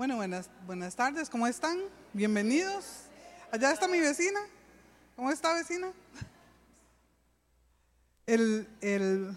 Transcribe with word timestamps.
Bueno, 0.00 0.16
buenas, 0.16 0.48
buenas 0.66 0.96
tardes, 0.96 1.28
¿cómo 1.28 1.46
están? 1.46 1.76
Bienvenidos. 2.14 2.86
Allá 3.52 3.70
está 3.70 3.86
mi 3.86 4.00
vecina. 4.00 4.40
¿Cómo 5.14 5.30
está 5.30 5.52
vecina? 5.52 5.92
El, 8.24 8.66
el, 8.80 9.36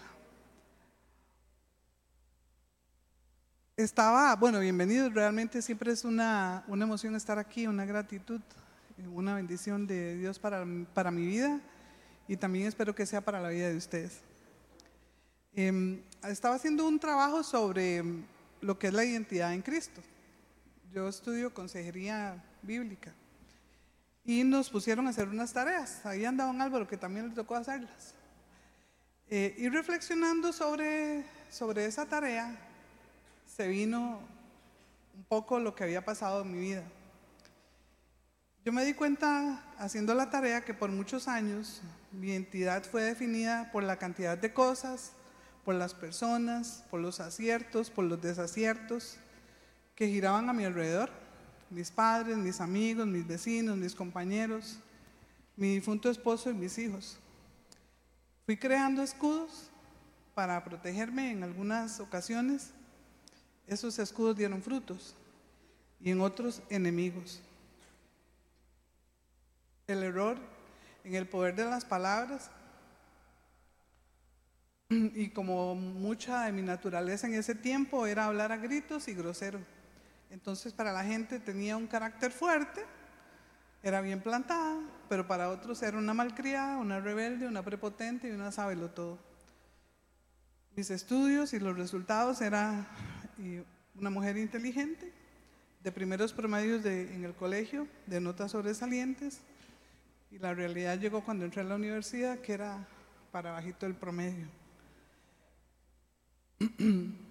estaba, 3.76 4.34
bueno, 4.36 4.58
bienvenidos, 4.58 5.12
realmente 5.12 5.60
siempre 5.60 5.92
es 5.92 6.02
una, 6.02 6.64
una 6.66 6.86
emoción 6.86 7.14
estar 7.14 7.38
aquí, 7.38 7.66
una 7.66 7.84
gratitud, 7.84 8.40
una 9.12 9.34
bendición 9.34 9.86
de 9.86 10.16
Dios 10.16 10.38
para, 10.38 10.64
para 10.94 11.10
mi 11.10 11.26
vida 11.26 11.60
y 12.26 12.38
también 12.38 12.68
espero 12.68 12.94
que 12.94 13.04
sea 13.04 13.20
para 13.20 13.38
la 13.38 13.50
vida 13.50 13.68
de 13.68 13.76
ustedes. 13.76 14.22
Em, 15.54 16.00
estaba 16.22 16.54
haciendo 16.54 16.88
un 16.88 16.98
trabajo 16.98 17.42
sobre 17.42 18.02
lo 18.62 18.78
que 18.78 18.86
es 18.86 18.94
la 18.94 19.04
identidad 19.04 19.52
en 19.52 19.60
Cristo. 19.60 20.00
Yo 20.94 21.08
estudio 21.08 21.52
consejería 21.52 22.40
bíblica 22.62 23.12
y 24.24 24.44
nos 24.44 24.70
pusieron 24.70 25.08
a 25.08 25.10
hacer 25.10 25.28
unas 25.28 25.52
tareas. 25.52 26.06
Ahí 26.06 26.24
andaba 26.24 26.52
un 26.52 26.60
Álvaro 26.60 26.86
que 26.86 26.96
también 26.96 27.30
le 27.30 27.34
tocó 27.34 27.56
hacerlas. 27.56 28.14
Eh, 29.28 29.56
y 29.58 29.68
reflexionando 29.70 30.52
sobre, 30.52 31.24
sobre 31.50 31.86
esa 31.86 32.06
tarea, 32.06 32.56
se 33.44 33.66
vino 33.66 34.20
un 35.16 35.24
poco 35.24 35.58
lo 35.58 35.74
que 35.74 35.82
había 35.82 36.04
pasado 36.04 36.42
en 36.42 36.52
mi 36.52 36.60
vida. 36.60 36.84
Yo 38.64 38.72
me 38.72 38.84
di 38.84 38.94
cuenta 38.94 39.64
haciendo 39.78 40.14
la 40.14 40.30
tarea 40.30 40.64
que 40.64 40.74
por 40.74 40.92
muchos 40.92 41.26
años 41.26 41.82
mi 42.12 42.28
identidad 42.28 42.84
fue 42.84 43.02
definida 43.02 43.72
por 43.72 43.82
la 43.82 43.96
cantidad 43.96 44.38
de 44.38 44.52
cosas, 44.52 45.10
por 45.64 45.74
las 45.74 45.92
personas, 45.92 46.84
por 46.88 47.00
los 47.00 47.18
aciertos, 47.18 47.90
por 47.90 48.04
los 48.04 48.22
desaciertos, 48.22 49.18
que 49.94 50.08
giraban 50.08 50.48
a 50.48 50.52
mi 50.52 50.64
alrededor, 50.64 51.10
mis 51.70 51.90
padres, 51.90 52.36
mis 52.36 52.60
amigos, 52.60 53.06
mis 53.06 53.26
vecinos, 53.26 53.76
mis 53.76 53.94
compañeros, 53.94 54.78
mi 55.56 55.74
difunto 55.74 56.10
esposo 56.10 56.50
y 56.50 56.54
mis 56.54 56.76
hijos. 56.78 57.18
Fui 58.44 58.56
creando 58.56 59.02
escudos 59.02 59.70
para 60.34 60.62
protegerme 60.64 61.30
en 61.30 61.42
algunas 61.42 62.00
ocasiones. 62.00 62.70
Esos 63.66 63.98
escudos 63.98 64.36
dieron 64.36 64.62
frutos 64.62 65.14
y 66.00 66.10
en 66.10 66.20
otros 66.20 66.60
enemigos. 66.68 67.40
El 69.86 70.02
error 70.02 70.38
en 71.04 71.14
el 71.14 71.26
poder 71.26 71.54
de 71.54 71.64
las 71.64 71.84
palabras 71.84 72.50
y 74.88 75.28
como 75.28 75.74
mucha 75.74 76.46
de 76.46 76.52
mi 76.52 76.62
naturaleza 76.62 77.26
en 77.26 77.34
ese 77.34 77.54
tiempo 77.54 78.06
era 78.06 78.26
hablar 78.26 78.52
a 78.52 78.56
gritos 78.56 79.08
y 79.08 79.14
grosero. 79.14 79.60
Entonces 80.30 80.72
para 80.72 80.92
la 80.92 81.04
gente 81.04 81.38
tenía 81.38 81.76
un 81.76 81.86
carácter 81.86 82.32
fuerte, 82.32 82.84
era 83.82 84.00
bien 84.00 84.22
plantada, 84.22 84.80
pero 85.08 85.26
para 85.26 85.50
otros 85.50 85.82
era 85.82 85.98
una 85.98 86.14
malcriada, 86.14 86.78
una 86.78 87.00
rebelde, 87.00 87.46
una 87.46 87.62
prepotente 87.62 88.28
y 88.28 88.30
una 88.30 88.50
sábelo 88.50 88.90
todo. 88.90 89.18
Mis 90.74 90.90
estudios 90.90 91.52
y 91.52 91.60
los 91.60 91.76
resultados 91.76 92.40
era 92.40 92.86
una 93.94 94.10
mujer 94.10 94.38
inteligente, 94.38 95.12
de 95.82 95.92
primeros 95.92 96.32
promedios 96.32 96.84
en 96.86 97.24
el 97.24 97.34
colegio, 97.34 97.86
de 98.06 98.20
notas 98.20 98.52
sobresalientes, 98.52 99.40
y 100.30 100.38
la 100.38 100.54
realidad 100.54 100.98
llegó 100.98 101.22
cuando 101.22 101.44
entré 101.44 101.60
a 101.60 101.64
la 101.64 101.74
universidad, 101.74 102.38
que 102.38 102.54
era 102.54 102.88
para 103.30 103.52
bajito 103.52 103.84
el 103.84 103.94
promedio. 103.94 104.48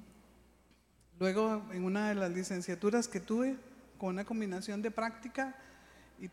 Luego, 1.24 1.64
en 1.72 1.86
una 1.86 2.10
de 2.10 2.16
las 2.16 2.32
licenciaturas 2.32 3.08
que 3.08 3.22
tuve, 3.22 3.56
con 3.98 4.10
una 4.10 4.26
combinación 4.26 4.82
de 4.82 4.92
práctica 4.92 5.56
y, 6.20 6.28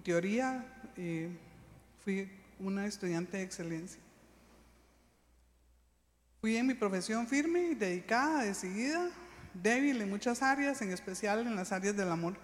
teoría, 0.00 0.66
eh, 0.98 1.30
fui 2.04 2.30
una 2.58 2.84
estudiante 2.84 3.38
de 3.38 3.42
excelencia. 3.42 4.02
Fui 6.42 6.58
en 6.58 6.66
mi 6.66 6.74
profesión 6.74 7.26
firme 7.26 7.70
y 7.70 7.74
dedicada, 7.74 8.44
decidida, 8.44 9.08
débil 9.54 10.02
en 10.02 10.10
muchas 10.10 10.42
áreas, 10.42 10.82
en 10.82 10.92
especial 10.92 11.46
en 11.46 11.56
las 11.56 11.72
áreas 11.72 11.96
del 11.96 12.10
amor. 12.10 12.34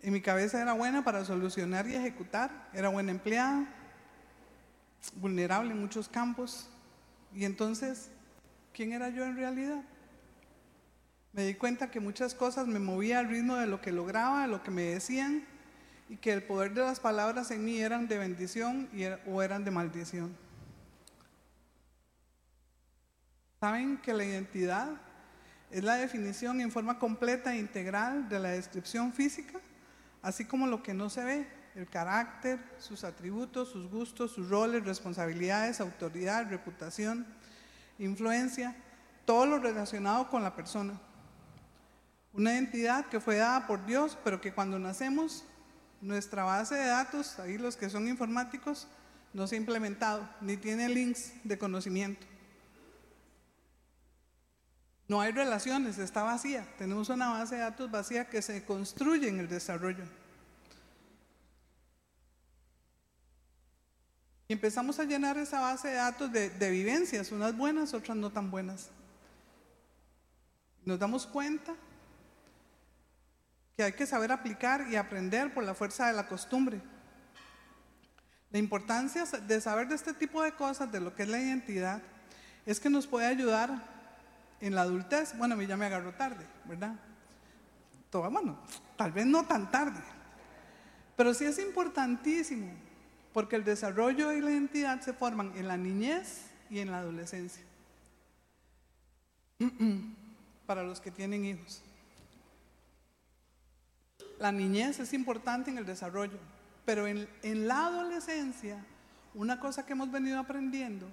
En 0.00 0.14
mi 0.14 0.22
cabeza 0.22 0.62
era 0.62 0.72
buena 0.72 1.04
para 1.04 1.26
solucionar 1.26 1.86
y 1.86 1.94
ejecutar, 1.94 2.70
era 2.72 2.88
buena 2.88 3.10
empleada, 3.10 3.68
vulnerable 5.16 5.72
en 5.72 5.78
muchos 5.78 6.08
campos. 6.08 6.70
Y 7.34 7.44
entonces 7.44 8.08
quién 8.78 8.92
era 8.92 9.08
yo 9.08 9.24
en 9.24 9.34
realidad. 9.34 9.82
Me 11.32 11.44
di 11.44 11.54
cuenta 11.54 11.90
que 11.90 11.98
muchas 11.98 12.32
cosas 12.32 12.68
me 12.68 12.78
movía 12.78 13.18
al 13.18 13.28
ritmo 13.28 13.56
de 13.56 13.66
lo 13.66 13.80
que 13.80 13.90
lograba, 13.90 14.42
de 14.42 14.46
lo 14.46 14.62
que 14.62 14.70
me 14.70 14.82
decían, 14.82 15.44
y 16.08 16.16
que 16.16 16.32
el 16.32 16.44
poder 16.44 16.74
de 16.74 16.82
las 16.82 17.00
palabras 17.00 17.50
en 17.50 17.64
mí 17.64 17.80
eran 17.80 18.06
de 18.06 18.18
bendición 18.18 18.88
o 19.26 19.42
eran 19.42 19.64
de 19.64 19.72
maldición. 19.72 20.36
¿Saben 23.58 23.98
que 23.98 24.14
la 24.14 24.24
identidad 24.24 24.90
es 25.72 25.82
la 25.82 25.96
definición 25.96 26.60
en 26.60 26.70
forma 26.70 27.00
completa 27.00 27.56
e 27.56 27.58
integral 27.58 28.28
de 28.28 28.38
la 28.38 28.50
descripción 28.50 29.12
física, 29.12 29.58
así 30.22 30.44
como 30.44 30.68
lo 30.68 30.84
que 30.84 30.94
no 30.94 31.10
se 31.10 31.24
ve, 31.24 31.48
el 31.74 31.88
carácter, 31.88 32.60
sus 32.78 33.02
atributos, 33.02 33.70
sus 33.70 33.90
gustos, 33.90 34.30
sus 34.30 34.48
roles, 34.48 34.84
responsabilidades, 34.84 35.80
autoridad, 35.80 36.48
reputación? 36.48 37.26
Influencia, 37.98 38.76
todo 39.24 39.46
lo 39.46 39.58
relacionado 39.58 40.28
con 40.28 40.42
la 40.42 40.54
persona. 40.54 40.98
Una 42.32 42.52
identidad 42.52 43.06
que 43.06 43.20
fue 43.20 43.36
dada 43.36 43.66
por 43.66 43.84
Dios, 43.84 44.16
pero 44.24 44.40
que 44.40 44.52
cuando 44.52 44.78
nacemos, 44.78 45.44
nuestra 46.00 46.44
base 46.44 46.76
de 46.76 46.86
datos, 46.86 47.38
ahí 47.38 47.58
los 47.58 47.76
que 47.76 47.90
son 47.90 48.08
informáticos, 48.08 48.86
no 49.32 49.46
se 49.46 49.56
ha 49.56 49.58
implementado, 49.58 50.28
ni 50.40 50.56
tiene 50.56 50.88
links 50.88 51.32
de 51.44 51.58
conocimiento. 51.58 52.26
No 55.08 55.20
hay 55.20 55.32
relaciones, 55.32 55.98
está 55.98 56.22
vacía. 56.22 56.66
Tenemos 56.76 57.08
una 57.08 57.30
base 57.30 57.56
de 57.56 57.62
datos 57.62 57.90
vacía 57.90 58.28
que 58.28 58.42
se 58.42 58.64
construye 58.64 59.28
en 59.28 59.40
el 59.40 59.48
desarrollo. 59.48 60.04
Y 64.48 64.54
empezamos 64.54 64.98
a 64.98 65.04
llenar 65.04 65.36
esa 65.36 65.60
base 65.60 65.88
de 65.88 65.94
datos 65.96 66.32
de, 66.32 66.70
vivencias, 66.70 67.30
unas 67.32 67.54
buenas, 67.54 67.92
otras 67.92 68.16
no 68.16 68.32
tan 68.32 68.50
buenas. 68.50 68.88
Nos 70.86 70.98
damos 70.98 71.26
cuenta 71.26 71.74
que 73.76 73.82
hay 73.82 73.92
que 73.92 74.06
saber 74.06 74.32
aplicar 74.32 74.86
y 74.90 74.96
aprender 74.96 75.52
por 75.52 75.64
la 75.64 75.74
fuerza 75.74 76.06
de 76.06 76.14
la 76.14 76.26
costumbre. 76.26 76.80
La 78.50 78.58
importancia 78.58 79.26
de 79.26 79.60
saber 79.60 79.86
de 79.86 79.96
este 79.96 80.14
tipo 80.14 80.42
de 80.42 80.52
cosas, 80.52 80.90
de 80.90 81.00
lo 81.00 81.14
que 81.14 81.24
es 81.24 81.28
la 81.28 81.38
identidad, 81.38 82.00
es 82.64 82.80
que 82.80 82.88
nos 82.88 83.06
puede 83.06 83.26
ayudar 83.26 83.82
en 84.62 84.74
la 84.74 84.80
adultez. 84.80 85.36
Bueno, 85.36 85.54
a 85.54 85.58
mí 85.58 85.66
ya 85.66 85.76
me 85.76 85.84
agarró 85.84 86.14
tarde, 86.14 86.46
¿verdad? 86.64 86.94
Todo, 88.08 88.30
bueno, 88.30 88.58
tal 88.96 89.12
vez 89.12 89.26
no 89.26 89.46
tan 89.46 89.70
tarde, 89.70 90.00
pero 91.16 91.34
sí 91.34 91.44
es 91.44 91.58
importantísimo 91.58 92.87
porque 93.38 93.54
el 93.54 93.62
desarrollo 93.62 94.32
y 94.32 94.40
la 94.40 94.50
identidad 94.50 95.00
se 95.00 95.12
forman 95.12 95.52
en 95.54 95.68
la 95.68 95.76
niñez 95.76 96.46
y 96.70 96.80
en 96.80 96.90
la 96.90 96.98
adolescencia. 96.98 97.62
Para 100.66 100.82
los 100.82 101.00
que 101.00 101.12
tienen 101.12 101.44
hijos. 101.44 101.80
La 104.40 104.50
niñez 104.50 104.98
es 104.98 105.12
importante 105.12 105.70
en 105.70 105.78
el 105.78 105.86
desarrollo, 105.86 106.36
pero 106.84 107.06
en, 107.06 107.28
en 107.44 107.68
la 107.68 107.86
adolescencia, 107.86 108.84
una 109.34 109.60
cosa 109.60 109.86
que 109.86 109.92
hemos 109.92 110.10
venido 110.10 110.40
aprendiendo 110.40 111.06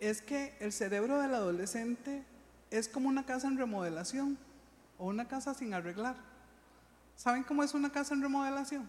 es 0.00 0.20
que 0.20 0.58
el 0.60 0.70
cerebro 0.70 1.18
del 1.18 1.34
adolescente 1.34 2.24
es 2.70 2.90
como 2.90 3.08
una 3.08 3.24
casa 3.24 3.48
en 3.48 3.56
remodelación 3.56 4.36
o 4.98 5.06
una 5.06 5.28
casa 5.28 5.54
sin 5.54 5.72
arreglar. 5.72 6.16
¿Saben 7.16 7.42
cómo 7.42 7.62
es 7.62 7.72
una 7.72 7.88
casa 7.88 8.12
en 8.12 8.20
remodelación? 8.20 8.86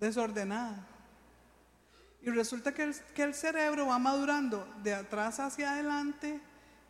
Desordenada. 0.00 0.86
Y 2.22 2.30
resulta 2.30 2.74
que 2.74 2.92
el, 3.22 3.34
cerebro 3.34 3.86
va 3.86 3.98
madurando 3.98 4.66
de 4.82 4.94
atrás 4.94 5.38
hacia 5.38 5.72
adelante 5.72 6.40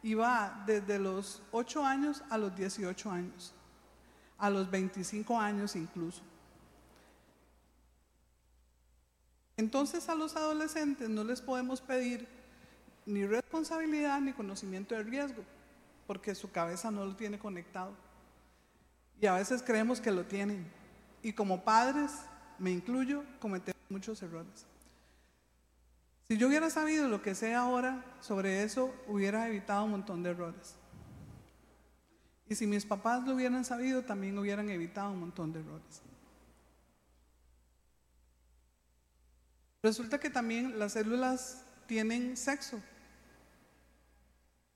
y 0.03 0.15
va 0.15 0.65
desde 0.67 0.99
los 0.99 1.43
8 1.53 1.85
años 1.85 2.23
a 2.31 2.39
los 2.39 2.55
18 2.57 3.11
años, 3.11 3.55
a 4.39 4.49
los 4.49 4.71
25 4.71 5.39
años 5.39 5.77
incluso. 5.77 6.23
Entonces 9.57 10.09
a 10.09 10.15
los 10.15 10.37
adolescentes 10.37 11.09
no 11.09 11.25
les 11.25 11.43
podemos 11.43 11.81
pedir 11.81 12.27
ni 13.05 13.27
responsabilidad 13.27 14.21
ni 14.21 14.33
conocimiento 14.33 14.95
de 14.95 15.03
riesgo, 15.03 15.43
porque 16.07 16.35
su 16.35 16.51
cabeza 16.51 16.91
no 16.91 17.05
lo 17.05 17.17
tiene 17.17 17.39
conectado. 17.39 17.93
Y 19.21 19.27
a 19.27 19.35
veces 19.35 19.63
creemos 19.63 20.01
que 20.01 20.13
lo 20.13 20.25
tienen. 20.25 20.71
Y 21.23 21.33
como 21.33 21.65
padres 21.65 22.13
me 22.59 22.71
incluyo, 22.71 23.25
cometemos 23.41 23.81
muchos 23.89 24.23
errores. 24.23 24.67
Si 26.29 26.37
yo 26.37 26.49
hubiera 26.49 26.69
sabido 26.69 27.09
lo 27.09 27.23
que 27.23 27.35
sé 27.35 27.55
ahora 27.55 28.05
sobre 28.21 28.63
eso, 28.63 28.95
hubiera 29.07 29.49
evitado 29.49 29.85
un 29.85 29.93
montón 29.93 30.23
de 30.23 30.31
errores. 30.31 30.75
Y 32.49 32.55
si 32.55 32.67
mis 32.67 32.85
papás 32.85 33.27
lo 33.27 33.35
hubieran 33.35 33.65
sabido, 33.65 34.03
también 34.03 34.39
hubieran 34.39 34.69
evitado 34.69 35.11
un 35.11 35.21
montón 35.21 35.53
de 35.53 35.61
errores. 35.61 36.03
Resulta 39.83 40.19
que 40.19 40.29
también 40.29 40.79
las 40.79 40.93
células 40.93 41.65
tienen 41.87 42.37
sexo 42.37 42.81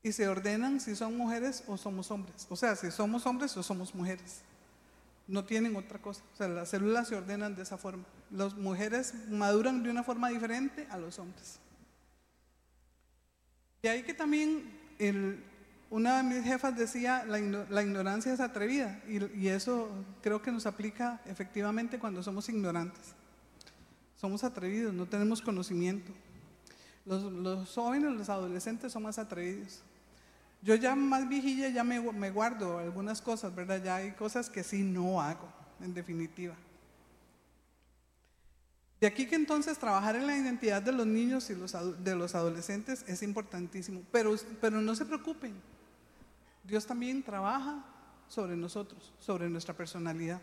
y 0.02 0.12
se 0.12 0.28
ordenan 0.28 0.81
si 0.81 0.96
son 0.96 1.17
mujeres 1.17 1.64
o 1.67 1.76
somos 1.76 2.11
hombres. 2.11 2.46
O 2.49 2.56
sea, 2.56 2.76
si 2.76 2.90
somos 2.90 3.26
hombres 3.26 3.56
o 3.56 3.62
somos 3.62 3.94
mujeres. 3.94 4.43
No 5.29 5.45
tienen 5.45 5.77
otra 5.77 6.01
cosa. 6.01 6.23
O 6.33 6.37
sea, 6.37 6.49
las 6.49 6.71
células 6.71 7.09
se 7.09 7.17
ordenan 7.17 7.55
de 7.55 7.63
esa 7.63 7.79
forma. 7.79 8.05
Las 8.31 8.55
mujeres 8.55 9.15
maduran 9.29 9.83
de 9.83 9.91
una 9.91 10.03
forma 10.03 10.29
diferente 10.29 10.87
a 10.91 10.99
los 10.99 11.19
hombres. 11.19 11.59
Y 13.83 13.89
ahí 13.89 14.03
que 14.03 14.15
también 14.15 14.71
una 15.91 16.19
de 16.19 16.23
mis 16.23 16.45
jefas 16.45 16.77
decía, 16.77 17.25
la, 17.27 17.83
ignorancia 17.83 18.33
es 18.33 18.41
atrevida. 18.41 19.01
Y, 19.09 19.49
eso 19.49 19.91
creo 20.23 20.41
que 20.41 20.53
nos 20.53 20.67
aplica 20.67 21.21
efectivamente 21.27 21.99
cuando 21.99 22.23
somos 22.23 22.49
ignorantes. 22.49 23.15
Somos 24.17 24.45
atrevidos, 24.45 24.95
no 24.95 25.07
tenemos 25.07 25.43
conocimiento. 25.43 26.13
Los, 27.05 27.25
los 27.33 27.69
jóvenes, 27.75 28.13
los 28.13 28.29
adolescentes 28.29 28.93
son 28.93 29.03
más 29.03 29.19
atrevidos. 29.19 29.83
Yo 30.62 30.76
ya 30.76 30.94
más 30.94 31.29
viejilla 31.29 31.69
ya 31.70 31.82
me, 31.82 31.99
guardo 32.31 32.79
algunas 32.79 33.20
cosas, 33.20 33.53
¿verdad? 33.53 33.82
Ya 33.82 33.97
hay 33.97 34.12
cosas 34.12 34.49
que 34.49 34.62
sí 34.62 34.82
no 34.82 35.20
hago, 35.20 35.53
en 35.81 35.93
definitiva. 35.93 36.55
De 39.00 39.09
aquí 39.09 39.26
que 39.26 39.35
entonces 39.35 39.76
trabajar 39.76 40.14
en 40.14 40.29
la 40.29 40.37
identidad 40.37 40.81
de 40.81 40.93
los 40.93 41.05
niños 41.05 41.50
y 41.50 41.55
de 41.55 42.14
los 42.14 42.35
adolescentes 42.37 43.05
es 43.09 43.25
importantísimo, 43.25 44.03
pero, 44.12 44.37
pero 44.61 44.81
no 44.81 44.94
se 44.94 45.05
preocupen. 45.05 45.53
Dios 46.62 46.87
también 46.87 47.25
trabaja 47.25 47.85
sobre 48.29 48.56
nosotros, 48.56 49.12
sobre 49.19 49.50
nuestra 49.50 49.75
personalidad. 49.75 50.41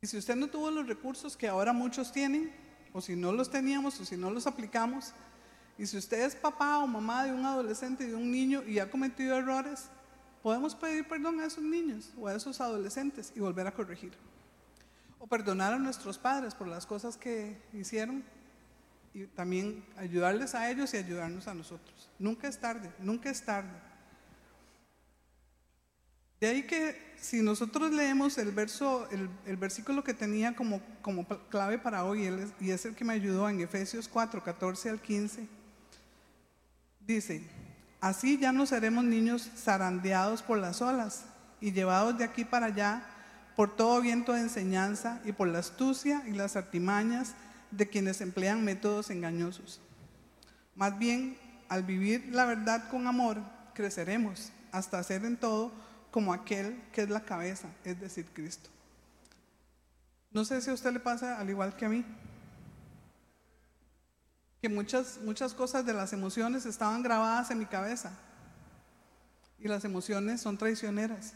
Y 0.00 0.08
si 0.08 0.16
usted 0.18 0.34
no 0.34 0.48
tuvo 0.48 0.68
los 0.72 0.88
recursos 0.88 1.36
que 1.36 1.46
ahora 1.46 1.72
muchos 1.72 2.10
tienen, 2.10 2.52
o 2.92 3.00
si 3.00 3.14
no 3.14 3.30
los 3.30 3.48
teníamos, 3.48 4.00
o 4.00 4.04
si 4.04 4.16
no 4.16 4.32
los 4.32 4.48
aplicamos, 4.48 5.14
y 5.78 5.86
si 5.86 5.96
usted 5.96 6.22
es 6.22 6.34
papá 6.34 6.78
o 6.78 6.86
mamá 6.86 7.24
de 7.24 7.32
un 7.32 7.44
adolescente, 7.44 8.06
de 8.06 8.14
un 8.14 8.30
niño 8.30 8.62
y 8.66 8.78
ha 8.78 8.90
cometido 8.90 9.36
errores, 9.36 9.88
podemos 10.42 10.74
pedir 10.74 11.06
perdón 11.08 11.40
a 11.40 11.46
esos 11.46 11.64
niños 11.64 12.12
o 12.18 12.28
a 12.28 12.34
esos 12.34 12.60
adolescentes 12.60 13.32
y 13.34 13.40
volver 13.40 13.66
a 13.66 13.72
corregir. 13.72 14.12
O 15.18 15.26
perdonar 15.26 15.72
a 15.72 15.78
nuestros 15.78 16.18
padres 16.18 16.54
por 16.54 16.68
las 16.68 16.84
cosas 16.84 17.16
que 17.16 17.56
hicieron 17.72 18.24
y 19.14 19.26
también 19.26 19.84
ayudarles 19.96 20.54
a 20.54 20.70
ellos 20.70 20.92
y 20.94 20.96
ayudarnos 20.96 21.46
a 21.46 21.54
nosotros. 21.54 22.10
Nunca 22.18 22.48
es 22.48 22.58
tarde, 22.58 22.92
nunca 22.98 23.30
es 23.30 23.42
tarde. 23.42 23.92
De 26.40 26.48
ahí 26.48 26.64
que 26.64 27.14
si 27.20 27.40
nosotros 27.40 27.92
leemos 27.92 28.36
el, 28.36 28.50
verso, 28.50 29.08
el, 29.10 29.56
versículo 29.56 30.02
que 30.02 30.12
tenía 30.12 30.56
como, 30.56 30.80
como 31.00 31.24
clave 31.48 31.78
para 31.78 32.04
hoy, 32.04 32.28
y 32.58 32.70
es 32.70 32.84
el 32.84 32.96
que 32.96 33.04
me 33.04 33.12
ayudó 33.12 33.48
en 33.48 33.60
Efesios 33.60 34.08
4, 34.08 34.42
14 34.42 34.90
al 34.90 35.00
15, 35.00 35.46
Dice, 37.06 37.42
así 38.00 38.38
ya 38.38 38.52
no 38.52 38.66
seremos 38.66 39.04
niños 39.04 39.50
zarandeados 39.56 40.42
por 40.42 40.58
las 40.58 40.80
olas 40.82 41.24
y 41.60 41.72
llevados 41.72 42.16
de 42.18 42.24
aquí 42.24 42.44
para 42.44 42.66
allá 42.66 43.04
por 43.56 43.76
todo 43.76 44.00
viento 44.00 44.32
de 44.32 44.40
enseñanza 44.40 45.20
y 45.24 45.32
por 45.32 45.48
la 45.48 45.58
astucia 45.58 46.22
y 46.26 46.32
las 46.32 46.56
artimañas 46.56 47.34
de 47.70 47.88
quienes 47.88 48.20
emplean 48.20 48.64
métodos 48.64 49.10
engañosos. 49.10 49.80
Más 50.74 50.98
bien, 50.98 51.36
al 51.68 51.82
vivir 51.82 52.28
la 52.32 52.44
verdad 52.44 52.88
con 52.88 53.06
amor, 53.06 53.38
creceremos 53.74 54.52
hasta 54.72 55.02
ser 55.02 55.24
en 55.24 55.36
todo 55.36 55.72
como 56.10 56.32
aquel 56.32 56.80
que 56.92 57.02
es 57.02 57.10
la 57.10 57.24
cabeza, 57.24 57.68
es 57.84 58.00
decir, 58.00 58.26
Cristo. 58.32 58.70
No 60.30 60.44
sé 60.44 60.60
si 60.62 60.70
a 60.70 60.74
usted 60.74 60.92
le 60.92 61.00
pasa 61.00 61.38
al 61.38 61.50
igual 61.50 61.76
que 61.76 61.86
a 61.86 61.88
mí 61.88 62.04
que 64.62 64.68
muchas, 64.68 65.18
muchas 65.24 65.54
cosas 65.54 65.84
de 65.84 65.92
las 65.92 66.12
emociones 66.12 66.66
estaban 66.66 67.02
grabadas 67.02 67.50
en 67.50 67.58
mi 67.58 67.66
cabeza. 67.66 68.12
Y 69.58 69.66
las 69.66 69.84
emociones 69.84 70.40
son 70.40 70.56
traicioneras. 70.56 71.34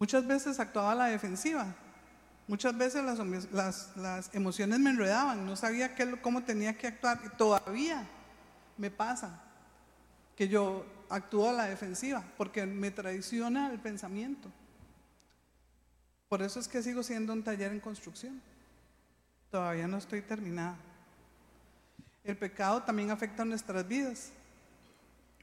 Muchas 0.00 0.26
veces 0.26 0.58
actuaba 0.58 0.90
a 0.90 0.96
la 0.96 1.06
defensiva. 1.06 1.72
Muchas 2.48 2.76
veces 2.76 3.04
las, 3.52 3.96
las, 3.96 4.34
emociones 4.34 4.80
me 4.80 4.90
enredaban. 4.90 5.46
No 5.46 5.54
sabía 5.54 5.94
qué, 5.94 6.20
cómo 6.20 6.42
tenía 6.42 6.76
que 6.76 6.88
actuar. 6.88 7.20
Y 7.24 7.28
todavía 7.36 8.08
me 8.76 8.90
pasa 8.90 9.40
que 10.34 10.48
yo 10.48 10.84
actúo 11.08 11.50
a 11.50 11.52
la 11.52 11.66
defensiva 11.66 12.24
porque 12.36 12.66
me 12.66 12.90
traiciona 12.90 13.70
el 13.70 13.78
pensamiento. 13.78 14.50
Por 16.28 16.42
eso 16.42 16.58
es 16.58 16.66
que 16.66 16.82
sigo 16.82 17.04
siendo 17.04 17.32
un 17.32 17.44
taller 17.44 17.70
en 17.70 17.78
construcción. 17.78 18.42
Todavía 19.54 19.86
no 19.86 19.98
estoy 19.98 20.20
terminada. 20.20 20.74
El 22.24 22.36
pecado 22.36 22.82
también 22.82 23.12
afecta 23.12 23.44
nuestras 23.44 23.86
vidas, 23.86 24.30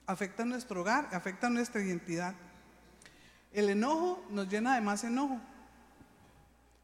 afecta 0.06 0.44
nuestro 0.44 0.82
hogar, 0.82 1.08
afecta 1.14 1.50
nuestra 1.50 1.82
identidad. 1.82 2.36
El 3.54 3.70
enojo 3.70 4.22
nos 4.30 4.50
llena 4.50 4.76
de 4.76 4.82
más 4.82 5.06
enojo. 5.06 5.40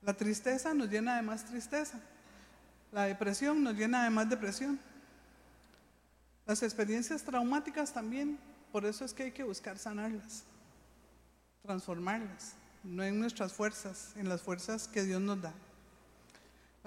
La 0.04 0.14
tristeza 0.14 0.74
nos 0.74 0.90
llena 0.90 1.18
de 1.18 1.22
más 1.22 1.44
tristeza. 1.44 2.00
La 2.94 3.04
depresión 3.04 3.62
nos 3.62 3.76
llena 3.76 4.06
de 4.06 4.10
más 4.10 4.30
depresión. 4.30 4.80
Las 6.46 6.64
experiencias 6.64 7.24
traumáticas 7.24 7.92
también, 7.92 8.40
por 8.72 8.86
eso 8.86 9.04
es 9.04 9.14
que 9.14 9.24
hay 9.24 9.32
que 9.34 9.44
buscar 9.44 9.78
sanarlas, 9.78 10.46
transformarlas, 11.62 12.54
no 12.86 13.04
en 13.04 13.20
nuestras 13.20 13.52
fuerzas, 13.52 14.14
en 14.16 14.30
las 14.30 14.42
fuerzas 14.42 14.88
que 14.88 15.04
Dios 15.04 15.20
nos 15.20 15.42
da 15.42 15.54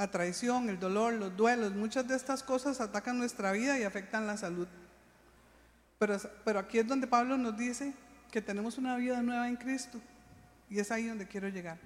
la 0.01 0.11
traición, 0.11 0.71
el 0.71 0.81
dolor, 0.81 1.13
los 1.13 1.37
duelos, 1.37 1.75
muchas 1.75 2.09
de 2.09 2.17
estas 2.17 2.43
cosas 2.43 2.81
atacan 2.81 3.19
nuestra 3.19 3.53
vida 3.53 3.79
y 3.79 3.83
afectan 3.83 4.27
la 4.27 4.39
salud. 4.39 4.67
Pero, 5.99 6.17
pero 6.43 6.59
aquí 6.59 6.79
es 6.79 6.87
donde 6.87 7.07
Pablo 7.07 7.37
nos 7.37 7.55
dice 7.59 7.93
que 8.31 8.41
tenemos 8.41 8.79
una 8.79 8.97
vida 8.97 9.21
nueva 9.21 9.47
en 9.47 9.57
Cristo 9.57 10.01
y 10.71 10.79
es 10.79 10.91
ahí 10.91 11.07
donde 11.07 11.29
quiero 11.29 11.51
llegar. 11.51 11.77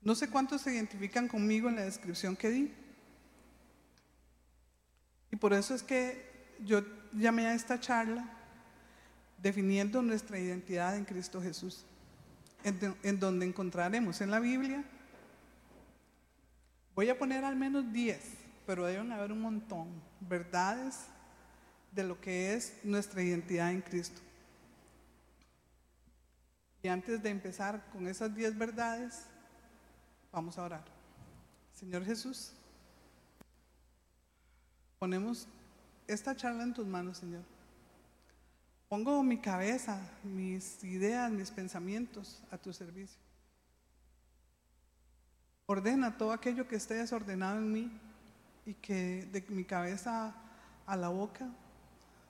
No 0.00 0.14
sé 0.14 0.30
cuántos 0.30 0.62
se 0.62 0.72
identifican 0.72 1.28
conmigo 1.28 1.68
en 1.68 1.76
la 1.76 1.82
descripción 1.82 2.34
que 2.34 2.48
di. 2.48 2.72
Y 5.30 5.36
por 5.36 5.52
eso 5.52 5.74
es 5.74 5.82
que 5.82 6.56
yo 6.64 6.80
llamé 7.12 7.48
a 7.48 7.54
esta 7.54 7.78
charla 7.78 8.30
definiendo 9.42 10.00
nuestra 10.00 10.38
identidad 10.38 10.96
en 10.96 11.04
Cristo 11.04 11.42
Jesús, 11.42 11.84
en, 12.64 12.96
en 13.02 13.20
donde 13.20 13.44
encontraremos 13.44 14.22
en 14.22 14.30
la 14.30 14.40
Biblia 14.40 14.82
Voy 16.96 17.10
a 17.10 17.18
poner 17.18 17.44
al 17.44 17.56
menos 17.56 17.92
10, 17.92 18.18
pero 18.64 18.86
deben 18.86 19.12
haber 19.12 19.30
un 19.30 19.42
montón, 19.42 19.88
verdades 20.18 21.04
de 21.92 22.04
lo 22.04 22.18
que 22.18 22.54
es 22.54 22.80
nuestra 22.82 23.22
identidad 23.22 23.70
en 23.70 23.82
Cristo. 23.82 24.22
Y 26.82 26.88
antes 26.88 27.22
de 27.22 27.28
empezar 27.28 27.84
con 27.92 28.08
esas 28.08 28.34
10 28.34 28.56
verdades, 28.56 29.26
vamos 30.32 30.56
a 30.56 30.62
orar. 30.62 30.84
Señor 31.74 32.02
Jesús, 32.02 32.54
ponemos 34.98 35.46
esta 36.06 36.34
charla 36.34 36.62
en 36.62 36.72
tus 36.72 36.86
manos, 36.86 37.18
Señor. 37.18 37.42
Pongo 38.88 39.22
mi 39.22 39.38
cabeza, 39.38 40.00
mis 40.22 40.82
ideas, 40.82 41.30
mis 41.30 41.50
pensamientos 41.50 42.42
a 42.50 42.56
tu 42.56 42.72
servicio. 42.72 43.25
Ordena 45.66 46.16
todo 46.16 46.30
aquello 46.30 46.68
que 46.68 46.76
esté 46.76 46.94
desordenado 46.94 47.58
en 47.58 47.72
mí 47.72 47.90
y 48.64 48.74
que 48.74 49.26
de 49.32 49.44
mi 49.48 49.64
cabeza 49.64 50.32
a 50.86 50.96
la 50.96 51.08
boca 51.08 51.48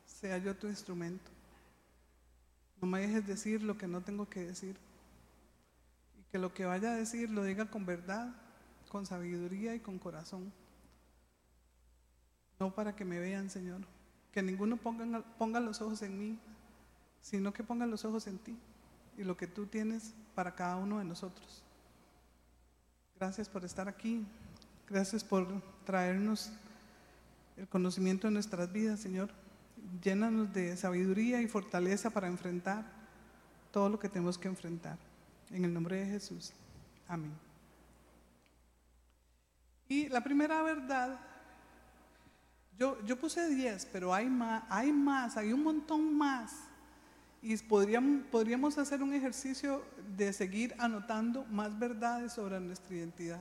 sea 0.06 0.38
yo 0.38 0.56
tu 0.56 0.68
instrumento. 0.68 1.30
No 2.80 2.88
me 2.88 3.00
dejes 3.00 3.26
decir 3.26 3.62
lo 3.62 3.76
que 3.76 3.86
no 3.86 4.00
tengo 4.00 4.26
que 4.28 4.40
decir. 4.40 4.76
Y 6.18 6.22
que 6.32 6.38
lo 6.38 6.54
que 6.54 6.64
vaya 6.64 6.92
a 6.92 6.96
decir 6.96 7.28
lo 7.28 7.44
diga 7.44 7.70
con 7.70 7.84
verdad, 7.84 8.34
con 8.88 9.04
sabiduría 9.04 9.74
y 9.74 9.80
con 9.80 9.98
corazón. 9.98 10.50
No 12.58 12.74
para 12.74 12.96
que 12.96 13.04
me 13.04 13.18
vean, 13.18 13.50
Señor. 13.50 13.82
Que 14.32 14.42
ninguno 14.42 14.78
ponga, 14.78 15.22
ponga 15.38 15.60
los 15.60 15.82
ojos 15.82 16.00
en 16.00 16.18
mí, 16.18 16.38
sino 17.20 17.52
que 17.52 17.62
ponga 17.62 17.84
los 17.84 18.06
ojos 18.06 18.26
en 18.28 18.38
ti 18.38 18.56
y 19.18 19.24
lo 19.24 19.36
que 19.36 19.46
tú 19.46 19.66
tienes 19.66 20.14
para 20.34 20.54
cada 20.54 20.76
uno 20.76 20.98
de 20.98 21.04
nosotros. 21.04 21.65
Gracias 23.18 23.48
por 23.48 23.64
estar 23.64 23.88
aquí. 23.88 24.26
Gracias 24.88 25.24
por 25.24 25.62
traernos 25.84 26.52
el 27.56 27.66
conocimiento 27.66 28.26
de 28.26 28.34
nuestras 28.34 28.70
vidas, 28.70 29.00
Señor. 29.00 29.30
Llénanos 30.02 30.52
de 30.52 30.76
sabiduría 30.76 31.40
y 31.40 31.48
fortaleza 31.48 32.10
para 32.10 32.26
enfrentar 32.26 32.84
todo 33.72 33.88
lo 33.88 33.98
que 33.98 34.08
tenemos 34.08 34.36
que 34.36 34.48
enfrentar. 34.48 34.98
En 35.50 35.64
el 35.64 35.72
nombre 35.72 35.96
de 35.96 36.06
Jesús. 36.06 36.52
Amén. 37.08 37.32
Y 39.88 40.08
la 40.08 40.22
primera 40.22 40.62
verdad, 40.62 41.18
Yo, 42.78 43.02
yo 43.06 43.18
puse 43.18 43.48
10, 43.48 43.86
pero 43.86 44.12
hay 44.12 44.26
más, 44.26 44.64
hay 44.68 44.92
más, 44.92 45.38
hay 45.38 45.52
un 45.54 45.62
montón 45.62 46.14
más. 46.14 46.52
Y 47.42 47.56
podríamos, 47.58 48.78
hacer 48.78 49.02
un 49.02 49.14
ejercicio 49.14 49.84
de 50.16 50.32
seguir 50.32 50.74
anotando 50.78 51.44
más 51.44 51.78
verdades 51.78 52.32
sobre 52.32 52.58
nuestra 52.60 52.94
identidad. 52.96 53.40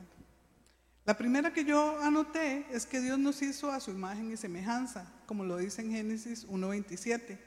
La 1.06 1.18
primera 1.18 1.54
que 1.54 1.66
yo 1.66 2.00
anoté 2.02 2.66
es 2.72 2.86
que 2.86 3.00
Dios 3.00 3.18
nos 3.20 3.42
hizo 3.42 3.72
a 3.72 3.80
su 3.80 3.92
imagen 3.92 4.32
y 4.32 4.38
semejanza, 4.38 5.08
como 5.26 5.44
lo 5.44 5.58
dice 5.58 5.82
en 5.82 5.92
Génesis 5.92 6.48
1.27. 6.48 7.38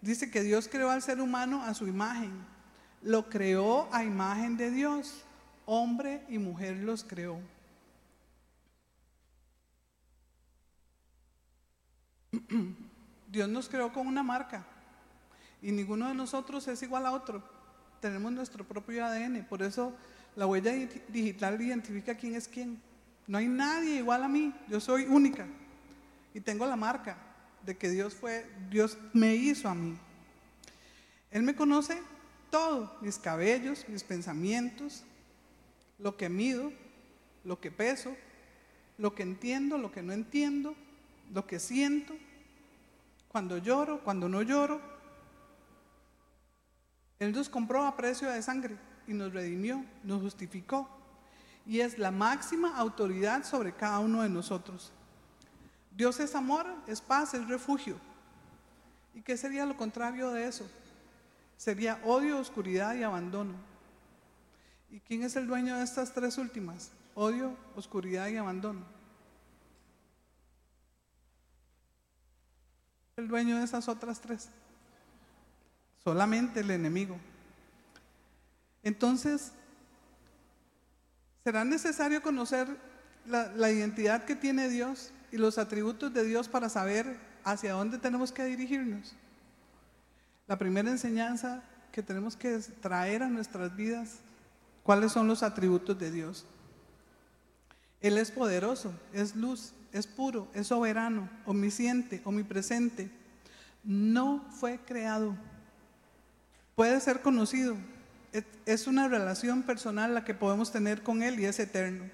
Dice 0.00 0.30
que 0.30 0.42
Dios 0.42 0.68
creó 0.68 0.90
al 0.90 1.02
ser 1.02 1.20
humano 1.20 1.62
a 1.62 1.74
su 1.74 1.86
imagen. 1.86 2.32
Lo 3.02 3.28
creó 3.28 3.88
a 3.92 4.04
imagen 4.04 4.56
de 4.56 4.70
Dios. 4.70 5.24
Hombre 5.66 6.24
y 6.28 6.38
mujer 6.38 6.76
los 6.78 7.04
creó. 7.04 7.40
Dios 13.28 13.48
nos 13.48 13.68
creó 13.68 13.92
con 13.92 14.06
una 14.06 14.22
marca 14.22 14.66
y 15.62 15.72
ninguno 15.72 16.08
de 16.08 16.14
nosotros 16.14 16.66
es 16.68 16.82
igual 16.82 17.06
a 17.06 17.12
otro. 17.12 17.42
Tenemos 18.00 18.32
nuestro 18.32 18.64
propio 18.64 19.04
ADN, 19.04 19.44
por 19.48 19.62
eso 19.62 19.94
la 20.36 20.46
huella 20.46 20.72
digital 21.08 21.60
identifica 21.60 22.14
quién 22.14 22.34
es 22.34 22.48
quién. 22.48 22.80
No 23.26 23.38
hay 23.38 23.48
nadie 23.48 23.96
igual 23.96 24.24
a 24.24 24.28
mí, 24.28 24.54
yo 24.68 24.80
soy 24.80 25.04
única 25.04 25.46
y 26.34 26.40
tengo 26.40 26.66
la 26.66 26.76
marca 26.76 27.16
de 27.64 27.76
que 27.76 27.90
Dios 27.90 28.14
fue, 28.14 28.46
Dios 28.70 28.96
me 29.12 29.34
hizo 29.34 29.68
a 29.68 29.74
mí. 29.74 29.96
Él 31.30 31.42
me 31.42 31.54
conoce 31.54 32.00
todo, 32.50 32.96
mis 33.00 33.18
cabellos, 33.18 33.84
mis 33.88 34.02
pensamientos, 34.02 35.04
lo 35.98 36.16
que 36.16 36.28
mido, 36.28 36.72
lo 37.44 37.60
que 37.60 37.70
peso, 37.70 38.16
lo 38.98 39.14
que 39.14 39.22
entiendo, 39.22 39.78
lo 39.78 39.92
que 39.92 40.02
no 40.02 40.12
entiendo, 40.12 40.74
lo 41.32 41.46
que 41.46 41.60
siento, 41.60 42.14
cuando 43.28 43.58
lloro, 43.58 44.02
cuando 44.02 44.28
no 44.28 44.42
lloro. 44.42 44.80
Él 47.20 47.32
nos 47.32 47.48
compró 47.48 47.84
a 47.84 47.96
precio 47.96 48.28
de 48.28 48.42
sangre 48.42 48.76
y 49.06 49.12
nos 49.12 49.32
redimió, 49.32 49.84
nos 50.02 50.20
justificó. 50.20 50.88
Y 51.66 51.80
es 51.80 51.98
la 51.98 52.10
máxima 52.10 52.76
autoridad 52.76 53.44
sobre 53.44 53.72
cada 53.72 54.00
uno 54.00 54.22
de 54.22 54.28
nosotros. 54.28 54.90
Dios 55.96 56.18
es 56.18 56.34
amor, 56.34 56.66
es 56.88 57.00
paz, 57.00 57.34
es 57.34 57.46
refugio. 57.46 57.96
¿Y 59.14 59.22
qué 59.22 59.36
sería 59.36 59.66
lo 59.66 59.76
contrario 59.76 60.30
de 60.30 60.46
eso? 60.48 60.68
Sería 61.56 62.00
odio, 62.04 62.38
oscuridad 62.38 62.94
y 62.94 63.02
abandono. 63.02 63.52
¿Y 64.90 64.98
quién 65.00 65.22
es 65.22 65.36
el 65.36 65.46
dueño 65.46 65.76
de 65.76 65.84
estas 65.84 66.12
tres 66.12 66.38
últimas? 66.38 66.90
Odio, 67.14 67.54
oscuridad 67.76 68.28
y 68.28 68.36
abandono. 68.36 68.80
el 73.20 73.28
dueño 73.28 73.58
de 73.58 73.64
esas 73.64 73.88
otras 73.88 74.20
tres? 74.20 74.48
Solamente 76.02 76.60
el 76.60 76.70
enemigo. 76.70 77.18
Entonces, 78.82 79.52
será 81.44 81.64
necesario 81.64 82.22
conocer 82.22 82.68
la, 83.26 83.70
identidad 83.70 84.24
que 84.24 84.34
tiene 84.34 84.68
Dios 84.68 85.12
y 85.30 85.36
los 85.36 85.58
atributos 85.58 86.12
de 86.12 86.24
Dios 86.24 86.48
para 86.48 86.68
saber 86.68 87.18
hacia 87.44 87.72
dónde 87.72 87.98
tenemos 87.98 88.32
que 88.32 88.44
dirigirnos. 88.44 89.14
La 90.46 90.58
primera 90.58 90.90
enseñanza 90.90 91.62
que 91.92 92.02
tenemos 92.02 92.36
que 92.36 92.58
traer 92.80 93.22
a 93.22 93.28
nuestras 93.28 93.76
vidas, 93.76 94.18
cuáles 94.82 95.12
son 95.12 95.26
los 95.26 95.42
atributos 95.42 95.98
de 95.98 96.10
Dios. 96.10 96.46
Él 98.00 98.16
es 98.16 98.30
poderoso, 98.30 98.92
es 99.12 99.36
luz, 99.36 99.72
es 99.92 100.06
puro, 100.06 100.48
es 100.54 100.68
soberano, 100.68 101.28
omnisciente, 101.44 102.22
omnipresente. 102.24 103.10
No 103.84 104.44
fue 104.50 104.78
creado. 104.78 105.36
Puede 106.80 106.98
ser 107.02 107.20
conocido. 107.20 107.76
Es 108.64 108.86
una 108.86 109.06
relación 109.06 109.64
personal 109.64 110.14
la 110.14 110.24
que 110.24 110.32
podemos 110.32 110.72
tener 110.72 111.02
con 111.02 111.22
Él 111.22 111.38
y 111.38 111.44
es 111.44 111.60
eterno. 111.60 112.06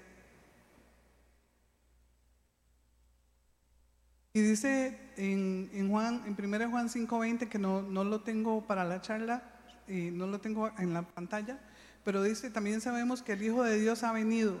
Y 4.33 4.41
dice 4.41 4.99
en, 5.15 5.89
Juan, 5.89 6.21
en 6.25 6.35
1 6.37 6.69
Juan 6.69 6.89
5:20, 6.89 7.47
que 7.47 7.57
no, 7.57 7.81
no 7.81 8.03
lo 8.03 8.23
tengo 8.23 8.67
para 8.67 8.83
la 8.83 8.99
charla, 8.99 9.41
y 9.87 10.11
no 10.11 10.27
lo 10.27 10.41
tengo 10.41 10.69
en 10.77 10.93
la 10.93 11.03
pantalla, 11.03 11.61
pero 12.03 12.21
dice, 12.21 12.49
también 12.49 12.81
sabemos 12.81 13.23
que 13.23 13.31
el 13.31 13.43
Hijo 13.43 13.63
de 13.63 13.79
Dios 13.79 14.03
ha 14.03 14.11
venido 14.11 14.59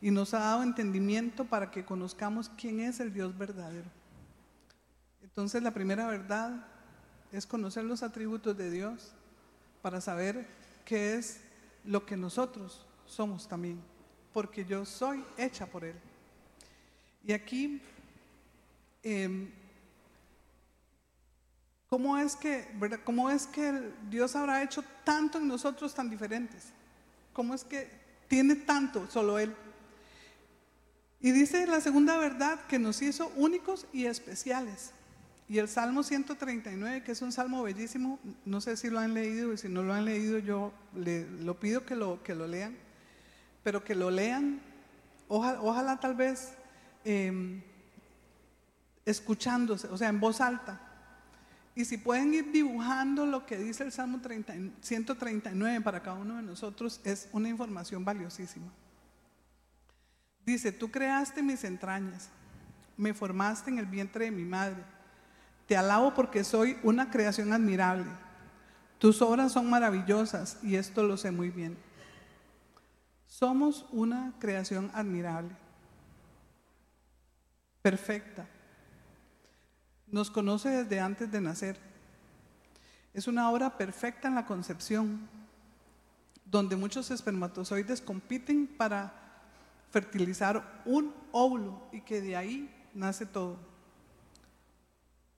y 0.00 0.12
nos 0.12 0.32
ha 0.32 0.38
dado 0.38 0.62
entendimiento 0.62 1.44
para 1.44 1.72
que 1.72 1.84
conozcamos 1.84 2.52
quién 2.56 2.78
es 2.78 3.00
el 3.00 3.12
Dios 3.12 3.36
verdadero. 3.36 3.90
Entonces 5.24 5.60
la 5.60 5.72
primera 5.72 6.06
verdad 6.06 6.68
es 7.32 7.48
conocer 7.48 7.82
los 7.82 8.04
atributos 8.04 8.56
de 8.56 8.70
Dios 8.70 9.16
para 9.82 10.00
saber 10.00 10.46
qué 10.84 11.14
es 11.14 11.40
lo 11.84 12.04
que 12.04 12.16
nosotros 12.16 12.86
somos 13.06 13.48
también, 13.48 13.80
porque 14.32 14.64
yo 14.64 14.84
soy 14.84 15.24
hecha 15.36 15.66
por 15.66 15.84
Él. 15.84 15.96
Y 17.24 17.32
aquí, 17.32 17.80
em, 19.02 19.50
¿cómo, 21.88 22.18
es 22.18 22.36
que, 22.36 22.68
¿cómo 23.04 23.30
es 23.30 23.46
que 23.46 23.92
Dios 24.08 24.36
habrá 24.36 24.62
hecho 24.62 24.84
tanto 25.04 25.38
en 25.38 25.48
nosotros 25.48 25.94
tan 25.94 26.08
diferentes? 26.08 26.72
¿Cómo 27.32 27.54
es 27.54 27.64
que 27.64 27.90
tiene 28.28 28.56
tanto 28.56 29.08
solo 29.10 29.38
Él? 29.38 29.54
Y 31.20 31.32
dice 31.32 31.66
la 31.66 31.80
segunda 31.80 32.16
verdad 32.16 32.66
que 32.66 32.78
nos 32.78 33.02
hizo 33.02 33.30
únicos 33.36 33.86
y 33.92 34.06
especiales. 34.06 34.92
Y 35.50 35.58
el 35.58 35.66
Salmo 35.66 36.04
139, 36.04 37.02
que 37.02 37.10
es 37.10 37.22
un 37.22 37.32
salmo 37.32 37.64
bellísimo, 37.64 38.20
no 38.44 38.60
sé 38.60 38.76
si 38.76 38.88
lo 38.88 39.00
han 39.00 39.14
leído 39.14 39.52
y 39.52 39.58
si 39.58 39.68
no 39.68 39.82
lo 39.82 39.92
han 39.92 40.04
leído 40.04 40.38
yo 40.38 40.72
le, 40.94 41.28
lo 41.28 41.58
pido 41.58 41.84
que 41.84 41.96
lo, 41.96 42.22
que 42.22 42.36
lo 42.36 42.46
lean, 42.46 42.76
pero 43.64 43.82
que 43.82 43.96
lo 43.96 44.12
lean, 44.12 44.60
ojalá, 45.26 45.98
tal 45.98 46.14
vez 46.14 46.52
em, 47.04 47.62
escuchándose, 49.04 49.88
o 49.88 49.98
sea, 49.98 50.08
en 50.08 50.20
voz 50.20 50.40
alta. 50.40 50.80
Y 51.74 51.84
si 51.84 51.98
pueden 51.98 52.32
ir 52.32 52.52
dibujando 52.52 53.26
lo 53.26 53.44
que 53.44 53.58
dice 53.58 53.82
el 53.82 53.90
Salmo 53.90 54.20
139 54.82 55.80
para 55.80 56.00
cada 56.00 56.16
uno 56.16 56.36
de 56.36 56.42
nosotros, 56.42 57.00
es 57.02 57.28
una 57.32 57.48
información 57.48 58.04
valiosísima. 58.04 58.70
Dice, 60.46 60.70
tú 60.70 60.92
creaste 60.92 61.42
mis 61.42 61.64
entrañas, 61.64 62.28
me 62.96 63.12
formaste 63.12 63.72
en 63.72 63.78
el 63.78 63.86
vientre 63.86 64.26
de 64.26 64.30
mi 64.30 64.44
madre. 64.44 64.99
Te 65.70 65.76
alabo 65.76 66.14
porque 66.14 66.42
soy 66.42 66.76
una 66.82 67.12
creación 67.12 67.52
admirable. 67.52 68.10
Tus 68.98 69.22
obras 69.22 69.52
son 69.52 69.70
maravillosas 69.70 70.58
y 70.64 70.74
esto 70.74 71.04
lo 71.04 71.16
sé 71.16 71.30
muy 71.30 71.50
bien. 71.50 71.78
Somos 73.28 73.86
una 73.92 74.32
creación 74.40 74.90
admirable, 74.94 75.54
perfecta. 77.82 78.48
Nos 80.08 80.28
conoce 80.32 80.70
desde 80.70 80.98
antes 80.98 81.30
de 81.30 81.40
nacer. 81.40 81.78
Es 83.14 83.28
una 83.28 83.48
obra 83.48 83.78
perfecta 83.78 84.26
en 84.26 84.34
la 84.34 84.46
concepción, 84.46 85.28
donde 86.46 86.74
muchos 86.74 87.12
espermatozoides 87.12 88.00
compiten 88.00 88.66
para 88.66 89.14
fertilizar 89.92 90.82
un 90.84 91.14
óvulo 91.30 91.80
y 91.92 92.00
que 92.00 92.20
de 92.20 92.34
ahí 92.34 92.88
nace 92.92 93.24
todo. 93.24 93.69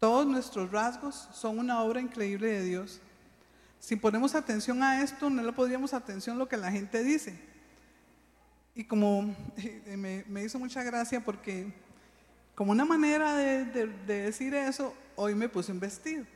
Todos 0.03 0.27
nuestros 0.27 0.73
rasgos 0.73 1.29
son 1.33 1.61
una 1.61 1.81
obra 1.81 2.01
increíble 2.01 2.49
de 2.49 2.65
Dios. 2.65 3.01
Si 3.79 3.95
ponemos 3.95 4.35
atención 4.35 4.83
a 4.83 5.01
esto, 5.01 5.31
no 5.31 5.45
le 5.45 5.53
podríamos 5.53 5.95
atención 5.95 6.35
a 6.35 6.39
lo 6.41 6.49
que 6.49 6.57
la 6.57 6.73
gente 6.73 7.05
dice. 7.05 7.39
Y 8.75 8.83
como 8.83 9.33
me, 9.97 10.43
hizo 10.43 10.59
mucha 10.59 10.83
gracia 10.83 11.25
porque 11.25 11.73
como 12.57 12.73
una 12.73 12.85
manera 12.85 13.37
de, 13.37 13.65
de 13.65 14.23
decir 14.23 14.55
eso, 14.55 14.93
hoy 15.15 15.37
me 15.37 15.49
puse 15.49 15.71
un 15.71 15.79
vestido. 15.79 16.27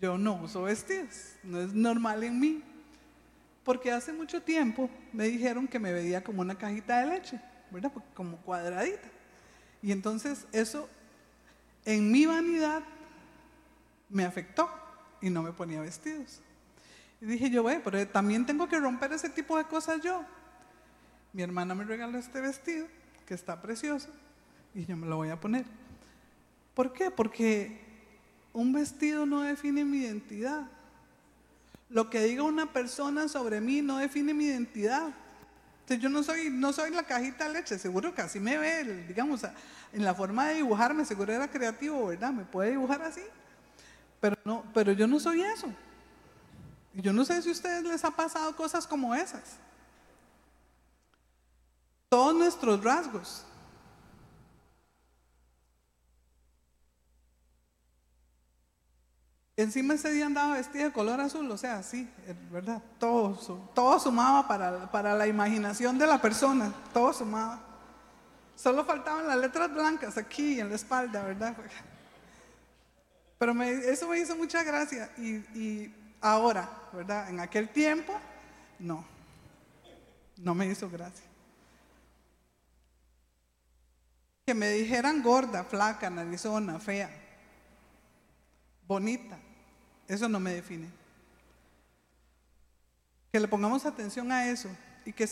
Yo 0.00 0.16
no 0.16 0.34
uso 0.34 0.62
vestidos, 0.62 1.32
no 1.42 1.60
es 1.60 1.74
normal 1.74 2.22
en 2.22 2.38
mí. 2.38 2.62
Porque 3.64 3.90
hace 3.90 4.12
mucho 4.12 4.40
tiempo 4.40 4.88
me 5.12 5.24
dijeron 5.24 5.66
que 5.66 5.80
me 5.80 5.92
veía 5.92 6.22
como 6.22 6.42
una 6.42 6.56
cajita 6.56 7.00
de 7.00 7.06
leche, 7.16 7.40
¿verdad? 7.72 7.90
Como 8.14 8.36
cuadradita. 8.42 9.10
Y 9.82 9.90
entonces 9.90 10.46
eso 10.52 10.88
en 11.84 12.10
mi 12.10 12.26
vanidad 12.26 12.82
me 14.08 14.24
afectó 14.24 14.68
y 15.20 15.30
no 15.30 15.42
me 15.42 15.52
ponía 15.52 15.80
vestidos. 15.80 16.40
Y 17.20 17.26
dije 17.26 17.50
yo, 17.50 17.62
bueno, 17.62 17.80
pero 17.84 18.06
también 18.08 18.46
tengo 18.46 18.68
que 18.68 18.78
romper 18.78 19.12
ese 19.12 19.30
tipo 19.30 19.56
de 19.56 19.64
cosas 19.64 20.02
yo. 20.02 20.24
Mi 21.32 21.42
hermana 21.42 21.74
me 21.74 21.84
regaló 21.84 22.18
este 22.18 22.40
vestido, 22.40 22.86
que 23.26 23.34
está 23.34 23.62
precioso, 23.62 24.08
y 24.74 24.84
yo 24.84 24.96
me 24.96 25.06
lo 25.06 25.16
voy 25.16 25.30
a 25.30 25.40
poner. 25.40 25.64
¿Por 26.74 26.92
qué? 26.92 27.10
Porque 27.10 27.80
un 28.52 28.72
vestido 28.72 29.24
no 29.24 29.42
define 29.42 29.84
mi 29.84 29.98
identidad. 29.98 30.66
Lo 31.88 32.10
que 32.10 32.20
diga 32.22 32.42
una 32.42 32.72
persona 32.72 33.28
sobre 33.28 33.60
mí 33.60 33.82
no 33.82 33.98
define 33.98 34.34
mi 34.34 34.46
identidad. 34.46 35.14
Yo 35.88 36.08
no 36.08 36.22
soy, 36.22 36.50
no 36.50 36.72
soy 36.72 36.90
la 36.90 37.02
cajita 37.02 37.46
de 37.46 37.54
leche, 37.54 37.78
seguro 37.78 38.14
que 38.14 38.22
así 38.22 38.40
me 38.40 38.56
ve, 38.56 39.04
digamos, 39.06 39.42
en 39.92 40.04
la 40.04 40.14
forma 40.14 40.48
de 40.48 40.54
dibujarme, 40.54 41.04
seguro 41.04 41.32
era 41.32 41.48
creativo, 41.48 42.06
¿verdad? 42.06 42.32
Me 42.32 42.44
puede 42.44 42.70
dibujar 42.70 43.02
así, 43.02 43.22
pero, 44.20 44.36
no, 44.44 44.64
pero 44.72 44.92
yo 44.92 45.06
no 45.06 45.20
soy 45.20 45.42
eso. 45.42 45.66
Y 46.94 47.02
yo 47.02 47.12
no 47.12 47.24
sé 47.24 47.40
si 47.42 47.48
a 47.48 47.52
ustedes 47.52 47.84
les 47.84 48.04
ha 48.04 48.10
pasado 48.10 48.54
cosas 48.54 48.86
como 48.86 49.14
esas. 49.14 49.56
Todos 52.08 52.34
nuestros 52.34 52.82
rasgos. 52.84 53.44
Encima 59.62 59.94
ese 59.94 60.10
día 60.10 60.26
andaba 60.26 60.56
vestida 60.56 60.84
de 60.84 60.92
color 60.92 61.20
azul, 61.20 61.50
o 61.50 61.56
sea, 61.56 61.82
sí, 61.82 62.10
¿verdad? 62.50 62.82
Todo, 62.98 63.34
todo 63.74 64.00
sumaba 64.00 64.48
para, 64.48 64.90
para 64.90 65.14
la 65.14 65.26
imaginación 65.26 65.98
de 65.98 66.06
la 66.06 66.20
persona, 66.20 66.72
todo 66.92 67.12
sumaba. 67.12 67.60
Solo 68.56 68.84
faltaban 68.84 69.26
las 69.26 69.36
letras 69.36 69.72
blancas 69.72 70.16
aquí 70.18 70.60
en 70.60 70.68
la 70.68 70.76
espalda, 70.76 71.22
¿verdad? 71.24 71.56
Pero 73.38 73.60
eso 73.60 74.08
me 74.08 74.18
hizo 74.20 74.36
mucha 74.36 74.62
gracia. 74.62 75.10
Y, 75.18 75.92
ahora, 76.20 76.70
¿verdad? 76.92 77.28
En 77.28 77.40
aquel 77.40 77.68
tiempo, 77.70 78.12
no. 78.78 79.04
No 80.36 80.54
me 80.54 80.66
hizo 80.66 80.88
gracia. 80.88 81.24
Que 84.46 84.54
me 84.54 84.68
dijeran 84.70 85.22
gorda, 85.22 85.64
flaca, 85.64 86.08
narizona, 86.10 86.78
fea, 86.78 87.10
bonita. 88.86 89.38
Eso 90.08 90.28
no 90.28 90.40
me 90.40 90.52
define. 90.54 90.88
Que 93.30 93.40
le 93.40 93.48
pongamos 93.48 93.86
atención 93.86 94.30
a 94.30 94.48
eso 94.48 94.68
y 95.04 95.12
que, 95.12 95.28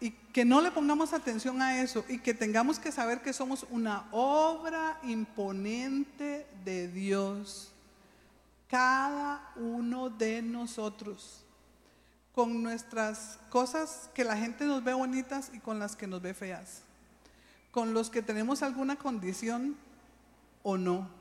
y, 0.00 0.10
que 0.10 0.44
no 0.44 0.60
le 0.60 0.70
pongamos 0.70 1.12
atención 1.12 1.60
a 1.62 1.80
eso 1.80 2.04
y 2.08 2.18
que 2.18 2.34
tengamos 2.34 2.78
que 2.78 2.92
saber 2.92 3.22
que 3.22 3.32
somos 3.32 3.66
una 3.70 4.06
obra 4.12 4.98
imponente 5.02 6.46
de 6.64 6.88
Dios. 6.88 7.72
Cada 8.68 9.52
uno 9.56 10.10
de 10.10 10.42
nosotros. 10.42 11.44
Con 12.34 12.62
nuestras 12.62 13.38
cosas 13.50 14.10
que 14.14 14.22
la 14.22 14.36
gente 14.36 14.64
nos 14.64 14.84
ve 14.84 14.92
bonitas 14.92 15.50
y 15.52 15.58
con 15.58 15.78
las 15.78 15.96
que 15.96 16.06
nos 16.06 16.22
ve 16.22 16.34
feas. 16.34 16.82
Con 17.72 17.94
los 17.94 18.10
que 18.10 18.22
tenemos 18.22 18.62
alguna 18.62 18.96
condición 18.96 19.76
o 20.62 20.76
no 20.76 21.17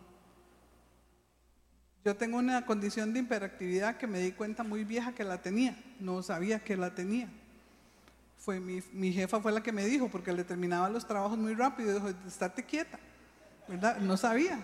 yo 2.07 2.15
tengo 2.15 2.37
una 2.37 2.65
condición 2.65 3.11
de 3.11 3.19
hiperactividad 3.19 3.97
que 3.97 4.07
me 4.07 4.21
di 4.21 4.31
cuenta 4.31 4.63
muy 4.63 4.85
vieja 4.85 5.11
que 5.11 5.25
la 5.25 5.41
tenía, 5.41 5.75
no 5.99 6.23
sabía 6.23 6.59
que 6.59 6.77
la 6.77 6.95
tenía. 6.95 7.27
Fue 8.37 8.61
mi, 8.61 9.11
jefa 9.11 9.41
fue 9.41 9.51
la 9.51 9.61
que 9.61 9.73
me 9.73 9.85
dijo, 9.85 10.07
porque 10.07 10.31
le 10.31 10.45
terminaba 10.45 10.87
los 10.87 11.05
trabajos 11.05 11.37
muy 11.37 11.53
rápido, 11.53 11.95
dijo, 11.95 12.07
estate 12.25 12.63
quieta, 12.63 12.97
¿verdad? 13.67 13.97
No 13.97 14.15
sabía. 14.15 14.57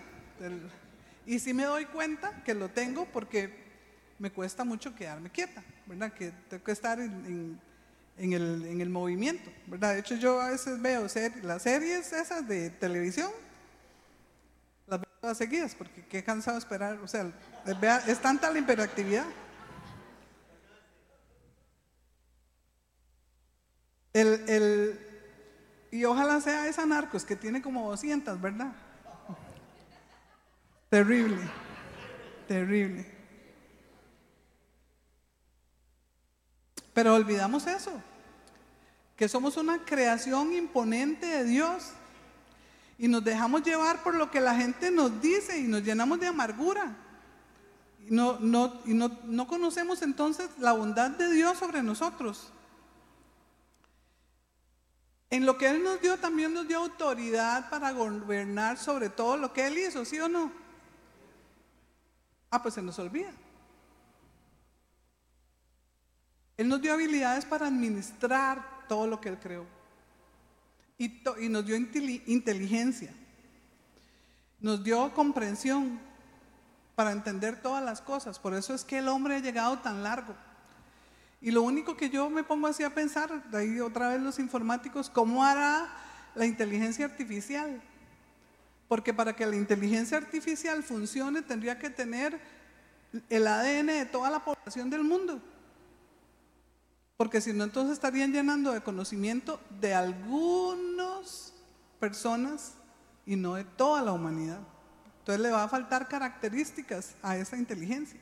Y 1.26 1.38
sí 1.38 1.52
me 1.52 1.64
doy 1.64 1.84
cuenta 1.84 2.42
que 2.44 2.54
lo 2.54 2.70
tengo 2.70 3.04
porque 3.12 3.54
me 4.18 4.30
cuesta 4.30 4.64
mucho 4.64 4.94
quedarme 4.94 5.28
quieta, 5.28 5.62
¿verdad? 5.84 6.14
Que 6.14 6.32
tengo 6.48 6.64
que 6.64 6.72
estar 6.72 6.98
en, 6.98 7.60
el, 8.16 8.64
en 8.64 8.80
el, 8.80 8.88
movimiento, 8.88 9.50
¿verdad? 9.66 9.92
De 9.92 10.00
hecho, 10.00 10.14
yo 10.14 10.40
a 10.40 10.48
veces 10.48 10.80
veo 10.80 11.06
las 11.42 11.62
series 11.62 12.10
esas 12.10 12.48
de 12.48 12.70
televisión 12.70 13.30
todas 15.24 15.38
seguidas, 15.38 15.74
porque 15.74 16.04
qué 16.04 16.22
cansado 16.22 16.58
esperar, 16.58 16.98
o 16.98 17.08
sea, 17.08 17.32
es 18.06 18.18
tanta 18.20 18.50
la 18.50 18.58
hiperactividad. 18.58 19.24
El, 24.12 24.46
el, 24.46 25.00
y 25.90 26.04
ojalá 26.04 26.42
sea 26.42 26.68
esa 26.68 26.84
narcos 26.84 27.24
que 27.24 27.36
tiene 27.36 27.62
como 27.62 27.88
200, 27.88 28.38
¿verdad? 28.38 28.74
Terrible, 30.90 31.40
terrible. 32.46 33.10
Pero 36.92 37.14
olvidamos 37.14 37.66
eso, 37.66 37.98
que 39.16 39.26
somos 39.26 39.56
una 39.56 39.86
creación 39.86 40.52
imponente 40.52 41.24
de 41.24 41.44
Dios 41.44 41.94
y 42.98 43.08
nos 43.08 43.24
dejamos 43.24 43.62
llevar 43.62 44.02
por 44.02 44.14
lo 44.14 44.30
que 44.30 44.40
la 44.40 44.54
gente 44.54 44.90
nos 44.90 45.20
dice 45.20 45.58
y 45.58 45.64
nos 45.64 45.82
llenamos 45.82 46.20
de 46.20 46.28
amargura. 46.28 46.96
Y 48.06 48.14
no, 48.14 48.38
no, 48.38 48.80
y 48.84 48.94
no, 48.94 49.18
no 49.24 49.46
conocemos 49.46 50.02
entonces 50.02 50.48
la 50.58 50.72
bondad 50.72 51.10
de 51.10 51.32
Dios 51.32 51.58
sobre 51.58 51.82
nosotros. 51.82 52.52
En 55.30 55.46
lo 55.46 55.58
que 55.58 55.68
Él 55.68 55.82
nos 55.82 56.00
dio 56.00 56.16
también 56.18 56.54
nos 56.54 56.68
dio 56.68 56.78
autoridad 56.78 57.68
para 57.68 57.90
gobernar 57.90 58.78
sobre 58.78 59.08
todo 59.08 59.36
lo 59.36 59.52
que 59.52 59.66
Él 59.66 59.78
hizo, 59.78 60.04
¿sí 60.04 60.20
o 60.20 60.28
no? 60.28 60.52
Ah, 62.50 62.62
pues 62.62 62.74
se 62.74 62.82
nos 62.82 62.98
olvida. 63.00 63.32
Él 66.56 66.68
nos 66.68 66.80
dio 66.80 66.92
habilidades 66.92 67.44
para 67.44 67.66
administrar 67.66 68.86
todo 68.86 69.08
lo 69.08 69.20
que 69.20 69.30
Él 69.30 69.40
creó 69.40 69.66
y, 70.98 71.48
nos 71.48 71.66
dio 71.66 71.76
inteligencia, 71.76 73.12
nos 74.60 74.82
dio 74.84 75.12
comprensión 75.12 75.98
para 76.94 77.12
entender 77.12 77.60
todas 77.60 77.84
las 77.84 78.00
cosas. 78.00 78.38
Por 78.38 78.54
eso 78.54 78.74
es 78.74 78.84
que 78.84 78.98
el 78.98 79.08
hombre 79.08 79.36
ha 79.36 79.40
llegado 79.40 79.78
tan 79.80 80.02
largo. 80.02 80.34
Y 81.40 81.50
lo 81.50 81.62
único 81.62 81.96
que 81.96 82.08
yo 82.08 82.30
me 82.30 82.44
pongo 82.44 82.68
así 82.68 82.82
a 82.84 82.94
pensar, 82.94 83.50
de 83.50 83.58
ahí 83.58 83.80
otra 83.80 84.08
vez 84.08 84.20
los 84.22 84.38
informáticos, 84.38 85.10
¿cómo 85.10 85.44
hará 85.44 85.88
la 86.34 86.46
inteligencia 86.46 87.04
artificial? 87.04 87.82
Porque 88.88 89.12
para 89.12 89.34
que 89.34 89.44
la 89.44 89.56
inteligencia 89.56 90.16
artificial 90.16 90.82
funcione 90.82 91.42
tendría 91.42 91.78
que 91.78 91.90
tener 91.90 92.40
el 93.28 93.46
ADN 93.46 93.86
de 93.86 94.06
toda 94.06 94.30
la 94.30 94.44
población 94.44 94.88
del 94.88 95.04
mundo. 95.04 95.42
Porque 97.16 97.40
si 97.40 97.52
no, 97.52 97.64
entonces 97.64 97.94
estarían 97.94 98.32
llenando 98.32 98.72
de 98.72 98.82
conocimiento 98.82 99.60
de 99.80 99.94
algunas 99.94 101.54
personas 102.00 102.74
y 103.24 103.36
no 103.36 103.54
de 103.54 103.64
toda 103.64 104.02
la 104.02 104.12
humanidad. 104.12 104.60
Entonces 105.20 105.40
le 105.40 105.50
va 105.50 105.64
a 105.64 105.68
faltar 105.68 106.08
características 106.08 107.14
a 107.22 107.36
esa 107.36 107.56
inteligencia. 107.56 108.20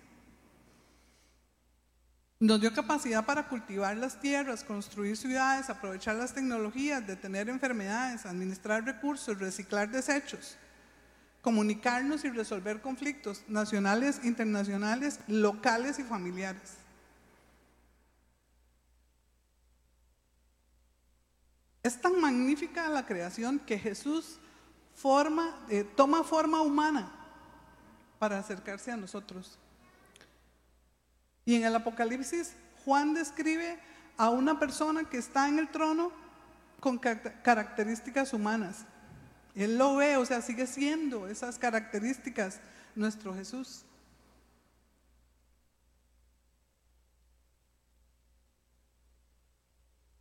Nos 2.38 2.61
dio 2.61 2.74
capacidad 2.74 3.24
para 3.24 3.48
cultivar 3.48 3.96
las 3.96 4.20
tierras, 4.20 4.64
construir 4.64 5.16
ciudades, 5.16 5.70
aprovechar 5.70 6.16
las 6.16 6.35
tecnologías, 6.35 7.07
detener 7.07 7.48
enfermedades, 7.48 8.26
administrar 8.26 8.85
recursos, 8.85 9.38
reciclar 9.38 9.90
desechos, 9.90 10.57
comunicarnos 11.40 12.24
y 12.24 12.31
resolver 12.31 12.81
conflictos 12.81 13.44
nacionales, 13.46 14.24
internacionales, 14.24 15.20
locales 15.28 16.00
y 16.00 16.02
familiares. 16.02 16.81
Es 21.82 22.00
tan 22.00 22.20
magnífica 22.20 22.88
la 22.88 23.04
creación 23.04 23.58
que 23.58 23.78
Jesús 23.78 24.38
forma, 24.94 25.56
eh, 25.68 25.84
toma 25.96 26.22
forma 26.22 26.62
humana 26.62 27.10
para 28.18 28.38
acercarse 28.38 28.92
a 28.92 28.96
nosotros. 28.96 29.58
Y 31.44 31.56
en 31.56 31.64
el 31.64 31.74
Apocalipsis, 31.74 32.54
Juan 32.84 33.14
describe 33.14 33.80
a 34.16 34.30
una 34.30 34.60
persona 34.60 35.08
que 35.08 35.18
está 35.18 35.48
en 35.48 35.58
el 35.58 35.68
trono 35.70 36.12
con 36.78 36.98
características 36.98 38.32
humanas. 38.32 38.84
Él 39.54 39.76
lo 39.76 39.96
ve, 39.96 40.16
o 40.16 40.24
sea, 40.24 40.40
sigue 40.40 40.66
siendo 40.66 41.26
esas 41.26 41.58
características 41.58 42.60
nuestro 42.94 43.34
Jesús. 43.34 43.84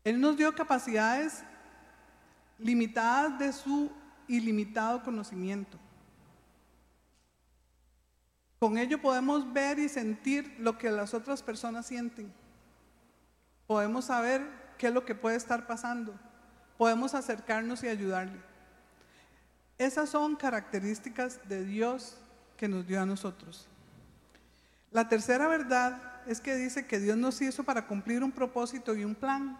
Él 0.03 0.19
nos 0.19 0.35
dio 0.35 0.53
capacidades 0.55 1.43
limitadas 2.61 3.37
de 3.39 3.53
su 3.53 3.91
ilimitado 4.27 5.03
conocimiento. 5.03 5.77
Con 8.59 8.77
ello 8.77 9.01
podemos 9.01 9.51
ver 9.51 9.79
y 9.79 9.89
sentir 9.89 10.55
lo 10.59 10.77
que 10.77 10.91
las 10.91 11.13
otras 11.13 11.41
personas 11.41 11.87
sienten. 11.87 12.31
Podemos 13.65 14.05
saber 14.05 14.47
qué 14.77 14.87
es 14.87 14.93
lo 14.93 15.03
que 15.03 15.15
puede 15.15 15.35
estar 15.35 15.65
pasando. 15.65 16.13
Podemos 16.77 17.15
acercarnos 17.15 17.83
y 17.83 17.87
ayudarle. 17.87 18.39
Esas 19.77 20.09
son 20.09 20.35
características 20.35 21.39
de 21.49 21.65
Dios 21.65 22.17
que 22.55 22.67
nos 22.67 22.85
dio 22.85 23.01
a 23.01 23.05
nosotros. 23.05 23.67
La 24.91 25.09
tercera 25.09 25.47
verdad 25.47 26.21
es 26.27 26.39
que 26.39 26.55
dice 26.55 26.85
que 26.85 26.99
Dios 26.99 27.17
nos 27.17 27.41
hizo 27.41 27.63
para 27.63 27.87
cumplir 27.87 28.23
un 28.23 28.31
propósito 28.31 28.93
y 28.93 29.03
un 29.03 29.15
plan. 29.15 29.57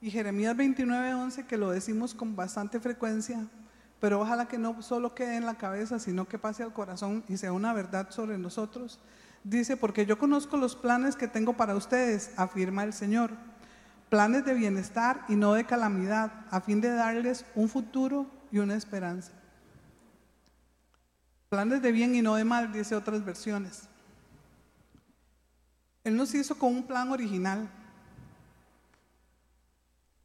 Y 0.00 0.10
Jeremías 0.10 0.56
29, 0.56 1.14
11, 1.14 1.46
que 1.46 1.58
lo 1.58 1.70
decimos 1.70 2.14
con 2.14 2.34
bastante 2.34 2.80
frecuencia, 2.80 3.46
pero 4.00 4.20
ojalá 4.20 4.48
que 4.48 4.56
no 4.56 4.80
solo 4.80 5.14
quede 5.14 5.36
en 5.36 5.44
la 5.44 5.56
cabeza, 5.56 5.98
sino 5.98 6.26
que 6.26 6.38
pase 6.38 6.62
al 6.62 6.72
corazón 6.72 7.22
y 7.28 7.36
sea 7.36 7.52
una 7.52 7.74
verdad 7.74 8.10
sobre 8.10 8.38
nosotros. 8.38 8.98
Dice, 9.44 9.76
porque 9.76 10.06
yo 10.06 10.18
conozco 10.18 10.56
los 10.56 10.74
planes 10.74 11.16
que 11.16 11.28
tengo 11.28 11.52
para 11.54 11.74
ustedes, 11.74 12.32
afirma 12.36 12.84
el 12.84 12.94
Señor, 12.94 13.32
planes 14.08 14.44
de 14.44 14.54
bienestar 14.54 15.24
y 15.28 15.36
no 15.36 15.52
de 15.52 15.66
calamidad, 15.66 16.46
a 16.50 16.60
fin 16.60 16.80
de 16.80 16.90
darles 16.90 17.44
un 17.54 17.68
futuro 17.68 18.26
y 18.50 18.58
una 18.58 18.76
esperanza. 18.76 19.32
Planes 21.50 21.82
de 21.82 21.92
bien 21.92 22.14
y 22.14 22.22
no 22.22 22.36
de 22.36 22.44
mal, 22.44 22.72
dice 22.72 22.94
otras 22.94 23.24
versiones. 23.24 23.88
Él 26.04 26.16
nos 26.16 26.34
hizo 26.34 26.56
con 26.56 26.74
un 26.74 26.86
plan 26.86 27.10
original. 27.10 27.68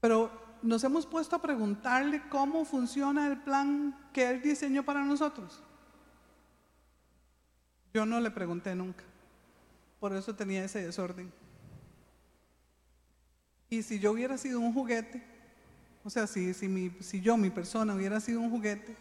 Pero 0.05 0.29
nos 0.61 0.83
hemos 0.83 1.03
puesto 1.07 1.35
a 1.35 1.41
preguntarle 1.41 2.21
cómo 2.29 2.63
funciona 2.63 3.25
el 3.25 3.39
plan 3.39 3.97
que 4.13 4.29
Él 4.29 4.39
diseñó 4.39 4.85
para 4.85 5.03
nosotros. 5.03 5.63
Yo 7.91 8.05
no 8.05 8.19
le 8.19 8.29
pregunté 8.29 8.75
nunca. 8.75 9.03
Por 9.99 10.15
eso 10.15 10.35
tenía 10.35 10.63
ese 10.63 10.85
desorden. 10.85 11.33
Y 13.67 13.81
si 13.81 13.97
yo 13.97 14.11
hubiera 14.11 14.37
sido 14.37 14.59
un 14.59 14.75
juguete, 14.75 15.23
o 16.03 16.11
sea, 16.11 16.27
si, 16.27 16.53
si, 16.53 17.21
yo, 17.21 17.35
mi 17.35 17.49
persona, 17.49 17.95
hubiera 17.95 18.19
sido 18.19 18.41
un 18.41 18.51
juguete, 18.51 18.95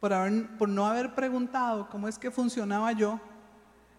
por, 0.00 0.10
por 0.56 0.70
no 0.70 0.86
haber 0.86 1.14
preguntado 1.14 1.90
cómo 1.90 2.08
es 2.08 2.18
que 2.18 2.30
funcionaba 2.30 2.92
yo, 2.92 3.20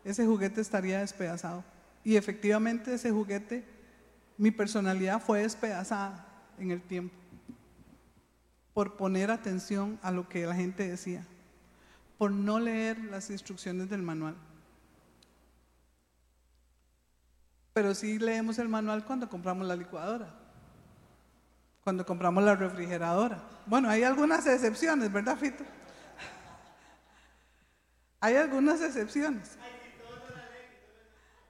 ese 0.03 0.25
juguete 0.25 0.59
estaría 0.59 1.01
despedazado. 1.01 1.63
Y 2.03 2.15
efectivamente 2.15 2.95
ese 2.95 3.11
juguete, 3.11 3.74
mi 4.37 4.51
personalidad 4.51 5.21
fue 5.21 5.41
despedazada 5.41 6.25
en 6.59 6.71
el 6.71 6.81
tiempo 6.81 7.15
por 8.73 8.97
poner 8.97 9.31
atención 9.31 9.97
a 10.01 10.11
lo 10.11 10.27
que 10.27 10.45
la 10.45 10.53
gente 10.53 10.87
decía, 10.87 11.25
por 12.17 12.31
no 12.31 12.59
leer 12.59 12.99
las 13.05 13.29
instrucciones 13.29 13.89
del 13.89 14.01
manual. 14.01 14.35
Pero 17.71 17.95
sí 17.95 18.19
leemos 18.19 18.59
el 18.59 18.67
manual 18.67 19.05
cuando 19.05 19.29
compramos 19.29 19.65
la 19.65 19.77
licuadora, 19.77 20.27
cuando 21.85 22.05
compramos 22.05 22.43
la 22.43 22.55
refrigeradora. 22.55 23.41
Bueno, 23.65 23.89
hay 23.89 24.03
algunas 24.03 24.45
excepciones, 24.45 25.11
¿verdad, 25.11 25.37
Fito? 25.37 25.63
Hay 28.19 28.35
algunas 28.35 28.81
excepciones. 28.81 29.57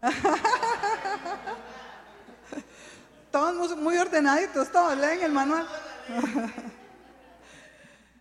todos 3.35 3.75
muy 3.75 3.97
ordenaditos, 3.97 4.71
todos 4.71 4.97
leen 4.97 5.21
el 5.21 5.33
manual. 5.33 5.67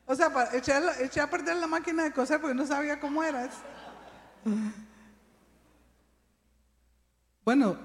o 0.07 0.15
sea, 0.17 0.51
eché, 0.53 0.73
eché, 0.99 1.21
a 1.21 1.31
perder 1.31 1.57
la 1.59 1.69
máquina 1.69 2.03
de 2.03 2.13
coser 2.13 2.41
porque 2.41 2.57
no 2.57 2.67
sabía 2.67 2.99
cómo 2.99 3.23
era. 3.23 3.49
Bueno, 7.45 7.79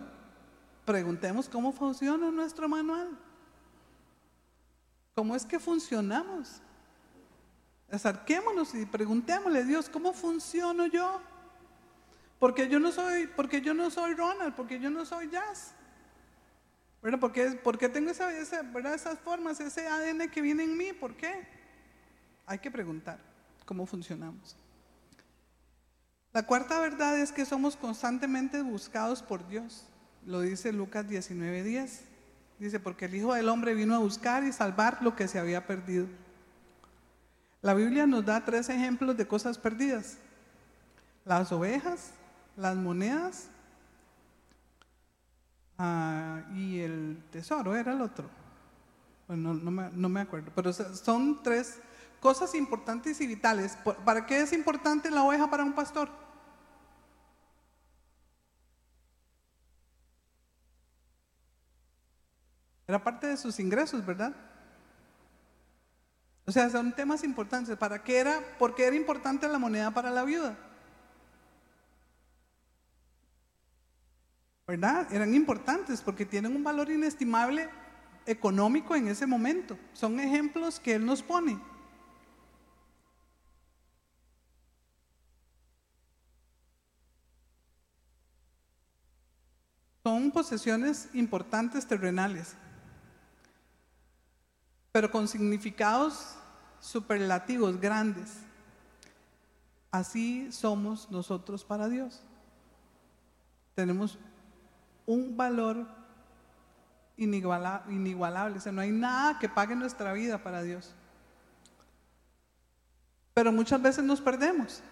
preguntemos 0.85 1.47
cómo 1.47 1.71
funciona 1.71 2.31
nuestro 2.31 2.67
manual. 2.67 3.15
¿Cómo 5.13 5.35
es 5.35 5.45
que 5.45 5.59
funcionamos? 5.59 6.63
Acerquémonos 7.91 8.73
y 8.73 8.87
preguntémosle 8.87 9.59
a 9.59 9.65
Dios, 9.65 9.87
¿cómo 9.87 10.13
funciono 10.13 10.87
yo? 10.87 11.21
Porque 12.39 12.67
yo 12.67 12.79
no 12.79 12.91
soy, 12.91 13.27
porque 13.27 13.61
yo 13.61 13.75
no 13.75 13.91
soy 13.91 14.15
Ronald, 14.15 14.55
porque 14.55 14.79
yo 14.79 14.89
no 14.89 15.05
soy 15.05 15.29
Jazz. 15.29 15.75
¿Verdad? 17.01 17.19
Porque, 17.19 17.59
porque 17.63 17.89
tengo 17.89 18.11
esa, 18.11 18.27
¿verdad? 18.73 18.93
esas 18.93 19.19
formas, 19.19 19.59
ese 19.59 19.87
ADN 19.87 20.29
que 20.29 20.41
viene 20.41 20.63
en 20.63 20.77
mí. 20.77 20.91
¿Por 20.93 21.15
qué? 21.15 21.47
Hay 22.45 22.59
que 22.59 22.69
preguntar 22.69 23.19
cómo 23.65 23.85
funcionamos. 23.85 24.57
La 26.33 26.45
cuarta 26.45 26.79
verdad 26.79 27.19
es 27.19 27.31
que 27.31 27.45
somos 27.45 27.75
constantemente 27.75 28.61
buscados 28.61 29.23
por 29.23 29.47
Dios. 29.47 29.85
Lo 30.25 30.41
dice 30.41 30.73
Lucas 30.73 31.07
19:10. 31.07 32.01
Dice, 32.59 32.79
porque 32.79 33.05
el 33.05 33.15
Hijo 33.15 33.33
del 33.33 33.47
Hombre 33.47 33.73
vino 33.73 33.95
a 33.95 33.99
buscar 33.99 34.43
y 34.43 34.51
salvar 34.51 35.01
lo 35.01 35.15
que 35.15 35.29
se 35.29 35.39
había 35.39 35.65
perdido. 35.65 36.07
La 37.61 37.73
Biblia 37.73 38.05
nos 38.05 38.25
da 38.25 38.43
tres 38.43 38.67
ejemplos 38.67 39.15
de 39.15 39.25
cosas 39.25 39.57
perdidas. 39.57 40.17
Las 41.23 41.51
ovejas, 41.53 42.11
las 42.57 42.75
monedas 42.75 43.47
ah, 45.79 46.41
y 46.53 46.79
el 46.79 47.23
tesoro 47.31 47.75
era 47.75 47.93
el 47.93 48.01
otro. 48.01 48.29
Bueno, 49.27 49.53
no, 49.53 50.09
me, 50.09 50.21
acuerdo, 50.21 50.51
pero 50.55 50.73
son 50.73 51.43
tres 51.43 51.79
cosas 52.19 52.55
importantes 52.55 53.21
y 53.21 53.27
vitales. 53.27 53.77
¿Para 54.05 54.25
qué 54.25 54.41
es 54.41 54.53
importante 54.53 55.11
la 55.11 55.23
oveja 55.23 55.49
para 55.49 55.63
un 55.63 55.73
pastor? 55.73 56.09
Era 62.87 63.03
parte 63.03 63.27
de 63.27 63.37
sus 63.37 63.59
ingresos, 63.59 64.03
¿verdad? 64.03 64.35
O 66.47 66.51
sea, 66.51 66.67
son 66.71 66.91
temas 66.91 67.23
importantes. 67.23 67.77
¿Para 67.77 68.03
qué 68.03 68.17
era? 68.17 68.39
¿Por 68.57 68.73
qué 68.73 68.87
era 68.87 68.95
importante 68.95 69.47
la 69.47 69.59
moneda 69.59 69.91
para 69.91 70.09
la 70.09 70.23
viuda? 70.23 70.57
¿Verdad? 74.69 75.11
Eran 75.11 75.33
importantes 75.33 75.99
porque 75.99 76.27
tienen 76.27 76.55
un 76.55 76.63
valor 76.63 76.91
inestimable 76.91 77.67
económico 78.27 78.95
en 78.95 79.07
ese 79.07 79.25
momento. 79.25 79.75
Son 79.93 80.19
ejemplos 80.19 80.79
que 80.79 80.93
Él 80.93 81.03
nos 81.07 81.23
pone. 81.23 81.59
Son 90.03 90.29
posesiones 90.29 91.09
importantes 91.15 91.87
terrenales, 91.87 92.53
pero 94.91 95.09
con 95.09 95.27
significados 95.27 96.35
superlativos 96.79 97.81
grandes. 97.81 98.35
Así 99.89 100.51
somos 100.51 101.09
nosotros 101.09 101.63
para 101.63 101.89
Dios. 101.89 102.21
Tenemos 103.73 104.19
un 105.09 105.35
valor 105.35 105.87
inigualable. 107.17 108.57
O 108.57 108.61
sea, 108.61 108.71
no 108.71 108.81
hay 108.81 108.91
nada 108.91 109.39
que 109.39 109.49
pague 109.49 109.75
nuestra 109.75 110.13
vida 110.13 110.37
para 110.43 110.61
Dios. 110.61 110.93
Pero 113.33 113.51
muchas 113.51 113.81
veces 113.81 114.03
nos 114.03 114.21
perdemos. 114.21 114.83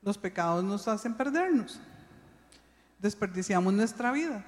Los 0.00 0.16
pecados 0.16 0.62
nos 0.62 0.86
hacen 0.86 1.12
perdernos. 1.12 1.80
Desperdiciamos 3.00 3.74
nuestra 3.74 4.12
vida. 4.12 4.44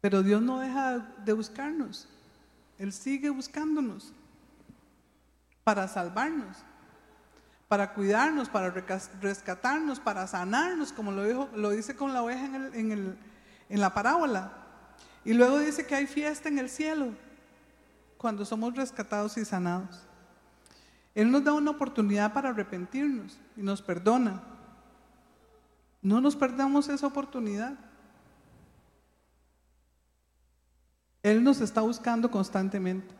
Pero 0.00 0.22
Dios 0.22 0.40
no 0.40 0.60
deja 0.60 0.98
de 1.24 1.32
buscarnos. 1.32 2.08
Él 2.78 2.92
sigue 2.92 3.30
buscándonos 3.30 4.12
para 5.64 5.88
salvarnos 5.88 6.56
para 7.72 7.94
cuidarnos, 7.94 8.50
para 8.50 8.68
rescatarnos, 8.68 9.98
para 9.98 10.26
sanarnos, 10.26 10.92
como 10.92 11.10
lo, 11.10 11.24
dijo, 11.24 11.48
lo 11.54 11.70
dice 11.70 11.96
con 11.96 12.12
la 12.12 12.22
oveja 12.22 12.44
en, 12.44 13.16
en 13.70 13.80
la 13.80 13.94
parábola. 13.94 14.52
Y 15.24 15.32
luego 15.32 15.58
dice 15.58 15.86
que 15.86 15.94
hay 15.94 16.06
fiesta 16.06 16.50
en 16.50 16.58
el 16.58 16.68
cielo 16.68 17.14
cuando 18.18 18.44
somos 18.44 18.76
rescatados 18.76 19.38
y 19.38 19.46
sanados. 19.46 20.02
Él 21.14 21.30
nos 21.30 21.44
da 21.44 21.54
una 21.54 21.70
oportunidad 21.70 22.34
para 22.34 22.50
arrepentirnos 22.50 23.38
y 23.56 23.62
nos 23.62 23.80
perdona. 23.80 24.42
No 26.02 26.20
nos 26.20 26.36
perdamos 26.36 26.90
esa 26.90 27.06
oportunidad. 27.06 27.72
Él 31.22 31.42
nos 31.42 31.62
está 31.62 31.80
buscando 31.80 32.30
constantemente. 32.30 33.14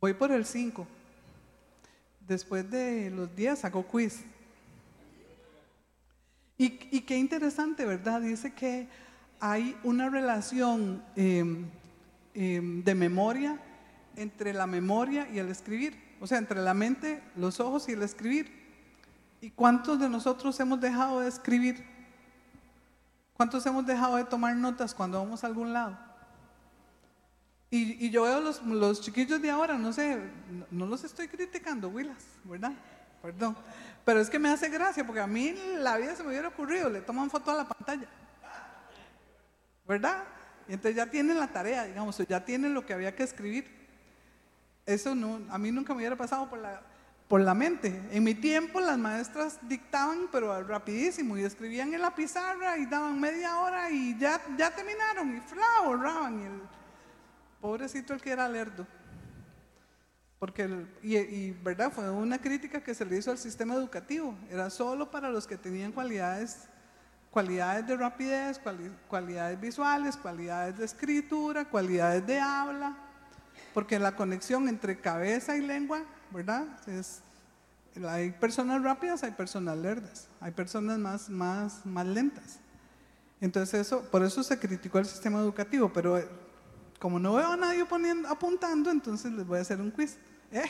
Voy 0.00 0.14
por 0.14 0.32
el 0.32 0.46
5 0.46 0.86
después 2.28 2.70
de 2.70 3.10
los 3.10 3.34
días 3.34 3.60
sacó 3.60 3.82
quiz. 3.84 4.24
Y, 6.60 6.70
qué 6.70 7.16
interesante, 7.16 7.84
¿verdad? 7.86 8.20
Dice 8.20 8.52
que 8.52 8.88
hay 9.38 9.76
una 9.84 10.10
relación 10.10 11.04
em, 11.14 11.66
em, 12.34 12.82
de 12.82 12.94
memoria 12.96 13.60
entre 14.16 14.52
la 14.52 14.66
memoria 14.66 15.28
y 15.32 15.38
el 15.38 15.48
escribir. 15.48 15.96
O 16.20 16.26
sea, 16.26 16.38
entre 16.38 16.60
la 16.60 16.74
mente, 16.74 17.22
los 17.36 17.60
ojos 17.60 17.88
y 17.88 17.92
el 17.92 18.02
escribir. 18.02 18.50
¿Y 19.40 19.50
cuántos 19.50 20.00
de 20.00 20.08
nosotros 20.08 20.58
hemos 20.58 20.80
dejado 20.80 21.20
de 21.20 21.28
escribir? 21.28 21.84
¿Cuántos 23.34 23.64
hemos 23.66 23.86
dejado 23.86 24.16
de 24.16 24.24
tomar 24.24 24.56
notas 24.56 24.92
cuando 24.94 25.22
vamos 25.22 25.44
a 25.44 25.46
algún 25.46 25.72
lado? 25.72 26.07
Y, 27.70 28.08
yo 28.10 28.22
veo 28.22 28.40
los, 28.40 28.62
los 28.62 29.00
chiquillos 29.02 29.42
de 29.42 29.50
ahora, 29.50 29.76
no 29.76 29.92
sé, 29.92 30.18
no, 30.70 30.86
los 30.86 31.04
estoy 31.04 31.28
criticando, 31.28 31.88
Willas, 31.88 32.24
¿verdad? 32.44 32.72
Perdón. 33.20 33.56
Pero 34.04 34.20
es 34.20 34.30
que 34.30 34.38
me 34.38 34.48
hace 34.48 34.70
gracia 34.70 35.04
porque 35.04 35.20
a 35.20 35.26
mí 35.26 35.54
la 35.76 35.98
vida 35.98 36.16
se 36.16 36.22
me 36.22 36.30
hubiera 36.30 36.48
ocurrido, 36.48 36.88
le 36.88 37.02
toman 37.02 37.28
foto 37.28 37.50
a 37.50 37.54
la 37.54 37.68
pantalla. 37.68 38.08
¿Verdad? 39.86 40.24
Y 40.66 40.72
entonces 40.74 40.96
ya 40.96 41.10
tienen 41.10 41.38
la 41.38 41.48
tarea, 41.48 41.84
digamos, 41.84 42.16
ya 42.26 42.42
tienen 42.44 42.72
lo 42.72 42.86
que 42.86 42.94
había 42.94 43.14
que 43.14 43.22
escribir. 43.22 43.66
Eso 44.86 45.14
no, 45.14 45.40
a 45.50 45.58
mí 45.58 45.70
nunca 45.70 45.92
me 45.92 45.98
hubiera 45.98 46.16
pasado 46.16 46.48
por 46.48 46.58
la, 46.60 46.80
por 47.28 47.42
la 47.42 47.52
mente. 47.52 48.02
En 48.10 48.24
mi 48.24 48.34
tiempo 48.34 48.80
las 48.80 48.96
maestras 48.96 49.58
dictaban, 49.68 50.28
pero 50.32 50.62
rapidísimo, 50.62 51.36
y 51.36 51.44
escribían 51.44 51.92
en 51.92 52.00
la 52.00 52.14
pizarra 52.14 52.78
y 52.78 52.86
daban 52.86 53.20
media 53.20 53.58
hora 53.58 53.90
y 53.90 54.18
ya, 54.18 54.40
ya 54.56 54.74
terminaron, 54.74 55.36
y 55.36 55.40
fla, 55.40 55.66
borraban. 55.84 56.40
Y 56.40 56.44
el 56.46 56.77
pobrecito 57.60 58.14
el 58.14 58.20
que 58.20 58.30
era 58.30 58.48
lerdo. 58.48 58.86
Porque, 60.38 60.86
y, 61.02 61.50
verdad, 61.50 61.90
fue 61.92 62.08
una 62.10 62.38
crítica 62.38 62.80
que 62.80 62.94
se 62.94 63.04
le 63.04 63.18
hizo 63.18 63.30
al 63.30 63.38
sistema 63.38 63.74
educativo. 63.74 64.36
Era 64.50 64.70
solo 64.70 65.10
para 65.10 65.30
los 65.30 65.46
que 65.46 65.56
tenían 65.56 65.90
cualidades, 65.90 66.68
cualidades 67.30 67.86
de 67.88 67.96
rapidez, 67.96 68.60
cualidades 69.08 69.60
visuales, 69.60 70.16
cualidades 70.16 70.78
de 70.78 70.84
escritura, 70.84 71.64
cualidades 71.64 72.24
de 72.24 72.38
habla. 72.38 72.96
Porque 73.74 73.98
la 73.98 74.14
conexión 74.14 74.68
entre 74.68 75.00
cabeza 75.00 75.56
y 75.56 75.60
lengua, 75.60 76.04
¿verdad? 76.30 76.66
Es, 76.86 77.20
hay 78.08 78.30
personas 78.30 78.80
rápidas, 78.82 79.24
hay 79.24 79.32
personas 79.32 79.76
lerdas, 79.76 80.28
hay 80.40 80.52
personas 80.52 80.98
más, 80.98 81.28
más, 81.28 81.84
más 81.84 82.06
lentas. 82.06 82.60
Entonces 83.40 83.80
eso, 83.80 84.02
por 84.10 84.22
eso 84.22 84.44
se 84.44 84.58
criticó 84.58 85.00
el 85.00 85.06
sistema 85.06 85.40
educativo, 85.40 85.92
pero 85.92 86.16
como 86.98 87.18
no 87.18 87.34
veo 87.34 87.52
a 87.52 87.56
nadie 87.56 87.86
apuntando, 88.28 88.90
entonces 88.90 89.32
les 89.32 89.46
voy 89.46 89.58
a 89.58 89.62
hacer 89.62 89.80
un 89.80 89.90
quiz. 89.90 90.16
¿Eh? 90.50 90.64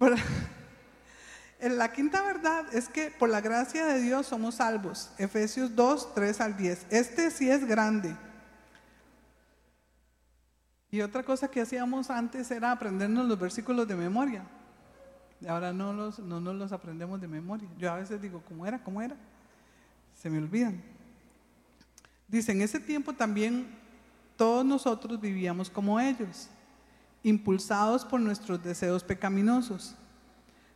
la 1.68 1.92
quinta 1.92 2.22
verdad 2.22 2.66
es 2.74 2.88
que 2.88 3.10
por 3.10 3.28
la 3.28 3.40
gracia 3.40 3.86
de 3.86 4.00
Dios 4.00 4.26
somos 4.26 4.56
salvos. 4.56 5.10
Efesios 5.18 5.74
2, 5.76 6.14
3 6.14 6.40
al 6.40 6.56
10. 6.56 6.86
Este 6.90 7.30
sí 7.30 7.50
es 7.50 7.66
grande. 7.66 8.16
Y 10.90 11.02
otra 11.02 11.22
cosa 11.22 11.48
que 11.48 11.60
hacíamos 11.60 12.10
antes 12.10 12.50
era 12.50 12.72
aprendernos 12.72 13.26
los 13.26 13.38
versículos 13.38 13.86
de 13.86 13.94
memoria. 13.94 14.42
Ahora 15.46 15.72
no, 15.72 15.92
los, 15.92 16.18
no 16.18 16.40
nos 16.40 16.56
los 16.56 16.72
aprendemos 16.72 17.20
de 17.20 17.28
memoria. 17.28 17.68
Yo 17.78 17.92
a 17.92 17.96
veces 17.96 18.20
digo, 18.20 18.42
¿cómo 18.48 18.66
era? 18.66 18.82
¿Cómo 18.82 19.02
era? 19.02 19.14
Se 20.14 20.30
me 20.30 20.38
olvidan. 20.38 20.82
Dice, 22.26 22.52
en 22.52 22.62
ese 22.62 22.80
tiempo 22.80 23.12
también 23.12 23.68
todos 24.38 24.64
nosotros 24.64 25.20
vivíamos 25.20 25.68
como 25.68 25.98
ellos, 25.98 26.48
impulsados 27.24 28.04
por 28.04 28.20
nuestros 28.20 28.62
deseos 28.62 29.02
pecaminosos, 29.02 29.96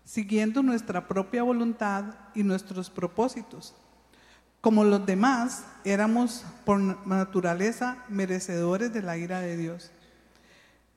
siguiendo 0.04 0.64
nuestra 0.64 1.06
propia 1.06 1.44
voluntad 1.44 2.06
y 2.34 2.42
nuestros 2.42 2.90
propósitos. 2.90 3.72
Como 4.60 4.82
los 4.82 5.06
demás, 5.06 5.64
éramos 5.84 6.44
por 6.64 6.80
naturaleza 7.06 8.04
merecedores 8.08 8.92
de 8.92 9.02
la 9.02 9.16
ira 9.16 9.38
de 9.40 9.56
Dios. 9.56 9.92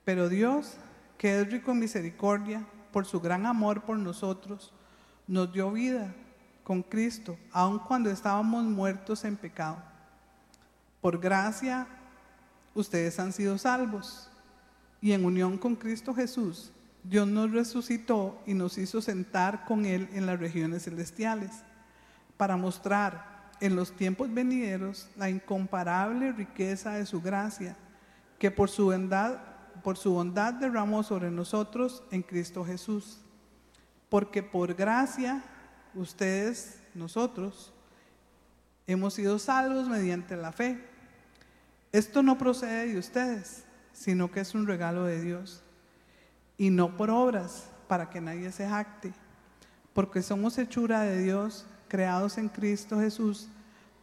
Pero 0.03 0.27
Dios, 0.27 0.73
que 1.19 1.39
es 1.39 1.51
rico 1.51 1.71
en 1.71 1.79
misericordia, 1.79 2.65
por 2.91 3.05
su 3.05 3.21
gran 3.21 3.45
amor 3.45 3.83
por 3.83 3.97
nosotros, 3.97 4.73
nos 5.27 5.53
dio 5.53 5.71
vida 5.71 6.15
con 6.63 6.81
Cristo, 6.81 7.37
aun 7.51 7.77
cuando 7.77 8.09
estábamos 8.09 8.63
muertos 8.63 9.23
en 9.23 9.37
pecado. 9.37 9.77
Por 10.99 11.19
gracia 11.19 11.87
ustedes 12.75 13.19
han 13.19 13.33
sido 13.33 13.57
salvos. 13.57 14.29
Y 15.01 15.13
en 15.13 15.25
unión 15.25 15.57
con 15.57 15.75
Cristo 15.75 16.13
Jesús, 16.13 16.71
Dios 17.03 17.27
nos 17.27 17.51
resucitó 17.51 18.41
y 18.45 18.53
nos 18.53 18.77
hizo 18.77 19.01
sentar 19.01 19.65
con 19.65 19.85
Él 19.85 20.09
en 20.13 20.25
las 20.25 20.39
regiones 20.39 20.83
celestiales, 20.83 21.51
para 22.37 22.57
mostrar 22.57 23.51
en 23.61 23.75
los 23.75 23.91
tiempos 23.95 24.33
venideros 24.33 25.07
la 25.15 25.29
incomparable 25.29 26.31
riqueza 26.31 26.93
de 26.93 27.05
su 27.05 27.21
gracia, 27.21 27.77
que 28.39 28.51
por 28.51 28.69
su 28.69 28.85
bondad, 28.85 29.37
por 29.83 29.97
su 29.97 30.13
bondad 30.13 30.53
derramó 30.55 31.03
sobre 31.03 31.31
nosotros 31.31 32.03
en 32.11 32.21
Cristo 32.21 32.65
Jesús. 32.65 33.19
Porque 34.09 34.43
por 34.43 34.73
gracia, 34.73 35.43
ustedes, 35.93 36.79
nosotros, 36.93 37.73
hemos 38.87 39.13
sido 39.13 39.39
salvos 39.39 39.87
mediante 39.87 40.35
la 40.35 40.51
fe. 40.51 40.94
Esto 41.95 42.21
no 42.21 42.37
procede 42.37 42.91
de 42.91 42.99
ustedes, 42.99 43.63
sino 43.93 44.29
que 44.29 44.41
es 44.41 44.53
un 44.53 44.67
regalo 44.67 45.05
de 45.05 45.21
Dios. 45.21 45.63
Y 46.57 46.69
no 46.69 46.97
por 46.97 47.09
obras, 47.09 47.69
para 47.87 48.09
que 48.09 48.19
nadie 48.19 48.51
se 48.51 48.67
jacte, 48.67 49.13
porque 49.93 50.21
somos 50.21 50.57
hechura 50.57 51.03
de 51.03 51.23
Dios, 51.23 51.65
creados 51.87 52.37
en 52.37 52.49
Cristo 52.49 52.99
Jesús 52.99 53.47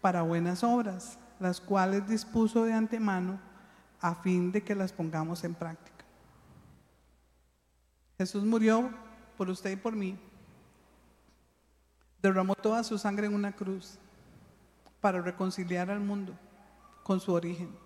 para 0.01 0.23
buenas 0.23 0.65
obras, 0.65 1.19
las 1.39 1.61
cuales 1.61 2.09
dispuso 2.09 2.65
de 2.65 2.73
antemano 2.73 3.39
a 4.01 4.15
fin 4.15 4.51
de 4.53 4.63
que 4.63 4.75
las 4.75 4.91
pongamos 4.91 5.45
en 5.45 5.53
práctica. 5.53 6.07
Jesús 8.17 8.43
murió 8.43 8.89
por 9.37 9.51
usted 9.51 9.71
y 9.71 9.77
por 9.77 9.95
mí. 9.95 10.19
Derramó 12.23 12.55
toda 12.55 12.85
su 12.85 12.97
sangre 12.97 13.27
en 13.27 13.35
una 13.35 13.53
cruz 13.53 13.99
para 15.03 15.21
reconciliar 15.21 15.91
al 15.91 16.01
mundo 16.01 16.35
con 17.03 17.21
su 17.21 17.33
origen 17.33 17.83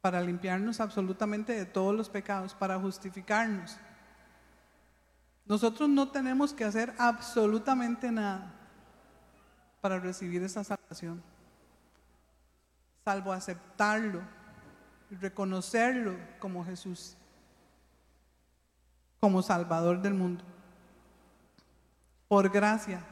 para 0.00 0.20
limpiarnos 0.20 0.78
absolutamente 0.80 1.52
de 1.52 1.66
todos 1.66 1.92
los 1.92 2.08
pecados, 2.08 2.54
para 2.54 2.78
justificarnos. 2.78 3.76
Nosotros 5.46 5.88
no 5.88 6.10
tenemos 6.10 6.52
que 6.52 6.64
hacer 6.64 6.94
absolutamente 6.96 8.12
nada 8.12 8.54
para 9.80 9.98
recibir 9.98 10.42
esa 10.44 10.62
salvación, 10.62 11.20
salvo 13.04 13.32
aceptarlo 13.32 14.22
y 15.10 15.16
reconocerlo 15.16 16.16
como 16.38 16.64
Jesús, 16.64 17.16
como 19.18 19.42
Salvador 19.42 20.00
del 20.02 20.14
mundo. 20.14 20.44
Por 22.28 22.48
gracia, 22.48 23.02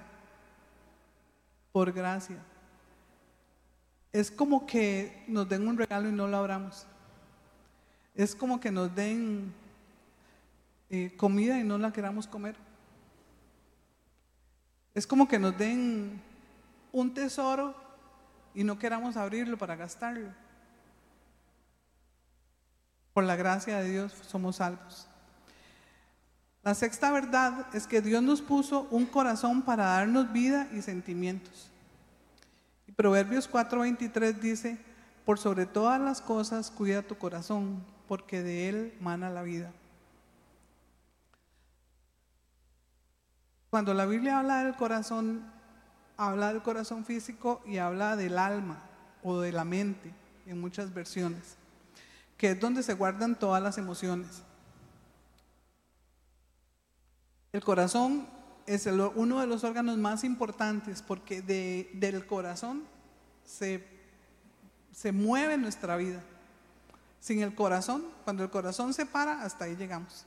por 1.73 1.93
gracia 1.93 2.39
es 4.15 4.31
como 4.31 4.65
que 4.65 5.25
nos 5.27 5.49
den 5.49 5.67
un 5.67 5.77
regalo 5.77 6.09
y 6.09 6.13
no 6.13 6.29
lo 6.29 6.37
abramos. 6.37 6.87
Es 8.15 8.37
como 8.37 8.61
que 8.61 8.71
nos 8.71 8.95
den 8.95 9.53
eh, 10.89 11.13
comida 11.17 11.59
y 11.59 11.65
no 11.65 11.79
la 11.79 11.93
queramos 11.93 12.29
comer. 12.29 12.55
Es 14.95 15.05
como 15.05 15.27
que 15.27 15.41
nos 15.41 15.59
den 15.59 16.23
un 16.93 17.13
tesoro 17.13 17.75
y 18.55 18.63
no 18.63 18.79
queramos 18.79 19.17
abrirlo 19.17 19.59
para 19.59 19.75
gastarlo. 19.75 20.31
Por 23.15 23.25
la 23.25 23.35
gracia 23.35 23.81
de 23.81 23.91
Dios 23.91 24.13
somos 24.29 24.57
salvos. 24.57 25.09
La 26.63 26.75
sexta 26.75 27.11
verdad 27.11 27.67
es 27.75 27.89
que 27.89 28.01
Dios 28.01 28.23
nos 28.23 28.43
puso 28.43 28.87
un 28.93 29.07
corazón 29.07 29.63
para 29.63 29.87
darnos 29.87 30.33
vida 30.33 30.69
y 30.73 30.83
sentimientos. 30.83 31.74
Proverbios 32.97 33.51
4:23 33.51 34.41
dice, 34.41 34.79
por 35.25 35.39
sobre 35.39 35.67
todas 35.67 36.01
las 36.01 36.21
cosas 36.21 36.71
cuida 36.71 37.03
tu 37.03 37.17
corazón, 37.17 37.85
porque 38.07 38.43
de 38.43 38.69
él 38.69 38.95
mana 39.01 39.31
la 39.31 39.43
vida. 39.43 39.73
Cuando 43.71 43.95
la 43.95 44.07
Biblia 44.07 44.39
habla 44.39 44.63
del 44.63 44.77
corazón, 44.77 45.43
habla 46.17 46.53
del 46.53 46.63
corazón 46.63 47.05
físico 47.05 47.61
y 47.67 47.79
habla 47.79 48.15
del 48.15 48.39
alma 48.39 48.79
o 49.25 49.41
de 49.41 49.51
la 49.51 49.65
mente 49.65 50.13
en 50.47 50.61
muchas 50.61 50.95
versiones, 50.95 51.57
que 52.37 52.53
es 52.53 52.61
donde 52.61 52.85
se 52.85 52.95
guardan 52.95 53.37
todas 53.37 53.63
las 53.63 53.79
emociones. 53.79 54.43
El 57.53 57.65
corazón 57.65 58.29
es 58.67 58.87
uno 58.87 59.41
de 59.41 59.47
los 59.47 59.65
órganos 59.65 59.99
más 59.99 60.25
importantes 60.25 61.03
porque 61.03 61.43
del 61.43 62.27
corazón 62.27 62.85
se, 63.45 63.87
se 64.93 65.13
mueve 65.13 65.57
nuestra 65.57 65.97
vida. 65.97 66.23
Sin 67.21 67.41
el 67.41 67.55
corazón, 67.55 68.05
cuando 68.25 68.43
el 68.43 68.51
corazón 68.51 68.93
se 68.93 69.07
para, 69.07 69.43
hasta 69.43 69.65
ahí 69.65 69.77
llegamos. 69.77 70.27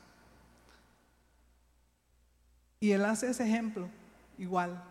Y 2.80 2.92
él 2.92 3.06
hace 3.06 3.30
ese 3.30 3.44
ejemplo 3.44 3.88
igual, 4.38 4.84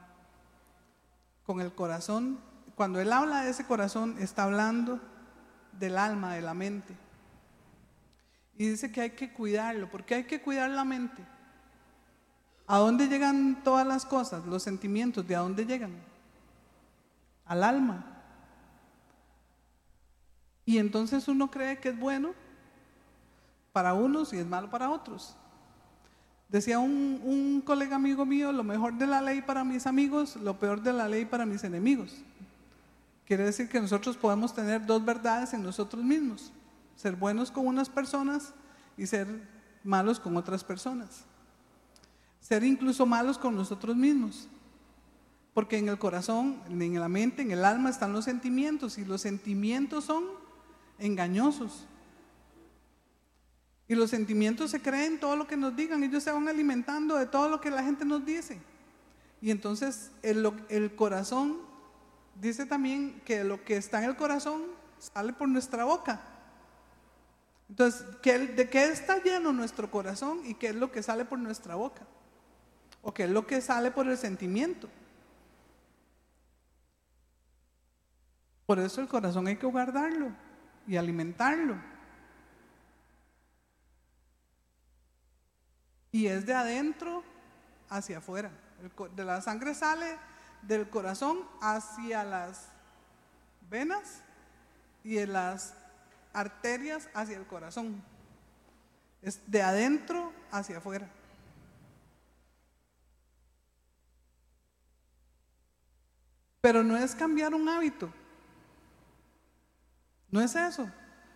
con 1.44 1.60
el 1.60 1.72
corazón. 1.72 2.38
Cuando 2.74 3.00
él 3.00 3.12
habla 3.12 3.42
de 3.42 3.50
ese 3.50 3.64
corazón, 3.64 4.16
está 4.18 4.44
hablando 4.44 5.00
del 5.72 5.98
alma, 5.98 6.34
de 6.34 6.42
la 6.42 6.54
mente. 6.54 6.94
Y 8.56 8.68
dice 8.68 8.90
que 8.90 9.02
hay 9.02 9.10
que 9.10 9.32
cuidarlo. 9.32 9.90
¿Por 9.90 10.04
qué 10.04 10.16
hay 10.16 10.24
que 10.24 10.40
cuidar 10.40 10.70
la 10.70 10.84
mente? 10.84 11.22
¿A 12.66 12.78
dónde 12.78 13.06
llegan 13.06 13.62
todas 13.62 13.86
las 13.86 14.04
cosas, 14.04 14.44
los 14.46 14.62
sentimientos? 14.62 15.26
¿De 15.26 15.36
a 15.36 15.40
dónde 15.40 15.64
llegan? 15.64 15.92
Al 17.44 17.62
alma. 17.62 18.04
Y 20.64 20.78
entonces 20.78 21.28
uno 21.28 21.50
cree 21.50 21.78
que 21.78 21.90
es 21.90 21.98
bueno 21.98 22.34
para 23.72 23.94
unos 23.94 24.32
y 24.32 24.38
es 24.38 24.46
malo 24.46 24.68
para 24.68 24.90
otros. 24.90 25.36
Decía 26.48 26.78
un, 26.78 27.20
un, 27.24 27.60
colega 27.60 27.96
amigo 27.96 28.26
mío, 28.26 28.50
lo 28.52 28.64
mejor 28.64 28.94
de 28.94 29.06
la 29.06 29.20
ley 29.20 29.42
para 29.42 29.64
mis 29.64 29.86
amigos, 29.86 30.36
lo 30.36 30.58
peor 30.58 30.80
de 30.82 30.92
la 30.92 31.08
ley 31.08 31.24
para 31.24 31.46
mis 31.46 31.62
enemigos. 31.62 32.16
Quiere 33.26 33.44
decir 33.44 33.68
que 33.68 33.80
nosotros 33.80 34.16
podemos 34.16 34.54
tener 34.54 34.86
dos 34.86 35.04
verdades 35.04 35.52
en 35.52 35.62
nosotros 35.62 36.02
mismos. 36.02 36.52
Ser 36.96 37.14
buenos 37.14 37.50
con 37.50 37.66
unas 37.66 37.88
personas 37.88 38.54
y 38.96 39.06
ser 39.06 39.26
malos 39.84 40.18
con 40.18 40.36
otras 40.36 40.64
personas. 40.64 41.24
Ser 42.46 42.62
incluso 42.62 43.06
malos 43.06 43.38
con 43.38 43.56
nosotros 43.56 43.96
mismos. 43.96 44.46
Porque 45.52 45.78
en 45.78 45.88
el 45.88 45.98
corazón, 45.98 46.62
en 46.68 47.00
la 47.00 47.08
mente, 47.08 47.42
en 47.42 47.50
el 47.50 47.64
alma 47.64 47.90
están 47.90 48.12
los 48.12 48.24
sentimientos 48.24 48.98
y 48.98 49.04
los 49.04 49.22
sentimientos 49.22 50.04
son 50.04 50.22
engañosos. 51.00 51.88
Y 53.88 53.96
los 53.96 54.10
sentimientos 54.10 54.70
se 54.70 54.80
creen 54.80 55.18
todo 55.18 55.34
lo 55.34 55.48
que 55.48 55.56
nos 55.56 55.74
digan, 55.74 56.04
ellos 56.04 56.22
se 56.22 56.30
van 56.30 56.46
alimentando 56.46 57.16
de 57.16 57.26
todo 57.26 57.48
lo 57.48 57.60
que 57.60 57.72
la 57.72 57.82
gente 57.82 58.04
nos 58.04 58.24
dice. 58.24 58.60
Y 59.40 59.50
entonces 59.50 60.12
el, 60.22 60.48
el 60.68 60.94
corazón, 60.94 61.58
dice 62.40 62.64
también 62.64 63.20
que 63.24 63.42
lo 63.42 63.64
que 63.64 63.76
está 63.76 63.98
en 63.98 64.10
el 64.10 64.14
corazón 64.14 64.62
sale 65.00 65.32
por 65.32 65.48
nuestra 65.48 65.84
boca. 65.84 66.20
Entonces, 67.68 68.06
¿de 68.22 68.70
qué 68.70 68.84
está 68.84 69.20
lleno 69.20 69.52
nuestro 69.52 69.90
corazón 69.90 70.42
y 70.44 70.54
qué 70.54 70.68
es 70.68 70.76
lo 70.76 70.92
que 70.92 71.02
sale 71.02 71.24
por 71.24 71.40
nuestra 71.40 71.74
boca? 71.74 72.06
¿O 73.06 73.14
es 73.16 73.30
lo 73.30 73.46
que 73.46 73.60
sale 73.60 73.92
por 73.92 74.08
el 74.08 74.18
sentimiento? 74.18 74.88
Por 78.66 78.80
eso 78.80 79.00
el 79.00 79.06
corazón 79.06 79.46
hay 79.46 79.54
que 79.54 79.66
guardarlo 79.66 80.32
y 80.88 80.96
alimentarlo. 80.96 81.76
Y 86.10 86.26
es 86.26 86.46
de 86.46 86.54
adentro 86.54 87.22
hacia 87.88 88.18
afuera. 88.18 88.50
De 89.14 89.24
la 89.24 89.40
sangre 89.40 89.72
sale 89.74 90.18
del 90.62 90.90
corazón 90.90 91.38
hacia 91.60 92.24
las 92.24 92.70
venas 93.70 94.20
y 95.04 95.14
de 95.14 95.28
las 95.28 95.74
arterias 96.32 97.08
hacia 97.14 97.36
el 97.36 97.46
corazón. 97.46 98.02
Es 99.22 99.40
de 99.46 99.62
adentro 99.62 100.32
hacia 100.50 100.78
afuera. 100.78 101.08
Pero 106.66 106.82
no 106.82 106.96
es 106.96 107.14
cambiar 107.14 107.54
un 107.54 107.68
hábito. 107.68 108.12
No 110.32 110.40
es 110.40 110.56
eso. 110.56 110.90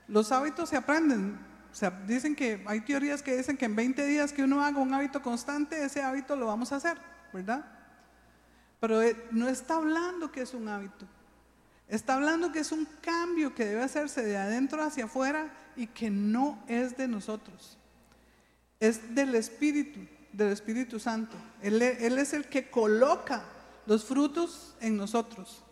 Los 0.09 0.33
hábitos 0.33 0.71
se 0.71 0.77
aprenden. 0.77 1.39
O 1.71 1.73
sea, 1.77 1.91
dicen 2.05 2.35
que 2.35 2.65
hay 2.67 2.81
teorías 2.81 3.23
que 3.23 3.37
dicen 3.37 3.57
que 3.57 3.67
en 3.67 3.77
20 3.77 4.07
días 4.07 4.33
que 4.33 4.43
uno 4.43 4.61
haga 4.61 4.81
un 4.81 4.93
hábito 4.93 5.23
constante, 5.23 5.85
ese 5.85 6.03
hábito 6.03 6.35
lo 6.35 6.47
vamos 6.47 6.73
a 6.73 6.77
hacer, 6.79 6.99
¿verdad? 7.33 7.65
Pero 8.81 9.01
eh, 9.03 9.25
no 9.31 9.49
está 9.49 9.77
hablando 9.77 10.33
que 10.33 10.41
es 10.41 10.53
un 10.53 10.67
hábito. 10.67 11.07
Está 11.87 12.15
hablando 12.15 12.51
que 12.51 12.59
es 12.59 12.73
un 12.73 12.89
cambio 13.01 13.55
que 13.55 13.67
debe 13.67 13.85
hacerse 13.85 14.25
de 14.25 14.37
adentro 14.37 14.83
hacia 14.83 15.05
afuera 15.05 15.49
y 15.77 15.87
que 15.87 16.11
no 16.11 16.61
es 16.67 16.97
de 16.97 17.07
nosotros. 17.07 17.79
Es 18.81 19.15
del 19.15 19.37
Espíritu, 19.37 20.01
del 20.33 20.51
Espíritu 20.51 20.99
Santo. 20.99 21.37
Él, 21.63 21.81
él 21.81 22.19
es 22.19 22.33
el 22.33 22.47
que 22.47 22.69
coloca 22.69 23.45
los 23.91 24.05
frutos 24.05 24.77
en 24.81 24.97
nosotros. 24.97 25.65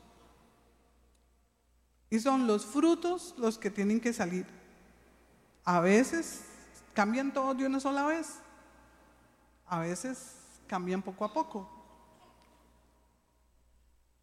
Y 2.11 2.18
son 2.18 2.48
los 2.48 2.66
frutos 2.66 3.33
los 3.38 3.59
que 3.59 3.70
tienen 3.70 4.00
que 4.00 4.12
salir. 4.12 4.44
A 5.64 5.78
veces 5.78 6.42
cambian 6.94 7.33
todos 7.33 7.57
de 7.57 7.66
una 7.66 7.78
sola 7.78 8.04
vez. 8.07 8.40
A 9.68 9.78
veces 9.78 10.35
cambian 10.66 11.00
poco 11.00 11.26
a 11.26 11.33
poco. 11.33 11.70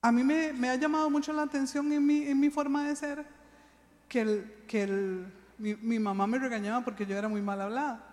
A 0.02 0.12
mí 0.12 0.26
me, 0.26 0.70
ha 0.70 0.76
llamado 0.76 1.10
mucho 1.10 1.32
la 1.32 1.44
atención 1.44 1.90
en 1.94 2.06
mi, 2.06 2.24
en 2.24 2.38
mi 2.38 2.50
forma 2.50 2.90
de 2.90 2.98
ser 2.98 3.26
que, 4.10 4.20
el, 4.20 4.66
que 4.68 4.84
el, 4.84 5.34
mi, 5.58 6.00
mamá 6.00 6.28
me 6.28 6.38
regañaba 6.38 6.84
porque 6.84 7.06
yo 7.06 7.16
era 7.16 7.30
muy 7.30 7.42
mal 7.42 7.62
hablada. 7.62 8.06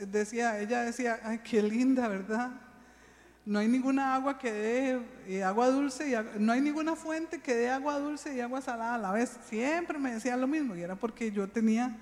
decía, 0.00 0.60
ella 0.60 0.82
decía, 0.82 1.18
ay, 1.24 1.38
qué 1.38 1.62
linda, 1.62 2.08
¿verdad? 2.08 2.65
No 3.46 3.60
hay 3.60 3.68
ninguna 3.68 4.16
agua 4.16 4.36
que 4.36 4.50
dé 4.50 5.00
eh, 5.28 5.44
agua 5.44 5.68
dulce, 5.68 6.10
y 6.10 6.40
no 6.40 6.52
hay 6.52 6.60
ninguna 6.60 6.96
fuente 6.96 7.40
que 7.40 7.54
dé 7.54 7.70
agua 7.70 7.96
dulce 8.00 8.34
y 8.34 8.40
agua 8.40 8.60
salada 8.60 8.96
a 8.96 8.98
la 8.98 9.12
vez. 9.12 9.38
Siempre 9.48 10.00
me 10.00 10.14
decía 10.14 10.36
lo 10.36 10.48
mismo 10.48 10.74
y 10.74 10.82
era 10.82 10.96
porque 10.96 11.30
yo 11.30 11.48
tenía 11.48 11.96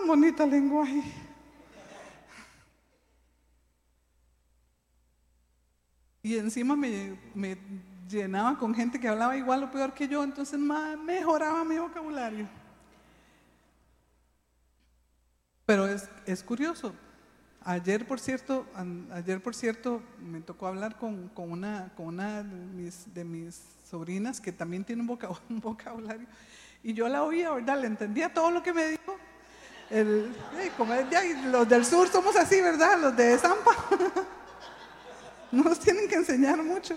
un 0.00 0.08
bonito 0.08 0.44
lenguaje. 0.44 1.04
Y 6.24 6.36
encima 6.38 6.74
me, 6.74 7.16
llenaba 8.08 8.58
con 8.58 8.74
gente 8.74 8.98
que 8.98 9.06
hablaba 9.06 9.36
igual 9.36 9.62
o 9.62 9.70
peor 9.70 9.94
que 9.94 10.08
yo, 10.08 10.24
entonces 10.24 10.58
mejoraba 10.58 11.64
mi 11.64 11.78
vocabulario. 11.78 12.48
Pero 15.64 15.86
es 15.86 16.42
curioso. 16.42 16.92
Ayer, 17.70 18.04
por 18.04 18.18
cierto, 18.18 18.66
ayer, 19.12 19.40
por 19.40 19.54
cierto, 19.54 20.02
me 20.18 20.40
tocó 20.40 20.66
hablar 20.66 20.98
con, 20.98 21.30
una, 21.36 21.92
con 21.96 22.06
una 22.06 22.42
de 22.42 23.24
mis, 23.24 23.62
sobrinas 23.88 24.40
que 24.40 24.50
también 24.50 24.82
tiene 24.82 25.02
un, 25.48 25.60
vocabulario. 25.60 26.26
Y 26.82 26.94
yo 26.94 27.08
la 27.08 27.22
oía, 27.22 27.52
¿verdad? 27.52 27.80
Le 27.80 27.86
entendía 27.86 28.34
todo 28.34 28.50
lo 28.50 28.60
que 28.60 28.72
me 28.72 28.88
dijo. 28.88 29.16
El, 29.88 30.34
como, 30.76 30.94
los 31.46 31.68
del 31.68 31.84
sur 31.84 32.08
somos 32.08 32.34
así, 32.34 32.60
¿verdad? 32.60 32.98
Los 33.00 33.16
de 33.16 33.38
Zampa. 33.38 33.70
Nos 35.52 35.78
tienen 35.78 36.08
que 36.08 36.16
enseñar 36.16 36.60
mucho. 36.60 36.96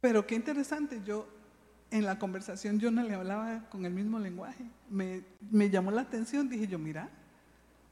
Pero 0.00 0.26
qué 0.26 0.34
interesante, 0.34 1.00
yo 1.04 1.28
en 1.90 2.04
la 2.04 2.18
conversación 2.18 2.78
yo 2.78 2.90
no 2.90 3.02
le 3.02 3.14
hablaba 3.14 3.68
con 3.70 3.84
el 3.84 3.92
mismo 3.92 4.18
lenguaje. 4.18 4.64
Me, 4.90 5.22
llamó 5.70 5.90
la 5.90 6.02
atención, 6.02 6.48
dije 6.48 6.66
yo, 6.66 6.78
mira, 6.78 7.08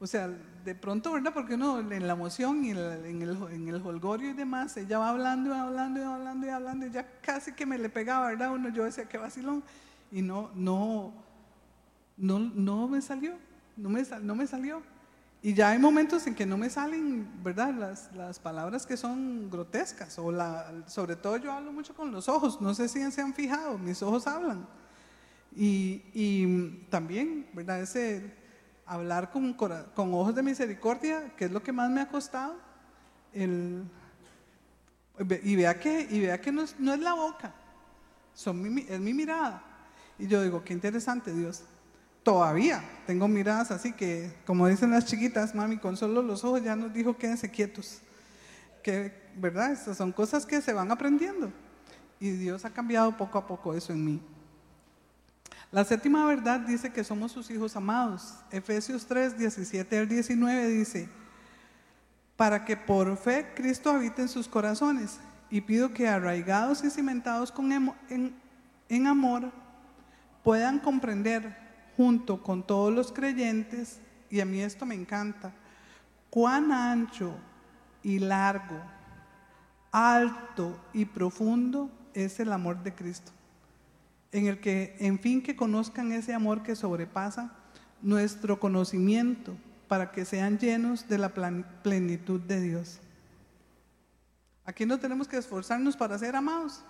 o 0.01 0.07
sea, 0.07 0.29
de 0.65 0.75
pronto, 0.75 1.13
¿verdad? 1.13 1.33
Porque 1.33 1.55
uno 1.55 1.81
en 1.81 2.07
la 2.07 2.13
emoción 2.13 2.65
y 2.65 2.71
en 2.71 2.77
el, 3.23 3.37
en 3.53 3.75
holgorio 3.75 4.31
y 4.31 4.35
demás, 4.35 4.77
ella 4.77 4.99
va 4.99 5.11
hablando 5.11 5.51
y 5.51 5.59
hablando 5.59 6.01
y 6.01 6.03
hablando 6.03 6.47
y 6.47 6.51
hablando, 6.51 6.87
y 6.87 6.91
ya 6.91 7.09
casi 7.21 7.53
que 7.53 7.67
me 7.67 7.79
le 7.79 7.89
pegaba, 7.89 8.29
¿verdad? 8.29 8.53
Uno, 8.53 8.69
yo 8.69 8.85
decía, 8.85 9.09
qué 9.09 9.19
vacilón, 9.19 9.63
y 10.11 10.23
no, 10.23 10.51
no, 10.55 11.13
no, 12.17 12.39
no 12.39 12.89
me 12.89 13.01
salió 13.01 13.37
no 13.77 13.89
me, 13.89 14.03
no 14.23 14.35
me 14.35 14.47
salió. 14.47 14.83
Y 15.45 15.53
ya 15.53 15.69
hay 15.69 15.79
momentos 15.79 16.27
en 16.27 16.35
que 16.35 16.47
no 16.47 16.57
me 16.57 16.71
salen, 16.71 17.29
¿verdad? 17.45 17.75
Las, 17.75 18.11
las 18.15 18.39
palabras 18.39 18.87
que 18.87 18.97
son 18.97 19.51
grotescas. 19.51 20.19
O 20.19 20.33
la, 20.33 20.73
sobre 20.87 21.17
todo 21.17 21.37
yo 21.37 21.53
hablo 21.53 21.71
mucho 21.71 21.95
con 21.95 22.11
los 22.11 22.31
ojos. 22.31 22.63
No 22.63 22.73
sé 22.73 22.89
si 22.89 23.11
se 23.13 23.21
han 23.21 23.35
fijado, 23.35 23.77
mis 23.77 24.03
ojos 24.03 24.27
hablan. 24.27 24.67
Y, 25.55 26.03
y 26.15 26.87
también, 26.89 27.47
¿verdad? 27.53 27.83
Ese 27.83 28.35
hablar 28.87 29.31
con, 29.31 29.53
con, 29.53 30.15
ojos 30.15 30.35
de 30.35 30.43
misericordia, 30.43 31.35
que 31.37 31.45
es 31.45 31.51
lo 31.51 31.63
que 31.63 31.73
más 31.73 31.91
me 31.91 32.01
ha 32.01 32.09
costado. 32.09 32.57
El, 33.35 33.85
y 35.43 35.57
vea 35.57 35.79
que, 35.79 36.09
y 36.11 36.21
vea 36.21 36.41
que 36.41 36.53
no, 36.53 36.63
es, 36.63 36.75
no 36.81 36.95
es 36.95 37.01
la 37.01 37.13
boca, 37.13 37.53
son 38.33 38.65
es 38.79 38.99
mi 38.99 39.13
mirada. 39.13 39.63
Y 40.19 40.27
yo 40.27 40.43
digo, 40.43 40.65
qué 40.65 40.73
interesante 40.73 41.35
Dios 41.35 41.65
todavía 42.25 42.83
tengo 43.07 43.29
miradas 43.29 43.71
así 43.71 43.93
que, 43.93 44.33
como 44.47 44.67
dicen 44.67 44.91
las 44.91 45.05
chiquitas, 45.05 45.55
mami, 45.55 45.77
con 45.77 45.97
solo 45.97 46.23
los 46.23 46.43
ojos 46.43 46.63
ya 46.63 46.75
nos 46.75 46.93
dijo 46.93 47.17
quédense 47.17 47.51
quietos. 47.51 48.01
Que, 48.83 49.13
¿verdad? 49.37 49.73
Estas 49.73 49.99
son 49.99 50.11
cosas 50.11 50.45
que 50.45 50.61
se 50.61 50.73
van 50.73 50.91
aprendiendo. 50.91 51.53
Y 52.19 52.31
Dios 52.31 52.65
ha 52.65 52.71
cambiado 52.71 53.17
poco 53.17 53.39
a 53.39 53.47
poco 53.47 53.75
eso 53.75 53.93
en 53.93 54.05
mí. 54.05 54.23
La 55.71 55.85
séptima 55.85 56.25
verdad 56.27 56.61
dice 56.61 56.93
que 56.93 57.05
somos 57.05 57.33
sus 57.33 57.51
hijos 57.51 57.77
amados. 57.77 58.35
Efesios 58.51 59.07
3, 59.07 59.37
17 59.39 59.99
al 59.99 60.09
19 60.09 60.69
dice, 60.69 61.09
para 62.37 62.65
que 62.65 62.77
por 62.77 63.17
fe 63.17 63.53
Cristo 63.55 63.91
habite 63.91 64.23
en 64.23 64.29
sus 64.29 64.49
corazones. 64.49 65.19
Y 65.51 65.61
pido 65.61 65.93
que 65.93 66.09
arraigados 66.09 66.83
y 66.85 66.91
cimentados 66.91 67.53
con 67.53 67.71
en, 67.73 68.35
en 68.89 69.07
amor 69.07 69.51
puedan 70.43 70.79
comprender 70.79 71.64
junto 71.97 72.43
con 72.43 72.67
todos 72.67 72.93
los 72.93 73.13
creyentes, 73.13 74.01
y 74.31 74.41
a 74.41 74.45
mí 74.45 74.61
esto 74.61 74.87
me 74.87 74.95
encanta, 74.95 75.53
cuán 76.31 76.73
ancho 76.73 77.35
y 78.03 78.19
largo, 78.19 78.81
alto 79.93 80.79
y 80.93 81.05
profundo 81.05 81.91
es 82.15 82.41
el 82.41 82.53
amor 82.53 82.83
de 82.83 82.95
Cristo, 82.95 83.33
en 84.33 84.47
el 84.47 84.61
que, 84.61 84.97
en 84.99 85.19
fin, 85.19 85.43
que 85.43 85.57
conozcan 85.57 86.13
ese 86.13 86.35
amor 86.35 86.63
que 86.63 86.75
sobrepasa 86.75 87.53
nuestro 88.03 88.59
conocimiento 88.59 89.55
para 89.89 90.11
que 90.11 90.25
sean 90.25 90.59
llenos 90.59 91.09
de 91.09 91.19
la 91.19 91.33
plenitud 91.83 92.41
de 92.41 92.61
Dios. 92.61 93.01
Aquí 94.65 94.87
no 94.87 94.99
tenemos 94.99 95.29
que 95.29 95.37
esforzarnos 95.37 95.97
para 95.97 96.19
ser 96.19 96.35
amados. 96.35 96.85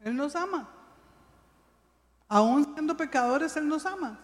Él 0.00 0.14
nos 0.14 0.36
ama. 0.36 0.68
Aún 2.28 2.74
siendo 2.74 2.96
pecadores, 2.96 3.56
Él 3.56 3.68
nos 3.68 3.86
ama. 3.86 4.18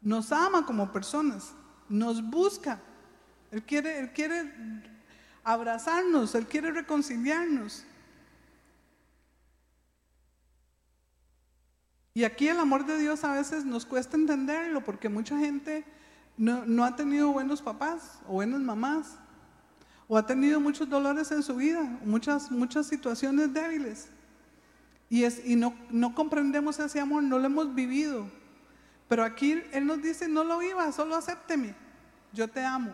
Nos 0.00 0.32
ama 0.32 0.66
como 0.66 0.92
personas. 0.92 1.52
Nos 1.88 2.22
busca. 2.22 2.80
Él 3.50 3.62
quiere, 3.62 3.98
Él 3.98 4.12
quiere 4.12 4.52
abrazarnos. 5.44 6.34
Él 6.34 6.46
quiere 6.46 6.72
reconciliarnos. 6.72 7.84
Y 12.16 12.24
aquí 12.24 12.48
el 12.48 12.58
amor 12.58 12.86
de 12.86 12.96
Dios 12.96 13.24
a 13.24 13.34
veces 13.34 13.66
nos 13.66 13.84
cuesta 13.84 14.16
entenderlo 14.16 14.82
porque 14.82 15.10
mucha 15.10 15.36
gente 15.38 15.84
no, 16.38 16.82
ha 16.82 16.96
tenido 16.96 17.30
buenos 17.30 17.60
papás 17.60 18.20
o 18.26 18.32
buenas 18.32 18.60
mamás 18.60 19.18
o 20.08 20.16
ha 20.16 20.26
tenido 20.26 20.58
muchos 20.58 20.88
dolores 20.88 21.30
en 21.30 21.42
su 21.42 21.56
vida, 21.56 21.82
muchas, 22.06 22.50
muchas 22.50 22.86
situaciones 22.86 23.52
débiles. 23.52 24.08
Y, 25.08 25.24
es, 25.24 25.44
y 25.44 25.56
no, 25.56 25.74
no 25.90 26.14
comprendemos 26.14 26.78
ese 26.78 27.00
amor, 27.00 27.22
no 27.22 27.38
lo 27.38 27.46
hemos 27.46 27.74
vivido. 27.74 28.26
Pero 29.08 29.24
aquí 29.24 29.62
Él 29.72 29.86
nos 29.86 30.02
dice, 30.02 30.28
no 30.28 30.42
lo 30.42 30.58
viva, 30.58 30.90
solo 30.92 31.14
acépteme, 31.14 31.74
yo 32.32 32.48
te 32.48 32.64
amo. 32.64 32.92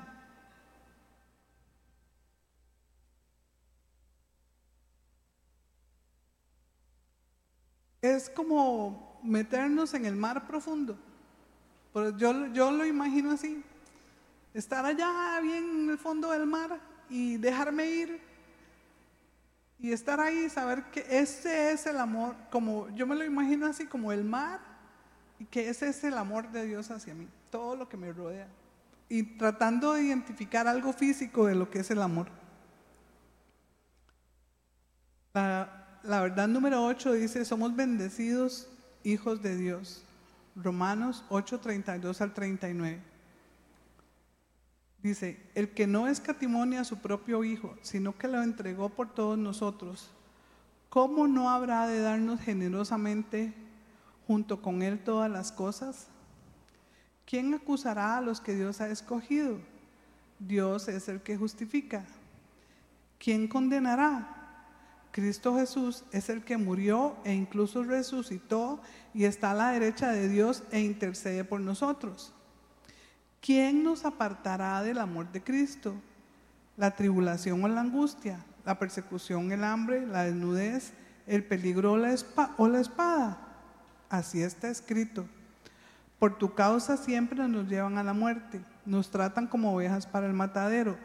Es 8.02 8.28
como 8.28 9.20
meternos 9.22 9.94
en 9.94 10.04
el 10.04 10.16
mar 10.16 10.46
profundo. 10.46 10.98
yo, 11.94 12.46
yo 12.48 12.70
lo 12.72 12.84
imagino 12.84 13.30
así, 13.30 13.62
estar 14.52 14.84
allá 14.84 15.40
bien 15.40 15.82
en 15.82 15.90
el 15.90 15.98
fondo 15.98 16.30
del 16.30 16.46
mar 16.46 16.80
y 17.08 17.36
dejarme 17.36 17.86
ir 17.86 18.31
y 19.82 19.90
estar 19.90 20.20
ahí, 20.20 20.48
saber 20.48 20.84
que 20.92 21.04
ese 21.10 21.72
es 21.72 21.86
el 21.86 21.98
amor, 21.98 22.36
como 22.52 22.88
yo 22.90 23.04
me 23.04 23.16
lo 23.16 23.24
imagino 23.24 23.66
así 23.66 23.84
como 23.84 24.12
el 24.12 24.22
mar 24.22 24.60
y 25.40 25.44
que 25.44 25.68
ese 25.68 25.88
es 25.88 26.04
el 26.04 26.16
amor 26.16 26.52
de 26.52 26.64
Dios 26.66 26.92
hacia 26.92 27.14
mí, 27.14 27.26
todo 27.50 27.74
lo 27.74 27.88
que 27.88 27.96
me 27.96 28.12
rodea. 28.12 28.46
Y 29.08 29.24
tratando 29.36 29.94
de 29.94 30.04
identificar 30.04 30.68
algo 30.68 30.92
físico 30.92 31.46
de 31.46 31.56
lo 31.56 31.68
que 31.68 31.80
es 31.80 31.90
el 31.90 32.00
amor. 32.00 32.28
La, 35.34 35.88
verdad 36.04 36.46
número 36.46 36.84
8 36.84 37.14
dice, 37.14 37.44
somos 37.44 37.74
bendecidos 37.74 38.68
hijos 39.02 39.42
de 39.42 39.56
Dios. 39.56 40.04
Romanos 40.54 41.24
8, 41.28 41.58
32 41.58 42.20
al 42.20 42.32
39. 42.32 43.02
Dice, 45.02 45.40
el 45.54 45.70
que 45.70 45.86
no 45.86 46.06
escatimonia 46.06 46.80
a 46.80 46.84
su 46.84 46.98
propio 46.98 47.42
Hijo, 47.42 47.74
sino 47.82 48.16
que 48.16 48.28
lo 48.28 48.42
entregó 48.42 48.88
por 48.88 49.12
todos 49.12 49.36
nosotros, 49.36 50.10
¿cómo 50.88 51.26
no 51.26 51.50
habrá 51.50 51.88
de 51.88 52.00
darnos 52.00 52.40
generosamente 52.40 53.52
junto 54.26 54.62
con 54.62 54.82
Él 54.82 55.02
todas 55.02 55.30
las 55.30 55.50
cosas? 55.50 56.06
¿Quién 57.24 57.52
acusará 57.54 58.18
a 58.18 58.20
los 58.20 58.40
que 58.40 58.54
Dios 58.54 58.80
ha 58.80 58.88
escogido? 58.88 59.58
Dios 60.38 60.86
es 60.88 61.08
el 61.08 61.20
que 61.20 61.36
justifica. 61.36 62.04
¿Quién 63.18 63.48
condenará? 63.48 64.38
Cristo 65.12 65.56
Jesús 65.56 66.04
es 66.12 66.28
el 66.28 66.44
que 66.44 66.56
murió 66.56 67.16
e 67.24 67.34
incluso 67.34 67.82
resucitó 67.82 68.80
y 69.14 69.24
está 69.24 69.50
a 69.50 69.54
la 69.54 69.70
derecha 69.70 70.10
de 70.10 70.28
Dios 70.28 70.62
e 70.70 70.80
intercede 70.80 71.44
por 71.44 71.60
nosotros. 71.60 72.32
¿Quién 73.42 73.82
nos 73.82 74.06
apartará 74.06 74.82
del 74.82 74.98
amor 74.98 75.30
de 75.30 75.42
Cristo? 75.42 75.94
La 76.78 76.92
tribulación 76.92 77.62
o 77.62 77.68
la 77.68 77.82
angustia, 77.82 78.42
la 78.64 78.78
persecución, 78.78 79.52
el 79.52 79.64
hambre, 79.64 80.06
la 80.06 80.24
desnudez, 80.24 80.94
el 81.26 81.44
peligro 81.44 81.92
o 81.92 81.96
la, 81.98 82.80
espada. 82.80 83.38
Así 84.08 84.42
está 84.42 84.70
escrito. 84.70 85.26
Por 86.18 86.38
tu 86.38 86.54
causa 86.54 86.96
siempre 86.96 87.46
nos 87.48 87.68
llevan 87.68 87.98
a 87.98 88.04
la 88.04 88.14
muerte, 88.14 88.60
nos 88.86 89.10
tratan 89.10 89.46
como 89.48 89.74
ovejas 89.74 90.06
para 90.06 90.26
el 90.26 90.32
matadero. 90.32 90.96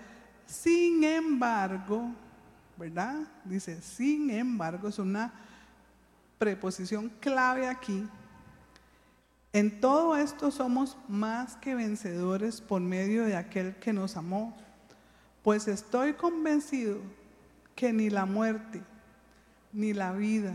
Sin 0.45 1.03
embargo, 1.03 2.13
¿verdad? 2.77 3.17
Dice, 3.43 3.81
sin 3.81 4.29
embargo, 4.29 4.87
es 4.87 4.99
una 4.99 5.33
preposición 6.37 7.11
clave 7.19 7.67
aquí 7.67 8.07
en 9.53 9.79
todo 9.79 10.15
esto 10.17 10.51
somos 10.51 10.97
más 11.07 11.55
que 11.55 11.75
vencedores 11.75 12.61
por 12.61 12.81
medio 12.81 13.25
de 13.25 13.35
aquel 13.35 13.75
que 13.75 13.93
nos 13.93 14.17
amó, 14.17 14.55
pues 15.43 15.67
estoy 15.67 16.13
convencido 16.13 16.99
que 17.75 17.93
ni 17.93 18.09
la 18.09 18.25
muerte, 18.25 18.81
ni 19.71 19.93
la 19.93 20.11
vida, 20.11 20.53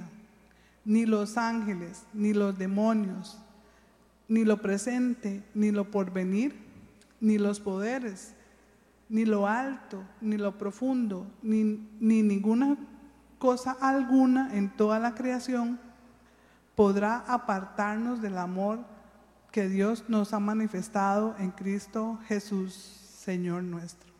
ni 0.85 1.07
los 1.07 1.37
ángeles, 1.37 2.05
ni 2.13 2.33
los 2.35 2.59
demonios, 2.59 3.39
ni 4.29 4.45
lo 4.45 4.59
presente, 4.59 5.43
ni 5.55 5.71
lo 5.71 5.91
porvenir, 5.91 6.55
ni 7.21 7.39
los 7.39 7.61
poderes, 7.61 8.35
ni 9.09 9.25
lo 9.25 9.47
alto, 9.47 10.03
ni 10.21 10.37
lo 10.37 10.59
profundo, 10.59 11.27
ni, 11.43 11.63
ni 12.01 12.23
ninguna 12.23 12.77
cosa 13.39 13.77
alguna 13.81 14.55
en 14.55 14.71
toda 14.71 14.99
la 14.99 15.15
creación 15.15 15.79
podrá 16.83 17.19
apartarnos 17.29 18.21
del 18.21 18.37
amor 18.37 18.81
que 19.53 19.69
Dios 19.69 20.03
nos 20.09 20.33
ha 20.33 20.41
manifestado 20.41 21.37
en 21.39 21.53
Cristo 21.53 22.19
Jesús, 22.27 22.75
Señor 22.75 23.63
nuestro. 23.63 24.13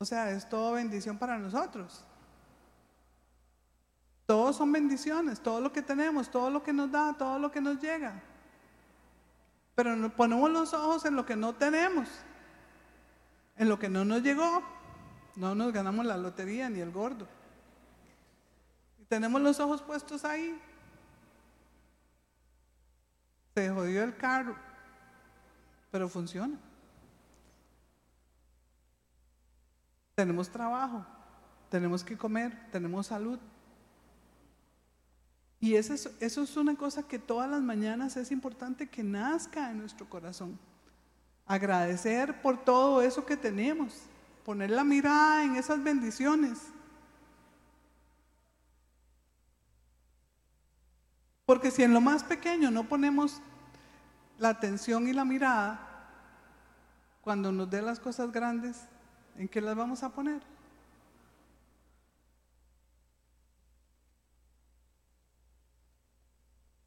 O 0.00 0.04
sea, 0.04 0.32
es 0.32 0.46
todo 0.50 0.72
bendición 0.72 1.16
para 1.16 1.38
nosotros. 1.38 2.04
Todos 4.26 4.54
son 4.54 4.70
bendiciones, 4.70 5.40
todo 5.40 5.62
lo 5.62 5.72
que 5.72 5.80
tenemos, 5.80 6.30
todo 6.30 6.50
lo 6.50 6.62
que 6.62 6.74
nos 6.74 6.92
da, 6.92 7.14
todo 7.16 7.38
lo 7.38 7.50
que 7.50 7.62
nos 7.62 7.80
llega. 7.80 8.20
Pero 9.74 10.14
ponemos 10.14 10.50
los 10.50 10.74
ojos 10.74 11.06
en 11.06 11.16
lo 11.16 11.24
que 11.24 11.36
no 11.36 11.54
tenemos, 11.54 12.06
en 13.56 13.70
lo 13.70 13.78
que 13.78 13.88
no 13.88 14.04
nos 14.04 14.22
llegó. 14.22 14.62
No 15.36 15.54
nos 15.54 15.72
ganamos 15.72 16.04
la 16.04 16.18
lotería 16.18 16.68
ni 16.68 16.80
el 16.80 16.90
gordo. 16.90 17.37
Tenemos 19.08 19.40
los 19.40 19.58
ojos 19.58 19.82
puestos 19.82 20.24
ahí 20.24 20.60
se 23.58 23.70
jodió 23.70 24.04
el 24.04 24.16
carro, 24.16 24.54
pero 25.90 26.08
funciona. 26.08 26.56
Tenemos 30.14 30.48
trabajo, 30.48 31.04
tenemos 31.68 32.04
que 32.04 32.16
comer, 32.16 32.56
tenemos 32.70 33.08
salud. 33.08 33.38
Y 35.60 35.74
eso 35.74 35.92
es, 35.92 36.08
eso 36.20 36.42
es 36.42 36.56
una 36.56 36.76
cosa 36.76 37.02
que 37.02 37.18
todas 37.18 37.50
las 37.50 37.60
mañanas 37.60 38.16
es 38.16 38.30
importante 38.30 38.88
que 38.88 39.02
nazca 39.02 39.72
en 39.72 39.78
nuestro 39.78 40.08
corazón. 40.08 40.56
Agradecer 41.44 42.40
por 42.40 42.64
todo 42.64 43.02
eso 43.02 43.26
que 43.26 43.36
tenemos, 43.36 44.02
poner 44.44 44.70
la 44.70 44.84
mirada 44.84 45.42
en 45.42 45.56
esas 45.56 45.82
bendiciones. 45.82 46.60
Porque 51.48 51.70
si 51.70 51.82
en 51.82 51.94
lo 51.94 52.02
más 52.02 52.24
pequeño 52.24 52.70
no 52.70 52.86
ponemos 52.86 53.40
la 54.38 54.50
atención 54.50 55.08
y 55.08 55.14
la 55.14 55.24
mirada, 55.24 55.80
cuando 57.22 57.50
nos 57.50 57.70
dé 57.70 57.80
las 57.80 57.98
cosas 57.98 58.30
grandes, 58.30 58.82
¿en 59.34 59.48
qué 59.48 59.62
las 59.62 59.74
vamos 59.74 60.02
a 60.02 60.10
poner? 60.10 60.42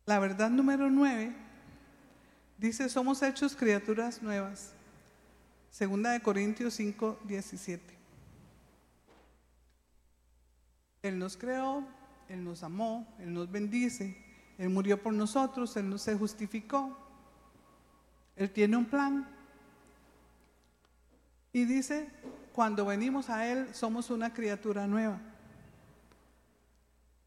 La 0.06 0.20
verdad 0.20 0.52
número 0.52 0.92
nueve 0.92 1.36
dice, 2.60 2.88
somos 2.88 3.24
hechos 3.24 3.56
criaturas 3.56 4.22
nuevas. 4.22 4.74
Segunda 5.72 6.12
de 6.12 6.22
Corintios 6.22 6.76
5, 6.76 7.22
17. 7.24 7.98
Él 11.02 11.18
nos 11.18 11.36
creó, 11.36 11.84
Él 12.30 12.44
nos 12.44 12.62
amó, 12.62 13.12
Él 13.18 13.34
nos 13.34 13.52
bendice, 13.52 14.30
él 14.62 14.70
murió 14.70 15.02
por 15.02 15.12
nosotros, 15.12 15.76
Él 15.76 15.90
no 15.90 15.98
se 15.98 16.16
justificó. 16.16 16.96
Él 18.36 18.52
tiene 18.52 18.78
un 18.78 18.86
plan. 18.86 19.28
Y 21.52 21.66
dice, 21.66 22.12
cuando 22.54 22.86
venimos 22.86 23.32
a 23.32 23.48
Él 23.48 23.74
somos 23.74 24.12
una 24.12 24.32
criatura 24.36 24.86
nueva. 24.86 25.20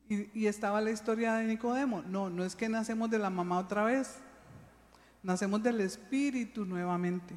Y, 0.09 0.47
estaba 0.47 0.81
la 0.81 0.93
historia 0.93 1.35
de 1.35 1.47
Nicodemo. 1.47 2.03
No, 2.03 2.31
no 2.31 2.45
es 2.45 2.55
que 2.55 2.69
nacemos 2.69 3.11
de 3.11 3.19
la 3.19 3.31
mamá 3.31 3.59
otra 3.59 3.83
vez. 3.83 4.21
Nacemos 5.21 5.61
del 5.61 5.81
Espíritu 5.81 6.65
nuevamente. 6.65 7.37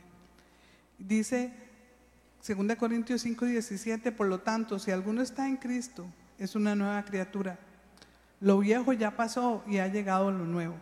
Dice 0.99 1.51
2 2.47 2.75
Corintios 2.75 3.21
5, 3.21 3.45
17, 3.45 4.11
por 4.11 4.27
lo 4.27 4.41
tanto, 4.41 4.77
si 4.77 4.91
alguno 4.91 5.23
está 5.23 5.47
en 5.47 5.57
Cristo, 5.57 6.05
es 6.37 6.55
una 6.55 6.75
nueva 6.75 7.03
criatura. 7.03 7.57
Lo 8.39 8.59
viejo 8.59 8.93
ya 8.93 9.15
pasó 9.15 9.63
y 9.67 9.77
ha 9.77 9.87
llegado 9.87 10.31
lo 10.31 10.45
nuevo. 10.45 10.75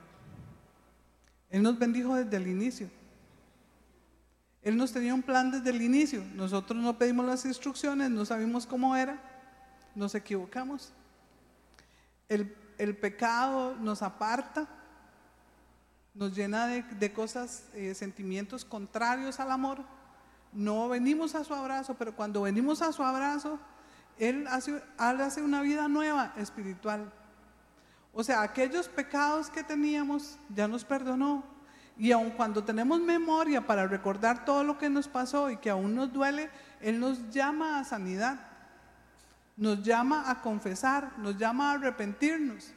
Él 1.49 1.63
nos 1.63 1.79
bendijo 1.79 2.15
desde 2.15 2.35
el 2.37 2.47
inicio. 2.47 2.89
Él 4.61 4.75
nos 4.75 4.91
tenía 4.91 5.13
un 5.13 5.21
plan 5.21 5.51
desde 5.51 5.69
el 5.69 5.81
inicio. 5.81 6.23
Nosotros 6.33 6.81
no 6.81 6.97
pedimos 6.97 7.25
las 7.25 7.45
instrucciones, 7.45 8.09
no 8.09 8.25
sabíamos 8.25 8.65
cómo 8.65 8.95
era, 8.95 9.21
nos 9.93 10.15
equivocamos. 10.15 10.91
El, 12.27 12.49
pecado 12.97 13.75
nos 13.75 14.01
aparta, 14.01 14.67
nos 16.13 16.35
llena 16.35 16.67
de, 16.67 17.13
cosas, 17.13 17.65
eh, 17.73 17.93
sentimientos 17.93 18.65
contrarios 18.65 19.39
al 19.39 19.51
amor. 19.51 19.83
No 20.51 20.89
venimos 20.89 21.35
a 21.35 21.43
su 21.43 21.53
abrazo, 21.53 21.93
pero 21.93 22.15
cuando 22.15 22.41
venimos 22.41 22.81
a 22.81 22.91
su 22.91 23.03
abrazo, 23.03 23.59
Él 24.17 24.47
hace, 24.47 24.71
él 24.71 25.21
hace 25.21 25.41
una 25.41 25.61
vida 25.61 25.87
nueva 25.87 26.33
espiritual 26.37 27.13
O 28.17 28.23
sea, 28.23 28.41
aquellos 28.41 28.87
pecados 28.87 29.49
que 29.49 29.61
teníamos 29.61 30.39
ya 30.49 30.69
nos 30.69 30.85
perdonó. 30.85 31.43
Y 31.97 32.13
aun 32.13 32.31
cuando 32.31 32.63
tenemos 32.63 33.01
memoria 33.01 33.67
para 33.67 33.87
recordar 33.87 34.45
todo 34.45 34.63
lo 34.63 34.77
que 34.77 34.89
nos 34.89 35.09
pasó 35.09 35.51
y 35.51 35.57
que 35.57 35.69
aún 35.69 35.93
nos 35.93 36.13
duele, 36.13 36.49
Él 36.79 36.97
nos 36.97 37.29
llama 37.29 37.77
a 37.77 37.83
sanidad, 37.83 38.39
nos 39.57 39.83
llama 39.83 40.29
a 40.31 40.41
confesar, 40.41 41.11
nos 41.17 41.37
llama 41.37 41.71
a 41.71 41.73
arrepentirnos 41.73 42.71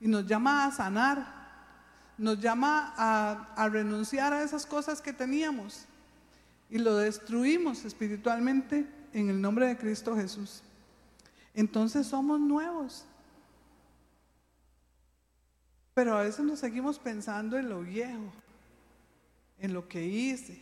y 0.00 0.06
nos 0.06 0.26
llama 0.26 0.66
a 0.66 0.70
sanar, 0.70 1.42
nos 2.18 2.38
llama 2.38 2.92
a, 2.94 3.68
renunciar 3.70 4.34
a 4.34 4.42
esas 4.42 4.66
cosas 4.66 5.00
que 5.00 5.14
teníamos 5.14 5.86
y 6.68 6.76
lo 6.76 6.98
destruimos 6.98 7.86
espiritualmente 7.86 8.86
en 9.14 9.30
el 9.30 9.40
nombre 9.40 9.66
de 9.66 9.78
Cristo 9.78 10.14
Jesús. 10.14 10.62
Entonces 11.54 12.06
somos 12.06 12.38
nuevos. 12.38 13.06
Pero 15.94 16.16
a 16.16 16.22
veces 16.22 16.44
nos 16.44 16.58
seguimos 16.58 16.98
pensando 16.98 17.58
en 17.58 17.68
lo 17.68 17.82
viejo, 17.82 18.32
en 19.58 19.74
lo 19.74 19.88
que 19.88 20.04
hice, 20.04 20.60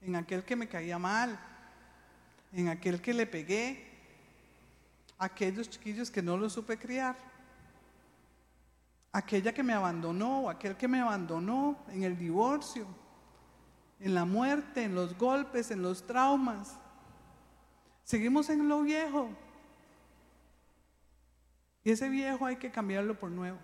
en 0.00 0.14
aquel 0.16 0.44
que 0.44 0.54
me 0.54 0.68
caía 0.68 0.98
mal, 0.98 1.38
en 2.52 2.68
aquel 2.68 3.00
que 3.00 3.12
le 3.12 3.26
pegué, 3.26 3.84
aquellos 5.18 5.68
chiquillos 5.68 6.10
que 6.10 6.22
no 6.22 6.36
los 6.36 6.52
supe 6.52 6.78
criar, 6.78 7.16
aquella 9.12 9.52
que 9.52 9.62
me 9.62 9.72
abandonó, 9.72 10.48
aquel 10.48 10.76
que 10.76 10.86
me 10.86 11.00
abandonó 11.00 11.76
en 11.88 12.04
el 12.04 12.16
divorcio, 12.16 12.86
en 13.98 14.14
la 14.14 14.24
muerte, 14.24 14.84
en 14.84 14.94
los 14.94 15.16
golpes, 15.16 15.70
en 15.70 15.82
los 15.82 16.06
traumas. 16.06 16.78
Seguimos 18.04 18.50
en 18.50 18.68
lo 18.68 18.82
viejo. 18.82 19.28
Y 21.82 21.90
ese 21.90 22.08
viejo 22.08 22.46
hay 22.46 22.56
que 22.56 22.70
cambiarlo 22.70 23.18
por 23.18 23.30
nuevo. 23.30 23.58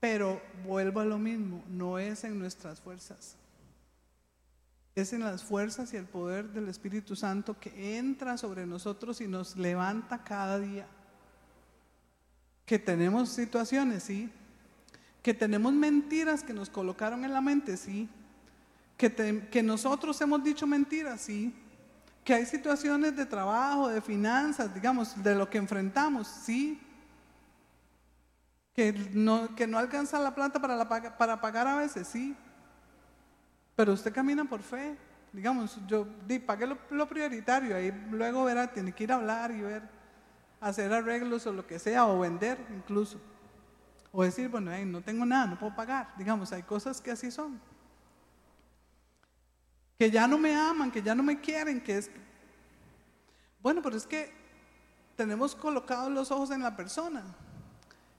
Pero 0.00 0.40
vuelvo 0.66 1.00
a 1.00 1.04
lo 1.04 1.18
mismo, 1.18 1.62
no 1.68 1.98
es 1.98 2.24
en 2.24 2.38
nuestras 2.38 2.80
fuerzas. 2.80 3.36
Es 4.94 5.12
en 5.12 5.20
las 5.20 5.44
fuerzas 5.44 5.92
y 5.92 5.98
el 5.98 6.06
poder 6.06 6.48
del 6.48 6.68
Espíritu 6.68 7.14
Santo 7.14 7.60
que 7.60 7.98
entra 7.98 8.38
sobre 8.38 8.66
nosotros 8.66 9.20
y 9.20 9.28
nos 9.28 9.56
levanta 9.56 10.24
cada 10.24 10.58
día. 10.58 10.86
Que 12.64 12.78
tenemos 12.78 13.28
situaciones, 13.28 14.02
sí. 14.04 14.30
Que 15.22 15.34
tenemos 15.34 15.74
mentiras 15.74 16.42
que 16.42 16.54
nos 16.54 16.70
colocaron 16.70 17.24
en 17.24 17.34
la 17.34 17.42
mente, 17.42 17.76
sí. 17.76 18.08
Que, 18.96 19.48
que 19.50 19.62
nosotros 19.62 20.18
hemos 20.22 20.42
dicho 20.42 20.66
mentiras, 20.66 21.20
sí. 21.20 21.54
Que 22.24 22.34
hay 22.34 22.46
situaciones 22.46 23.14
de 23.16 23.26
trabajo, 23.26 23.88
de 23.88 24.00
finanzas, 24.00 24.72
digamos, 24.72 25.22
de 25.22 25.34
lo 25.34 25.50
que 25.50 25.58
enfrentamos, 25.58 26.26
sí 26.26 26.80
que 28.74 28.92
no, 29.12 29.54
que 29.54 29.66
no 29.66 29.78
alcanza 29.78 30.18
la 30.18 30.34
plata 30.34 30.60
para, 30.60 30.76
la, 30.76 30.88
para 30.88 31.40
pagar 31.40 31.66
a 31.66 31.76
veces, 31.76 32.06
sí. 32.08 32.36
Pero 33.76 33.92
usted 33.92 34.12
camina 34.12 34.44
por 34.44 34.62
fe. 34.62 34.96
Digamos, 35.32 35.78
yo 35.86 36.06
di, 36.26 36.38
pague 36.38 36.66
lo, 36.66 37.08
prioritario, 37.08 37.76
ahí 37.76 37.92
luego 38.10 38.44
verá, 38.44 38.72
tiene 38.72 38.92
que 38.92 39.04
ir 39.04 39.12
a 39.12 39.16
hablar 39.16 39.52
y 39.52 39.60
ver, 39.60 39.82
hacer 40.60 40.92
arreglos 40.92 41.46
o 41.46 41.52
lo 41.52 41.66
que 41.66 41.78
sea, 41.78 42.06
o 42.06 42.18
vender 42.18 42.58
incluso. 42.74 43.20
O 44.12 44.24
decir, 44.24 44.48
bueno, 44.48 44.72
no 44.86 45.00
tengo 45.02 45.24
nada, 45.24 45.46
no 45.46 45.58
puedo 45.58 45.74
pagar. 45.74 46.12
Digamos, 46.18 46.52
hay 46.52 46.64
cosas 46.64 47.00
que 47.00 47.12
así 47.12 47.30
son. 47.30 47.60
Que 49.98 50.10
ya 50.10 50.26
no 50.26 50.36
me 50.36 50.54
aman, 50.54 50.90
que 50.90 51.02
ya 51.02 51.14
no 51.14 51.22
me 51.22 51.40
quieren, 51.40 51.80
que 51.80 51.98
es... 51.98 52.10
Bueno, 53.62 53.82
pero 53.82 53.96
es 53.96 54.06
que 54.06 54.32
tenemos 55.14 55.54
colocados 55.54 56.10
los 56.10 56.30
ojos 56.30 56.50
en 56.50 56.62
la 56.62 56.74
persona. 56.74 57.22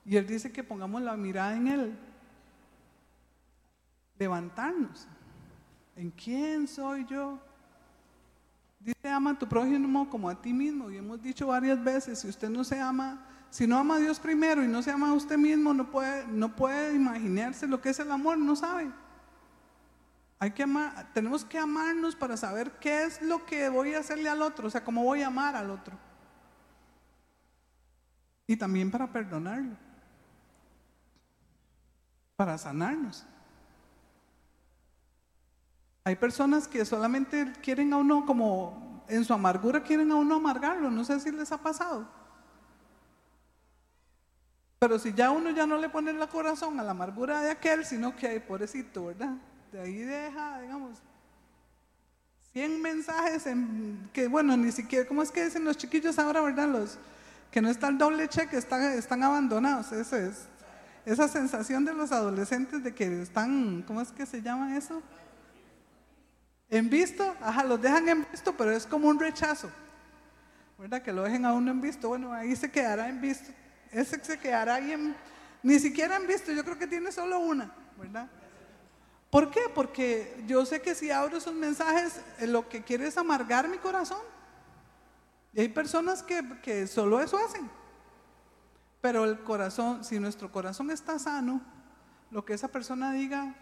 Y 0.06 0.18
Él 0.18 0.26
dice 0.26 0.52
que 0.52 0.64
pongamos 0.64 1.02
la 1.02 1.16
mirada 1.16 1.56
en 1.56 1.68
Él. 1.68 2.00
Levantarnos. 4.18 5.08
¿En 5.96 6.10
quién 6.12 6.68
soy 6.68 7.06
yo? 7.06 7.40
Dice, 8.80 9.10
ama 9.10 9.32
a 9.32 9.40
tu 9.40 9.48
prójimo 9.48 10.10
como 10.10 10.30
a 10.30 10.42
ti 10.42 10.54
mismo. 10.54 10.90
Y 10.90 10.98
hemos 10.98 11.22
dicho 11.22 11.48
varias 11.48 11.84
veces, 11.84 12.20
si 12.20 12.28
usted 12.28 12.50
no 12.50 12.64
se 12.64 12.80
ama, 12.80 13.24
si 13.52 13.68
no 13.68 13.78
ama 13.78 13.96
a 13.96 14.00
Dios 14.00 14.20
primero 14.20 14.64
y 14.64 14.68
no 14.68 14.82
se 14.82 14.92
ama 14.92 15.10
a 15.10 15.14
usted 15.14 15.38
mismo, 15.38 15.74
no 15.74 15.92
puede, 15.92 16.26
no 16.28 16.56
puede 16.56 16.96
imaginarse 16.96 17.68
lo 17.68 17.80
que 17.80 17.90
es 17.90 18.00
el 18.00 18.12
amor, 18.12 18.38
no 18.38 18.56
sabe. 18.56 18.92
Hay 20.40 20.52
que 20.52 20.64
amar, 20.64 21.12
tenemos 21.14 21.46
que 21.46 21.60
amarnos 21.60 22.16
para 22.16 22.36
saber 22.36 22.72
qué 22.80 23.04
es 23.04 23.22
lo 23.22 23.46
que 23.46 23.70
voy 23.70 23.94
a 23.94 24.00
hacerle 24.00 24.30
al 24.30 24.42
otro, 24.42 24.68
o 24.68 24.72
sea, 24.72 24.84
cómo 24.84 25.04
voy 25.04 25.22
a 25.22 25.28
amar 25.28 25.56
al 25.56 25.70
otro. 25.70 25.96
Y 28.48 28.56
también 28.58 28.90
para 28.90 29.12
perdonarlo 29.12 29.91
para 32.42 32.58
sanarnos. 32.58 33.24
Hay 36.04 36.16
personas 36.16 36.68
que 36.68 36.84
solamente 36.86 37.54
quieren 37.62 37.94
a 37.94 37.98
uno 37.98 38.26
como 38.26 39.04
en 39.08 39.24
su 39.24 39.32
amargura 39.32 39.84
quieren 39.84 40.12
a 40.12 40.16
uno 40.16 40.38
amargarlo, 40.38 40.90
no 40.90 41.06
sé 41.06 41.20
si 41.20 41.30
les 41.30 41.52
ha 41.52 41.60
pasado. 41.60 42.08
Pero 44.80 44.98
si 44.98 45.14
ya 45.14 45.30
uno 45.30 45.52
ya 45.52 45.68
no 45.68 45.78
le 45.78 45.88
pone 45.88 46.10
el 46.10 46.28
corazón 46.30 46.80
a 46.80 46.84
la 46.84 46.90
amargura 46.92 47.42
de 47.42 47.52
aquel, 47.52 47.86
sino 47.86 48.16
que 48.16 48.30
hay 48.30 48.40
pobrecito, 48.40 49.06
¿verdad? 49.06 49.36
De 49.72 49.80
ahí 49.80 50.00
deja, 50.00 50.62
digamos, 50.62 50.98
100 52.54 52.82
mensajes 52.82 53.46
en, 53.46 54.10
que, 54.14 54.28
bueno, 54.28 54.58
ni 54.58 54.72
siquiera, 54.72 55.08
¿cómo 55.08 55.22
es 55.22 55.30
que 55.30 55.46
dicen 55.46 55.64
los 55.64 55.78
chiquillos 55.78 56.18
ahora, 56.18 56.42
verdad? 56.42 56.70
Los 56.70 56.98
que 57.52 57.62
no 57.62 57.70
está 57.70 57.90
el 57.90 58.00
doble 58.00 58.28
cheque, 58.28 58.58
están, 58.58 58.82
están 58.82 59.22
abandonados, 59.22 59.92
eso 59.92 60.16
es 60.16 60.48
esa 61.06 61.28
sensación 61.28 61.86
de 61.86 61.94
los 61.94 62.12
adolescentes 62.12 62.84
de 62.84 62.94
que 62.94 63.22
están, 63.22 63.84
¿cómo 63.88 64.02
es 64.02 64.12
que 64.12 64.26
se 64.26 64.42
llama 64.42 64.78
eso? 64.78 65.02
En 66.70 66.90
visto, 66.90 67.36
ajá, 67.42 67.64
los 67.64 67.82
dejan 67.82 68.08
en 68.08 68.28
visto, 68.32 68.56
pero 68.56 68.72
es 68.72 68.86
como 68.86 69.08
un 69.08 69.20
rechazo, 69.20 69.70
¿verdad? 70.78 71.02
Que 71.02 71.12
lo 71.12 71.24
dejen 71.24 71.46
a 71.46 71.54
uno 71.54 71.72
en 71.72 71.82
visto, 71.82 72.08
bueno, 72.08 72.34
ahí 72.34 72.56
se 72.56 72.72
quedará 72.72 73.10
en 73.10 73.20
visto, 73.20 73.52
ese 73.92 74.24
se 74.24 74.40
quedará 74.40 74.76
ahí 74.76 74.92
en, 74.92 75.16
ni 75.64 75.80
siquiera 75.80 76.16
en 76.16 76.28
visto, 76.28 76.52
yo 76.52 76.64
creo 76.64 76.78
que 76.78 76.88
tiene 76.88 77.12
solo 77.12 77.40
una, 77.40 77.72
¿verdad? 77.98 78.30
¿Por 79.32 79.50
qué? 79.50 79.62
Porque 79.74 80.44
yo 80.46 80.66
sé 80.66 80.82
que 80.82 80.94
si 80.94 81.10
abro 81.10 81.38
esos 81.38 81.54
mensajes, 81.54 82.20
eh, 82.40 82.48
lo 82.48 82.68
que 82.68 82.84
quiere 82.84 83.08
es 83.08 83.18
amargar 83.18 83.68
mi 83.70 83.78
corazón. 83.78 84.20
Y 85.54 85.62
hay 85.62 85.70
personas 85.70 86.22
que, 86.22 86.44
que 86.62 86.86
solo 86.86 87.22
eso 87.22 87.38
hacen. 87.38 87.70
Pero 89.02 89.26
el 89.26 89.40
corazón, 89.40 90.04
si 90.04 90.20
nuestro 90.20 90.52
corazón 90.52 90.92
está 90.92 91.18
sano, 91.18 91.62
lo 92.30 92.46
que 92.46 92.54
esa 92.54 92.68
persona 92.68 93.12
diga 93.12 93.56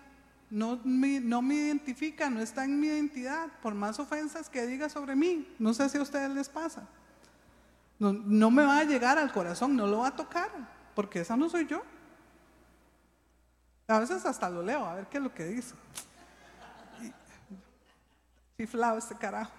no 0.50 0.80
me, 0.84 1.20
no 1.20 1.42
me 1.42 1.56
identifica, 1.56 2.30
no 2.30 2.42
está 2.42 2.66
en 2.66 2.80
mi 2.80 2.88
identidad, 2.88 3.50
por 3.62 3.76
más 3.76 4.00
ofensas 4.00 4.50
que 4.50 4.66
diga 4.66 4.90
sobre 4.90 5.16
mí. 5.16 5.48
No 5.60 5.74
sé 5.74 5.90
si 5.90 5.98
a 5.98 6.02
ustedes 6.02 6.30
les 6.32 6.50
pasa. 6.50 6.88
No, 8.00 8.14
no 8.14 8.50
me 8.50 8.64
va 8.64 8.80
a 8.80 8.84
llegar 8.84 9.18
al 9.18 9.32
corazón, 9.32 9.76
no 9.76 9.86
lo 9.86 10.00
va 10.00 10.08
a 10.08 10.16
tocar, 10.16 10.50
porque 10.96 11.22
esa 11.22 11.38
no 11.38 11.50
soy 11.50 11.68
yo. 11.68 11.84
A 13.88 14.00
veces 14.00 14.26
hasta 14.26 14.50
lo 14.50 14.64
leo, 14.64 14.86
a 14.86 14.96
ver 14.96 15.08
qué 15.08 15.18
es 15.18 15.24
lo 15.24 15.34
que 15.34 15.46
dice. 15.46 15.76
Chiflado 18.58 18.98
este 18.98 19.16
carajo. 19.16 19.54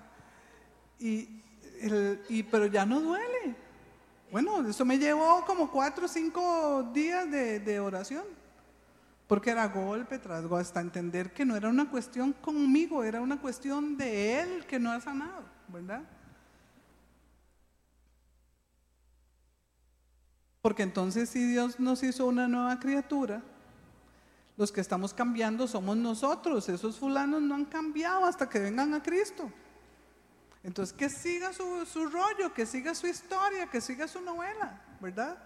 Y, 0.98 1.42
el, 1.80 2.22
y, 2.28 2.42
pero 2.42 2.66
ya 2.66 2.84
no 2.84 3.00
duele. 3.00 3.56
Bueno, 4.30 4.64
eso 4.68 4.84
me 4.84 4.96
llevó 4.96 5.44
como 5.44 5.70
cuatro 5.70 6.04
o 6.04 6.08
cinco 6.08 6.88
días 6.94 7.28
de, 7.28 7.80
oración, 7.80 8.24
porque 9.26 9.50
era 9.50 9.66
golpe 9.66 10.18
tras 10.20 10.42
golpe, 10.42 10.62
hasta 10.62 10.80
entender 10.80 11.32
que 11.32 11.44
no 11.44 11.56
era 11.56 11.68
una 11.68 11.90
cuestión 11.90 12.32
conmigo, 12.32 13.02
era 13.02 13.20
una 13.20 13.40
cuestión 13.40 13.96
de 13.96 14.40
Él 14.40 14.66
que 14.66 14.78
no 14.78 14.92
ha 14.92 15.00
sanado, 15.00 15.44
¿verdad? 15.66 16.02
Porque 20.62 20.84
entonces 20.84 21.28
si 21.28 21.44
Dios 21.44 21.80
nos 21.80 22.02
hizo 22.04 22.26
una 22.26 22.46
nueva 22.46 22.78
criatura, 22.78 23.42
los 24.56 24.70
que 24.70 24.80
estamos 24.80 25.12
cambiando 25.12 25.66
somos 25.66 25.96
nosotros, 25.96 26.68
esos 26.68 26.98
fulanos 26.98 27.42
no 27.42 27.56
han 27.56 27.64
cambiado 27.64 28.26
hasta 28.26 28.48
que 28.48 28.60
vengan 28.60 28.94
a 28.94 29.02
Cristo. 29.02 29.50
Entonces, 30.62 30.94
que 30.94 31.08
siga 31.08 31.52
su, 31.52 32.06
rollo, 32.06 32.52
que 32.52 32.66
siga 32.66 32.94
su 32.94 33.06
historia, 33.06 33.66
que 33.66 33.80
siga 33.80 34.06
su 34.06 34.20
novela, 34.20 34.80
¿verdad? 35.00 35.38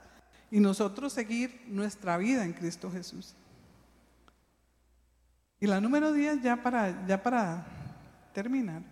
Y 0.51 0.59
nosotros 0.59 1.13
seguir 1.13 1.63
nuestra 1.69 2.17
vida 2.17 2.45
en 2.45 2.53
Cristo 2.53 2.91
Jesús. 2.91 3.35
Y 5.61 5.67
la 5.67 5.81
número 5.81 6.13
10, 6.13 6.43
ya 6.43 6.63
para, 6.63 7.07
ya 7.07 7.23
para 7.23 7.65
terminar, 8.33 8.83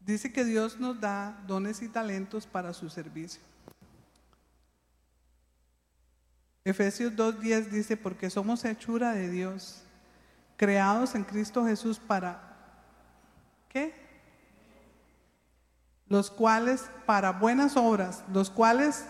dice 0.00 0.32
que 0.32 0.44
Dios 0.44 0.78
nos 0.78 1.00
da 1.00 1.42
dones 1.46 1.82
y 1.82 1.88
talentos 1.88 2.46
para 2.46 2.72
su 2.72 2.88
servicio. 2.88 3.42
Efesios 6.64 7.12
2.10 7.12 7.66
dice, 7.70 7.96
porque 7.96 8.30
somos 8.30 8.64
hechura 8.64 9.12
de 9.12 9.30
Dios, 9.30 9.82
creados 10.56 11.14
en 11.14 11.24
Cristo 11.24 11.64
Jesús 11.64 11.98
para, 11.98 12.40
¿qué? 13.68 14.05
Los 16.08 16.30
cuales 16.30 16.88
para 17.04 17.32
buenas 17.32 17.76
obras, 17.76 18.24
los 18.32 18.50
cuales 18.50 19.04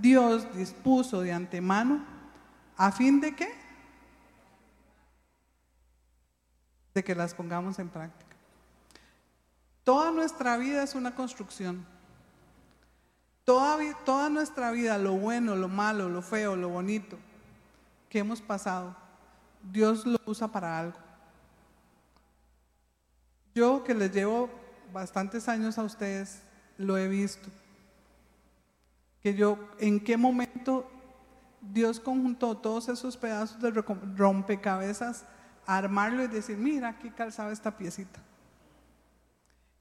Dios 0.00 0.52
dispuso 0.54 1.20
de 1.20 1.32
antemano 1.32 2.04
a 2.76 2.92
fin 2.92 3.20
de 3.20 3.34
qué? 3.34 3.48
De 6.94 7.04
que 7.04 7.14
las 7.14 7.34
pongamos 7.34 7.78
en 7.78 7.88
práctica. 7.88 8.36
Toda 9.84 10.10
nuestra 10.10 10.56
vida 10.56 10.82
es 10.82 10.94
una 10.94 11.14
construcción. 11.14 11.84
Toda, 13.44 13.78
toda 14.04 14.28
nuestra 14.28 14.70
vida, 14.70 14.98
lo 14.98 15.14
bueno, 15.14 15.56
lo 15.56 15.68
malo, 15.68 16.08
lo 16.08 16.20
feo, 16.20 16.54
lo 16.56 16.68
bonito 16.68 17.18
que 18.08 18.18
hemos 18.18 18.40
pasado, 18.40 18.96
Dios 19.62 20.06
lo 20.06 20.18
usa 20.26 20.48
para 20.48 20.78
algo. 20.78 20.98
Yo 23.54 23.84
que 23.84 23.94
les 23.94 24.12
llevo 24.12 24.50
bastantes 24.92 25.48
años 25.48 25.78
a 25.78 25.82
ustedes, 25.82 26.42
lo 26.76 26.96
he 26.96 27.08
visto. 27.08 27.48
Que 29.22 29.34
yo, 29.34 29.58
en 29.78 30.00
qué 30.00 30.16
momento 30.16 30.88
Dios 31.60 32.00
conjuntó 32.00 32.56
todos 32.56 32.88
esos 32.88 33.16
pedazos 33.16 33.60
de 33.60 33.70
rompecabezas 33.70 35.24
armarlo 35.68 36.24
y 36.24 36.28
decir, 36.28 36.56
mira, 36.56 36.88
aquí 36.88 37.10
calzaba 37.10 37.52
esta 37.52 37.76
piecita. 37.76 38.20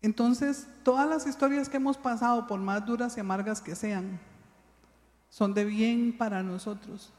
Entonces, 0.02 0.68
todas 0.84 1.08
las 1.08 1.26
historias 1.26 1.70
que 1.70 1.78
hemos 1.78 1.98
pasado, 1.98 2.46
por 2.46 2.60
más 2.60 2.86
duras 2.86 3.16
y 3.16 3.22
amargas 3.22 3.62
que 3.62 3.74
sean, 3.74 4.20
son 5.30 5.54
de 5.54 5.64
bien 5.64 6.16
para 6.18 6.44
nosotros. 6.44 7.14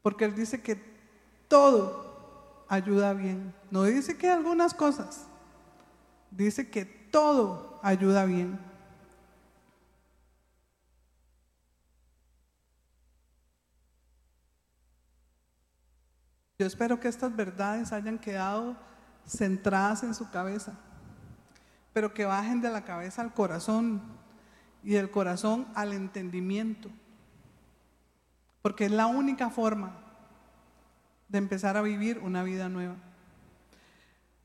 Porque 0.00 0.24
Él 0.24 0.34
dice 0.34 0.62
que 0.62 0.82
todo 1.46 2.64
ayuda 2.68 3.12
bien. 3.12 3.54
No 3.70 3.82
dice 3.84 4.16
que 4.16 4.30
algunas 4.30 4.72
cosas, 4.72 5.26
dice 6.36 6.70
que 6.70 6.84
todo 6.84 7.78
ayuda 7.82 8.24
bien. 8.24 8.58
Yo 16.58 16.66
espero 16.66 17.00
que 17.00 17.08
estas 17.08 17.34
verdades 17.34 17.92
hayan 17.92 18.18
quedado 18.18 18.76
centradas 19.26 20.02
en 20.04 20.14
su 20.14 20.30
cabeza, 20.30 20.74
pero 21.92 22.14
que 22.14 22.24
bajen 22.24 22.60
de 22.60 22.70
la 22.70 22.84
cabeza 22.84 23.22
al 23.22 23.34
corazón 23.34 24.00
y 24.84 24.92
del 24.92 25.10
corazón 25.10 25.66
al 25.74 25.92
entendimiento, 25.92 26.88
porque 28.62 28.84
es 28.84 28.92
la 28.92 29.06
única 29.06 29.50
forma 29.50 29.96
de 31.28 31.38
empezar 31.38 31.76
a 31.76 31.82
vivir 31.82 32.18
una 32.18 32.42
vida 32.42 32.68
nueva. 32.68 32.96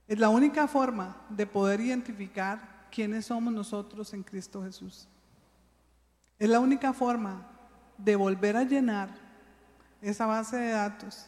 Es 0.07 0.17
la 0.17 0.29
única 0.29 0.67
forma 0.67 1.17
de 1.29 1.45
poder 1.45 1.81
identificar 1.81 2.87
quiénes 2.89 3.25
somos 3.25 3.53
nosotros 3.53 4.13
en 4.13 4.23
Cristo 4.23 4.63
Jesús. 4.63 5.07
Es 6.39 6.49
la 6.49 6.61
única 6.61 6.93
forma 6.93 7.45
de 7.97 8.15
volver 8.15 8.55
a 8.55 8.63
llenar 8.63 9.09
esa 10.01 10.25
base 10.25 10.55
de 10.55 10.71
datos 10.71 11.25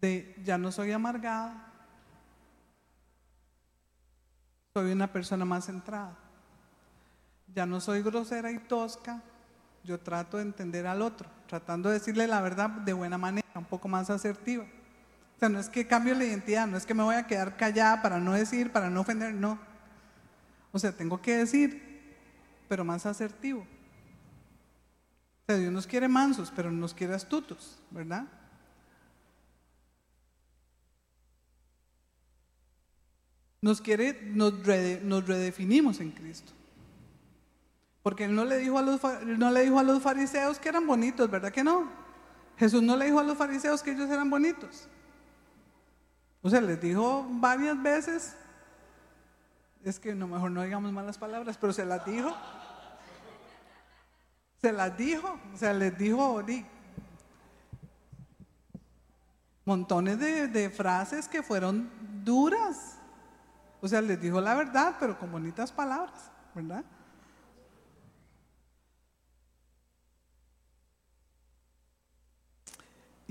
de 0.00 0.34
ya 0.42 0.58
no 0.58 0.72
soy 0.72 0.90
amargada, 0.90 1.72
soy 4.74 4.90
una 4.90 5.12
persona 5.12 5.44
más 5.44 5.66
centrada. 5.66 6.16
Ya 7.54 7.66
no 7.66 7.80
soy 7.80 8.02
grosera 8.02 8.50
y 8.50 8.58
tosca, 8.58 9.22
yo 9.84 10.00
trato 10.00 10.38
de 10.38 10.44
entender 10.44 10.86
al 10.86 11.02
otro, 11.02 11.28
tratando 11.46 11.90
de 11.90 11.98
decirle 11.98 12.26
la 12.26 12.40
verdad 12.40 12.70
de 12.70 12.94
buena 12.94 13.18
manera, 13.18 13.46
un 13.54 13.66
poco 13.66 13.86
más 13.86 14.10
asertiva 14.10 14.64
sea, 15.42 15.48
no 15.48 15.58
es 15.58 15.68
que 15.68 15.88
cambio 15.88 16.14
la 16.14 16.24
identidad, 16.24 16.68
no 16.68 16.76
es 16.76 16.86
que 16.86 16.94
me 16.94 17.02
voy 17.02 17.16
a 17.16 17.26
quedar 17.26 17.56
callada 17.56 18.00
para 18.00 18.20
no 18.20 18.32
decir, 18.32 18.70
para 18.70 18.90
no 18.90 19.00
ofender, 19.00 19.34
no. 19.34 19.58
O 20.70 20.78
sea, 20.78 20.92
tengo 20.92 21.20
que 21.20 21.36
decir, 21.36 21.82
pero 22.68 22.84
más 22.84 23.06
asertivo. 23.06 23.62
O 23.62 25.44
sea, 25.48 25.56
Dios 25.56 25.72
nos 25.72 25.88
quiere 25.88 26.06
mansos, 26.06 26.52
pero 26.54 26.70
nos 26.70 26.94
quiere 26.94 27.14
astutos, 27.14 27.76
¿verdad? 27.90 28.24
Nos 33.60 33.80
quiere, 33.80 34.22
nos, 34.22 34.54
nos 35.02 35.26
redefinimos 35.26 35.98
en 35.98 36.12
Cristo. 36.12 36.52
Porque 38.04 38.26
Él 38.26 38.34
no 38.36 38.44
le, 38.44 38.58
dijo 38.58 38.78
a 38.78 38.82
los, 38.82 39.00
no 39.24 39.50
le 39.50 39.62
dijo 39.62 39.80
a 39.80 39.82
los 39.82 40.00
fariseos 40.00 40.60
que 40.60 40.68
eran 40.68 40.86
bonitos, 40.86 41.28
¿verdad 41.28 41.50
que 41.50 41.64
no? 41.64 41.90
Jesús 42.58 42.80
no 42.80 42.96
le 42.96 43.06
dijo 43.06 43.18
a 43.18 43.24
los 43.24 43.36
fariseos 43.36 43.82
que 43.82 43.90
ellos 43.90 44.08
eran 44.08 44.30
bonitos. 44.30 44.88
O 46.42 46.50
sea, 46.50 46.60
les 46.60 46.80
dijo 46.80 47.24
varias 47.28 47.80
veces, 47.80 48.34
es 49.84 49.98
que 49.98 50.14
no, 50.14 50.26
mejor 50.26 50.50
no 50.50 50.62
digamos 50.62 50.92
malas 50.92 51.16
palabras, 51.16 51.56
pero 51.56 51.72
se 51.72 51.84
las 51.84 52.04
dijo. 52.04 52.34
Se 54.60 54.72
las 54.72 54.96
dijo, 54.96 55.38
o 55.54 55.56
sea, 55.56 55.72
les 55.72 55.96
dijo 55.96 56.44
montones 59.64 60.18
de, 60.18 60.48
de 60.48 60.70
frases 60.70 61.28
que 61.28 61.42
fueron 61.42 61.90
duras. 62.24 62.98
O 63.80 63.88
sea, 63.88 64.00
les 64.00 64.20
dijo 64.20 64.40
la 64.40 64.54
verdad, 64.54 64.96
pero 64.98 65.18
con 65.18 65.30
bonitas 65.30 65.72
palabras, 65.72 66.30
¿verdad? 66.54 66.84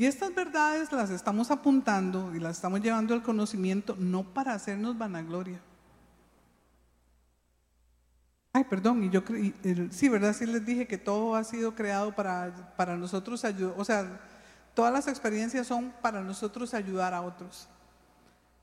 Y 0.02 0.08
estas 0.08 0.34
verdades 0.34 0.92
las 0.92 1.12
estamos 1.12 1.52
apuntando 1.52 2.34
y 2.34 2.40
las 2.40 2.56
estamos 2.56 2.82
llevando 2.82 3.14
al 3.14 3.22
conocimiento 3.22 3.96
no 4.00 4.24
para 4.24 4.56
hacernos 4.56 4.98
vanagloria. 4.98 5.62
Ay, 8.52 8.64
perdón, 8.64 9.04
y 9.04 9.12
yo 9.12 9.24
creí, 9.24 9.54
sí, 9.92 10.10
¿verdad? 10.10 10.34
Sí 10.34 10.48
les 10.48 10.66
dije 10.66 10.88
que 10.88 10.98
todo 10.98 11.36
ha 11.36 11.44
sido 11.44 11.76
creado 11.76 12.16
para, 12.16 12.74
para 12.76 12.98
nosotros 12.98 13.46
ayudar, 13.46 13.76
o 13.78 13.86
sea, 13.86 14.20
todas 14.74 14.92
las 14.92 15.08
experiencias 15.08 15.68
son 15.68 15.94
para 16.02 16.24
nosotros 16.24 16.74
ayudar 16.74 17.14
a 17.14 17.22
otros. 17.22 17.70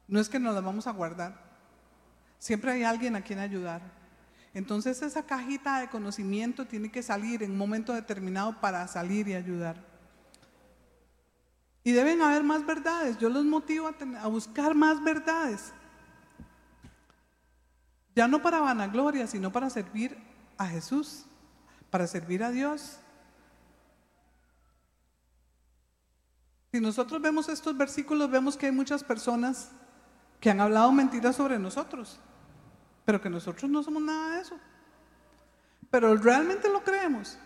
No 0.08 0.18
es 0.18 0.28
que 0.28 0.40
nos 0.40 0.56
las 0.56 0.64
vamos 0.64 0.88
a 0.88 0.90
guardar. 0.90 1.40
Siempre 2.40 2.72
hay 2.72 2.82
alguien 2.82 3.14
a 3.14 3.22
quien 3.22 3.38
ayudar. 3.38 3.80
Entonces 4.54 5.02
esa 5.02 5.22
cajita 5.22 5.78
de 5.78 5.88
conocimiento 5.88 6.66
tiene 6.66 6.90
que 6.90 7.04
salir 7.04 7.44
en 7.44 7.52
un 7.52 7.58
momento 7.58 7.92
determinado 7.92 8.60
para 8.60 8.88
salir 8.88 9.28
y 9.28 9.34
ayudar. 9.34 9.87
Y 11.88 11.92
deben 11.92 12.20
haber 12.20 12.44
más 12.44 12.66
verdades. 12.66 13.16
Yo 13.16 13.30
los 13.30 13.46
motivo 13.46 13.88
a, 14.20 14.26
buscar 14.26 14.74
más 14.74 15.02
verdades. 15.02 15.72
Ya 18.14 18.28
no 18.28 18.42
para 18.42 18.60
vanagloria, 18.60 19.26
sino 19.26 19.50
para 19.50 19.70
servir 19.70 20.14
a 20.58 20.66
Jesús, 20.66 21.24
para 21.88 22.06
servir 22.06 22.44
a 22.44 22.50
Dios. 22.50 22.98
Si 26.72 26.78
nosotros 26.78 27.22
vemos 27.22 27.48
estos 27.48 27.74
versículos, 27.74 28.30
vemos 28.30 28.58
que 28.58 28.66
hay 28.66 28.72
muchas 28.72 29.02
personas 29.02 29.70
que 30.40 30.50
han 30.50 30.60
hablado 30.60 30.92
mentiras 30.92 31.36
sobre 31.36 31.58
nosotros, 31.58 32.20
pero 33.06 33.18
que 33.18 33.30
nosotros 33.30 33.70
no 33.70 33.82
somos 33.82 34.02
nada 34.02 34.34
de 34.34 34.42
eso. 34.42 34.58
Pero 35.90 36.14
realmente 36.16 36.68
lo 36.68 36.84
creemos. 36.84 37.38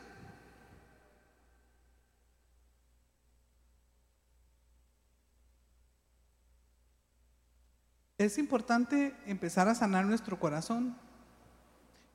Es 8.23 8.39
importante 8.39 9.17
empezar 9.27 9.67
a 9.67 9.75
sanar 9.75 10.05
nuestro 10.05 10.39
corazón 10.39 10.97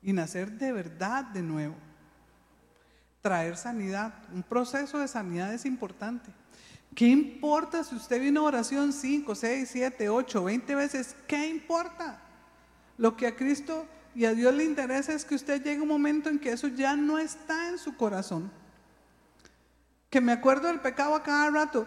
y 0.02 0.14
nacer 0.14 0.52
de 0.52 0.72
verdad 0.72 1.22
de 1.24 1.42
nuevo. 1.42 1.74
Traer 3.20 3.58
sanidad. 3.58 4.14
Un 4.32 4.42
proceso 4.42 4.98
de 4.98 5.06
sanidad 5.06 5.52
es 5.52 5.66
importante. 5.66 6.30
¿Qué 6.94 7.06
importa 7.08 7.84
si 7.84 7.94
usted 7.94 8.22
vino 8.22 8.40
a 8.40 8.44
oración 8.44 8.94
5, 8.94 9.34
6, 9.34 9.68
7, 9.70 10.08
8, 10.08 10.44
20 10.44 10.74
veces? 10.76 11.14
¿Qué 11.26 11.46
importa? 11.46 12.22
Lo 12.96 13.14
que 13.14 13.26
a 13.26 13.36
Cristo 13.36 13.86
y 14.14 14.24
a 14.24 14.32
Dios 14.32 14.54
le 14.54 14.64
interesa 14.64 15.12
es 15.12 15.26
que 15.26 15.34
usted 15.34 15.62
llegue 15.62 15.82
un 15.82 15.88
momento 15.88 16.30
en 16.30 16.38
que 16.38 16.52
eso 16.52 16.68
ya 16.68 16.96
no 16.96 17.18
está 17.18 17.68
en 17.68 17.76
su 17.76 17.94
corazón. 17.98 18.50
Que 20.08 20.22
me 20.22 20.32
acuerdo 20.32 20.68
del 20.68 20.80
pecado 20.80 21.14
a 21.14 21.22
cada 21.22 21.50
rato. 21.50 21.86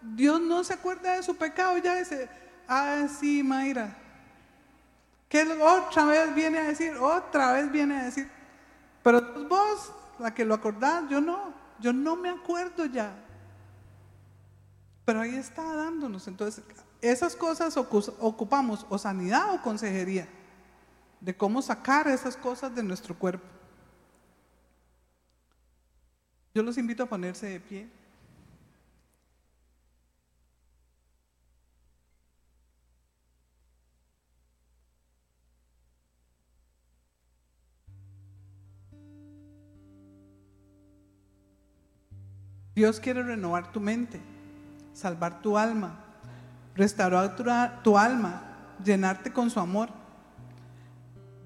Dios 0.00 0.40
no 0.40 0.64
se 0.64 0.72
acuerda 0.72 1.16
de 1.16 1.22
su 1.22 1.36
pecado, 1.36 1.76
ya 1.76 1.96
dice, 1.96 2.30
Ah, 2.72 3.08
sí, 3.08 3.42
Mayra. 3.42 3.96
Que 5.28 5.42
otra 5.42 6.04
vez 6.04 6.32
viene 6.36 6.58
a 6.60 6.68
decir, 6.68 6.96
otra 6.96 7.52
vez 7.52 7.70
viene 7.72 7.98
a 7.98 8.04
decir. 8.04 8.30
Pero 9.02 9.48
vos, 9.48 9.92
la 10.20 10.32
que 10.32 10.44
lo 10.44 10.54
acordás, 10.54 11.10
yo 11.10 11.20
no, 11.20 11.52
yo 11.80 11.92
no 11.92 12.14
me 12.14 12.28
acuerdo 12.28 12.86
ya. 12.86 13.12
Pero 15.04 15.20
ahí 15.20 15.34
está 15.34 15.64
dándonos. 15.74 16.28
Entonces, 16.28 16.64
esas 17.00 17.34
cosas 17.34 17.76
ocupamos 17.76 18.86
o 18.88 18.98
sanidad 18.98 19.52
o 19.52 19.62
consejería, 19.62 20.28
de 21.20 21.36
cómo 21.36 21.62
sacar 21.62 22.06
esas 22.06 22.36
cosas 22.36 22.72
de 22.72 22.84
nuestro 22.84 23.18
cuerpo. 23.18 23.46
Yo 26.54 26.62
los 26.62 26.78
invito 26.78 27.02
a 27.02 27.06
ponerse 27.06 27.46
de 27.46 27.58
pie. 27.58 27.99
Dios 42.80 42.98
quiere 42.98 43.22
renovar 43.22 43.72
tu 43.72 43.78
mente, 43.78 44.18
salvar 44.94 45.42
tu 45.42 45.58
alma, 45.58 46.02
restaurar 46.74 47.36
tu, 47.36 47.44
tu 47.84 47.98
alma, 47.98 48.40
llenarte 48.82 49.34
con 49.34 49.50
su 49.50 49.60
amor, 49.60 49.90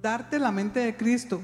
darte 0.00 0.38
la 0.38 0.52
mente 0.52 0.78
de 0.78 0.96
Cristo. 0.96 1.40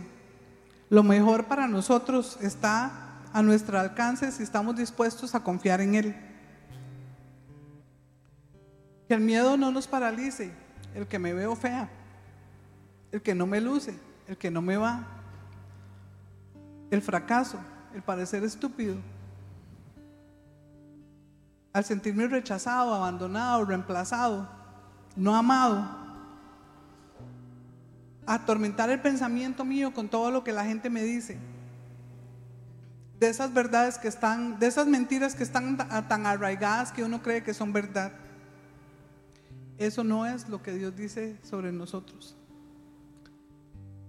Lo 0.90 1.02
mejor 1.02 1.46
para 1.46 1.66
nosotros 1.66 2.38
está 2.40 3.18
a 3.32 3.42
nuestro 3.42 3.80
alcance 3.80 4.30
si 4.30 4.44
estamos 4.44 4.76
dispuestos 4.76 5.34
a 5.34 5.42
confiar 5.42 5.80
en 5.80 5.96
Él. 5.96 6.16
Que 9.08 9.14
el 9.14 9.20
miedo 9.22 9.56
no 9.56 9.72
nos 9.72 9.88
paralice, 9.88 10.52
el 10.94 11.08
que 11.08 11.18
me 11.18 11.32
veo 11.32 11.56
fea, 11.56 11.90
el 13.10 13.22
que 13.22 13.34
no 13.34 13.44
me 13.44 13.60
luce, 13.60 13.98
el 14.28 14.36
que 14.36 14.52
no 14.52 14.62
me 14.62 14.76
va, 14.76 15.04
el 16.92 17.02
fracaso, 17.02 17.58
el 17.92 18.02
parecer 18.02 18.44
estúpido, 18.44 18.94
al 21.72 21.84
sentirme 21.84 22.26
rechazado, 22.26 22.94
abandonado, 22.94 23.64
reemplazado, 23.64 24.48
no 25.16 25.36
amado, 25.36 25.88
atormentar 28.26 28.90
el 28.90 29.00
pensamiento 29.00 29.64
mío 29.64 29.92
con 29.92 30.08
todo 30.08 30.30
lo 30.30 30.44
que 30.44 30.52
la 30.52 30.64
gente 30.64 30.90
me 30.90 31.02
dice, 31.02 31.38
de 33.18 33.28
esas 33.28 33.52
verdades 33.52 33.98
que 33.98 34.08
están, 34.08 34.58
de 34.58 34.66
esas 34.66 34.86
mentiras 34.86 35.34
que 35.34 35.42
están 35.42 35.76
tan 35.76 36.26
arraigadas 36.26 36.90
que 36.90 37.04
uno 37.04 37.22
cree 37.22 37.42
que 37.42 37.52
son 37.52 37.72
verdad. 37.72 38.12
Eso 39.76 40.04
no 40.04 40.26
es 40.26 40.48
lo 40.48 40.62
que 40.62 40.72
Dios 40.72 40.96
dice 40.96 41.38
sobre 41.42 41.70
nosotros. 41.70 42.36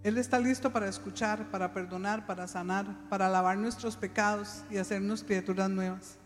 Él 0.04 0.18
está 0.18 0.40
listo 0.40 0.72
para 0.72 0.88
escuchar, 0.88 1.52
para 1.52 1.74
perdonar, 1.74 2.26
para 2.26 2.48
sanar, 2.48 2.88
para 3.10 3.30
lavar 3.30 3.58
nuestros 3.58 3.98
pecados 3.98 4.64
y 4.72 4.78
hacernos 4.78 5.24
criaturas 5.24 5.70
nuevas. 5.70 6.18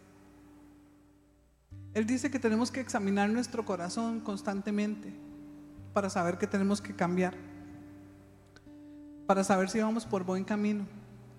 Él 1.96 2.06
dice 2.06 2.30
que 2.30 2.38
tenemos 2.38 2.70
que 2.70 2.80
examinar 2.80 3.28
nuestro 3.30 3.66
corazón 3.66 4.20
constantemente 4.20 5.12
para 5.94 6.12
saber 6.12 6.38
que 6.38 6.46
tenemos 6.46 6.80
que 6.80 6.96
cambiar, 6.96 7.34
para 9.26 9.44
saber 9.44 9.70
si 9.70 9.80
vamos 9.80 10.06
por 10.06 10.24
buen 10.24 10.44
camino, 10.44 10.86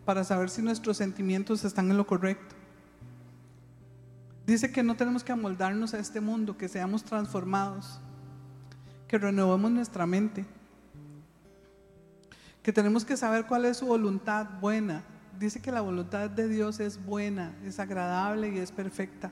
para 0.04 0.24
saber 0.24 0.50
si 0.50 0.62
nuestros 0.62 0.96
sentimientos 0.96 1.64
están 1.64 1.88
en 1.92 1.96
lo 1.96 2.08
correcto. 2.08 2.56
Dice 4.44 4.72
que 4.72 4.82
no 4.82 4.96
tenemos 4.96 5.22
que 5.22 5.30
amoldarnos 5.30 5.94
a 5.94 6.00
este 6.00 6.20
mundo, 6.20 6.56
que 6.56 6.68
seamos 6.68 7.04
transformados, 7.04 8.00
que 9.06 9.18
renovemos 9.18 9.70
nuestra 9.70 10.06
mente 10.06 10.44
que 12.66 12.72
tenemos 12.72 13.04
que 13.04 13.16
saber 13.16 13.46
cuál 13.46 13.64
es 13.64 13.76
su 13.76 13.86
voluntad 13.86 14.58
buena. 14.60 15.04
Dice 15.38 15.62
que 15.62 15.70
la 15.70 15.82
voluntad 15.82 16.28
de 16.28 16.48
Dios 16.48 16.80
es 16.80 17.00
buena, 17.00 17.54
es 17.64 17.78
agradable 17.78 18.48
y 18.48 18.58
es 18.58 18.72
perfecta. 18.72 19.30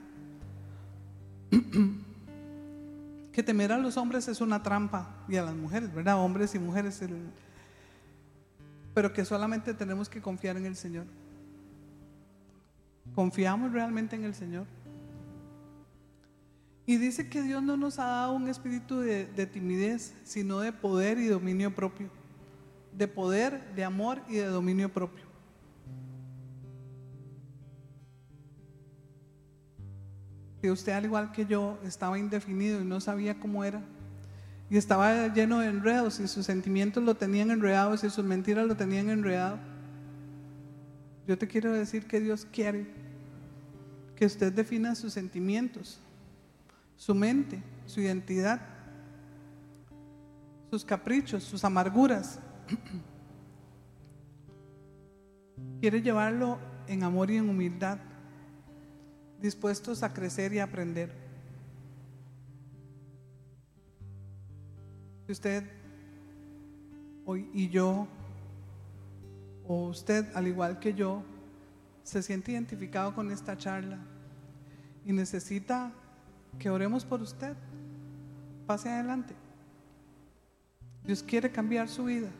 que 3.32 3.42
temer 3.42 3.72
a 3.72 3.78
los 3.78 3.96
hombres 3.96 4.28
es 4.28 4.40
una 4.40 4.62
trampa 4.62 5.24
y 5.28 5.36
a 5.36 5.42
las 5.42 5.54
mujeres, 5.54 5.92
¿verdad? 5.94 6.18
Hombres 6.18 6.54
y 6.54 6.58
mujeres. 6.58 7.00
Pero 8.94 9.12
que 9.12 9.24
solamente 9.24 9.74
tenemos 9.74 10.08
que 10.08 10.20
confiar 10.20 10.56
en 10.56 10.66
el 10.66 10.76
Señor. 10.76 11.06
¿Confiamos 13.14 13.72
realmente 13.72 14.16
en 14.16 14.24
el 14.24 14.34
Señor? 14.34 14.66
Y 16.86 16.96
dice 16.96 17.28
que 17.28 17.42
Dios 17.42 17.62
no 17.62 17.76
nos 17.76 17.98
ha 17.98 18.06
dado 18.06 18.34
un 18.34 18.48
espíritu 18.48 19.00
de 19.00 19.48
timidez, 19.52 20.14
sino 20.24 20.60
de 20.60 20.72
poder 20.72 21.18
y 21.18 21.26
dominio 21.26 21.74
propio 21.74 22.10
de 22.96 23.08
poder, 23.08 23.74
de 23.74 23.84
amor 23.84 24.20
y 24.28 24.34
de 24.34 24.46
dominio 24.46 24.92
propio. 24.92 25.24
Si 30.64 30.70
usted 30.70 30.92
al 30.92 31.04
igual 31.04 31.30
que 31.30 31.44
yo 31.44 31.78
estaba 31.84 32.18
indefinido 32.18 32.80
y 32.80 32.86
no 32.86 32.98
sabía 32.98 33.38
cómo 33.38 33.64
era, 33.64 33.82
y 34.70 34.78
estaba 34.78 35.28
lleno 35.28 35.58
de 35.58 35.66
enredos 35.66 36.20
y 36.20 36.26
sus 36.26 36.46
sentimientos 36.46 37.02
lo 37.02 37.14
tenían 37.14 37.50
enredados 37.50 38.02
y 38.02 38.08
sus 38.08 38.24
mentiras 38.24 38.66
lo 38.66 38.74
tenían 38.74 39.10
enredado, 39.10 39.58
yo 41.26 41.36
te 41.36 41.46
quiero 41.46 41.70
decir 41.70 42.06
que 42.06 42.18
Dios 42.18 42.46
quiere 42.50 42.86
que 44.16 44.24
usted 44.24 44.54
defina 44.54 44.94
sus 44.94 45.12
sentimientos, 45.12 46.00
su 46.96 47.14
mente, 47.14 47.62
su 47.84 48.00
identidad, 48.00 48.62
sus 50.70 50.82
caprichos, 50.82 51.44
sus 51.44 51.62
amarguras, 51.62 52.40
Quiere 55.82 56.00
llevarlo 56.00 56.58
en 56.86 57.02
amor 57.02 57.30
y 57.30 57.36
en 57.36 57.50
humildad, 57.50 57.98
dispuestos 59.44 60.02
a 60.02 60.14
crecer 60.14 60.54
y 60.54 60.58
aprender. 60.58 61.12
Si 65.26 65.32
usted 65.32 65.64
hoy 67.26 67.50
y 67.52 67.68
yo, 67.68 68.08
o 69.68 69.88
usted 69.88 70.34
al 70.34 70.46
igual 70.46 70.78
que 70.78 70.94
yo, 70.94 71.22
se 72.04 72.22
siente 72.22 72.52
identificado 72.52 73.14
con 73.14 73.30
esta 73.30 73.58
charla 73.58 73.98
y 75.04 75.12
necesita 75.12 75.92
que 76.58 76.70
oremos 76.70 77.04
por 77.04 77.20
usted, 77.20 77.54
pase 78.66 78.88
adelante. 78.88 79.34
Dios 81.04 81.22
quiere 81.22 81.50
cambiar 81.52 81.90
su 81.90 82.04
vida. 82.04 82.30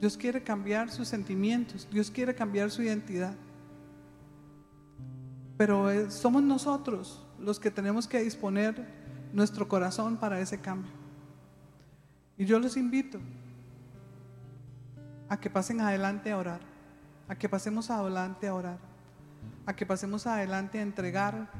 Dios 0.00 0.16
quiere 0.16 0.44
cambiar 0.44 0.90
sus 0.90 1.08
sentimientos, 1.08 1.88
Dios 1.90 2.08
quiere 2.08 2.36
cambiar 2.36 2.70
su 2.70 2.82
identidad. 2.82 3.34
Pero 5.60 5.90
eh, 5.90 6.10
somos 6.10 6.42
nosotros 6.42 7.22
los 7.38 7.60
que 7.60 7.70
tenemos 7.70 8.08
que 8.08 8.22
disponer 8.22 8.82
nuestro 9.34 9.68
corazón 9.68 10.16
para 10.16 10.40
ese 10.40 10.58
cambio. 10.58 10.90
Y 12.38 12.46
yo 12.46 12.58
los 12.58 12.78
invito 12.78 13.18
a 15.28 15.38
que 15.38 15.50
pasen 15.50 15.82
adelante 15.82 16.32
a 16.32 16.38
orar, 16.38 16.60
a 17.28 17.36
que 17.36 17.46
pasemos 17.46 17.90
adelante 17.90 18.48
a 18.48 18.54
orar, 18.54 18.78
a 19.66 19.76
que 19.76 19.84
pasemos 19.84 20.26
adelante 20.26 20.78
a 20.78 20.82
entregar 20.82 21.50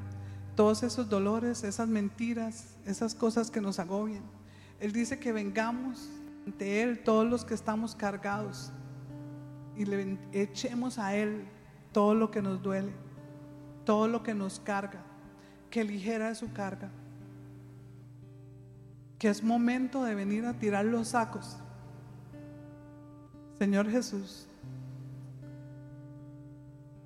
todos 0.57 0.83
esos 0.83 1.11
dolores, 1.11 1.63
esas 1.63 1.87
mentiras, 1.87 2.79
esas 2.87 3.15
cosas 3.15 3.51
que 3.51 3.61
nos 3.61 3.79
agobian. 3.79 4.23
Él 4.81 4.95
dice 4.95 5.19
que 5.19 5.31
vengamos 5.31 6.09
ante 6.47 6.83
Él 6.83 7.05
todos 7.05 7.29
los 7.29 7.45
que 7.45 7.53
estamos 7.53 7.95
cargados 7.95 8.73
y 9.77 9.85
le 9.85 10.17
echemos 10.33 10.99
a 10.99 11.15
Él 11.15 11.47
todo 11.93 12.15
lo 12.15 12.31
que 12.31 12.41
nos 12.41 12.63
duele, 12.63 12.95
todo 13.91 14.07
lo 14.07 14.23
que 14.23 14.35
nos 14.35 14.61
carga, 14.61 15.01
que 15.69 15.83
ligera 15.83 16.33
su 16.37 16.53
carga, 16.53 16.93
que 19.19 19.29
es 19.29 19.43
momento 19.43 20.05
de 20.05 20.15
venir 20.15 20.47
a 20.47 20.53
tirar 20.53 20.85
los 20.85 21.09
sacos. 21.09 21.57
Señor 23.59 23.91
Jesús, 23.91 24.47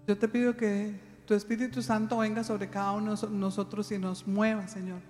yo 0.07 0.19
te 0.19 0.29
pido 0.29 0.59
que 0.59 1.01
tu 1.25 1.33
Espíritu 1.33 1.81
Santo 1.81 2.19
venga 2.19 2.45
sobre 2.45 2.69
cada 2.69 2.93
uno 2.93 3.17
de 3.17 3.31
nosotros 3.31 3.91
y 3.91 3.97
nos 3.97 4.27
mueva, 4.27 4.69
Señor 4.69 5.01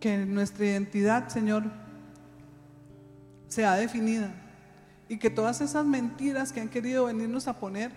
que 0.00 0.26
nuestra 0.26 0.64
identidad, 0.64 1.28
Señor, 1.28 1.62
sea 3.46 3.76
definida 3.76 4.34
y 5.12 5.18
que 5.18 5.28
todas 5.28 5.60
esas 5.60 5.84
mentiras 5.84 6.54
que 6.54 6.62
han 6.62 6.70
querido 6.70 7.04
venirnos 7.04 7.46
a 7.46 7.58
poner 7.58 7.92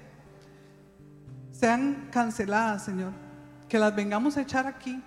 sean 1.53 2.09
canceladas, 2.11 2.83
Señor. 2.83 3.13
Que 3.69 3.79
las 3.79 3.95
vengamos 3.95 4.35
a 4.35 4.41
echar 4.41 4.67
aquí, 4.67 5.01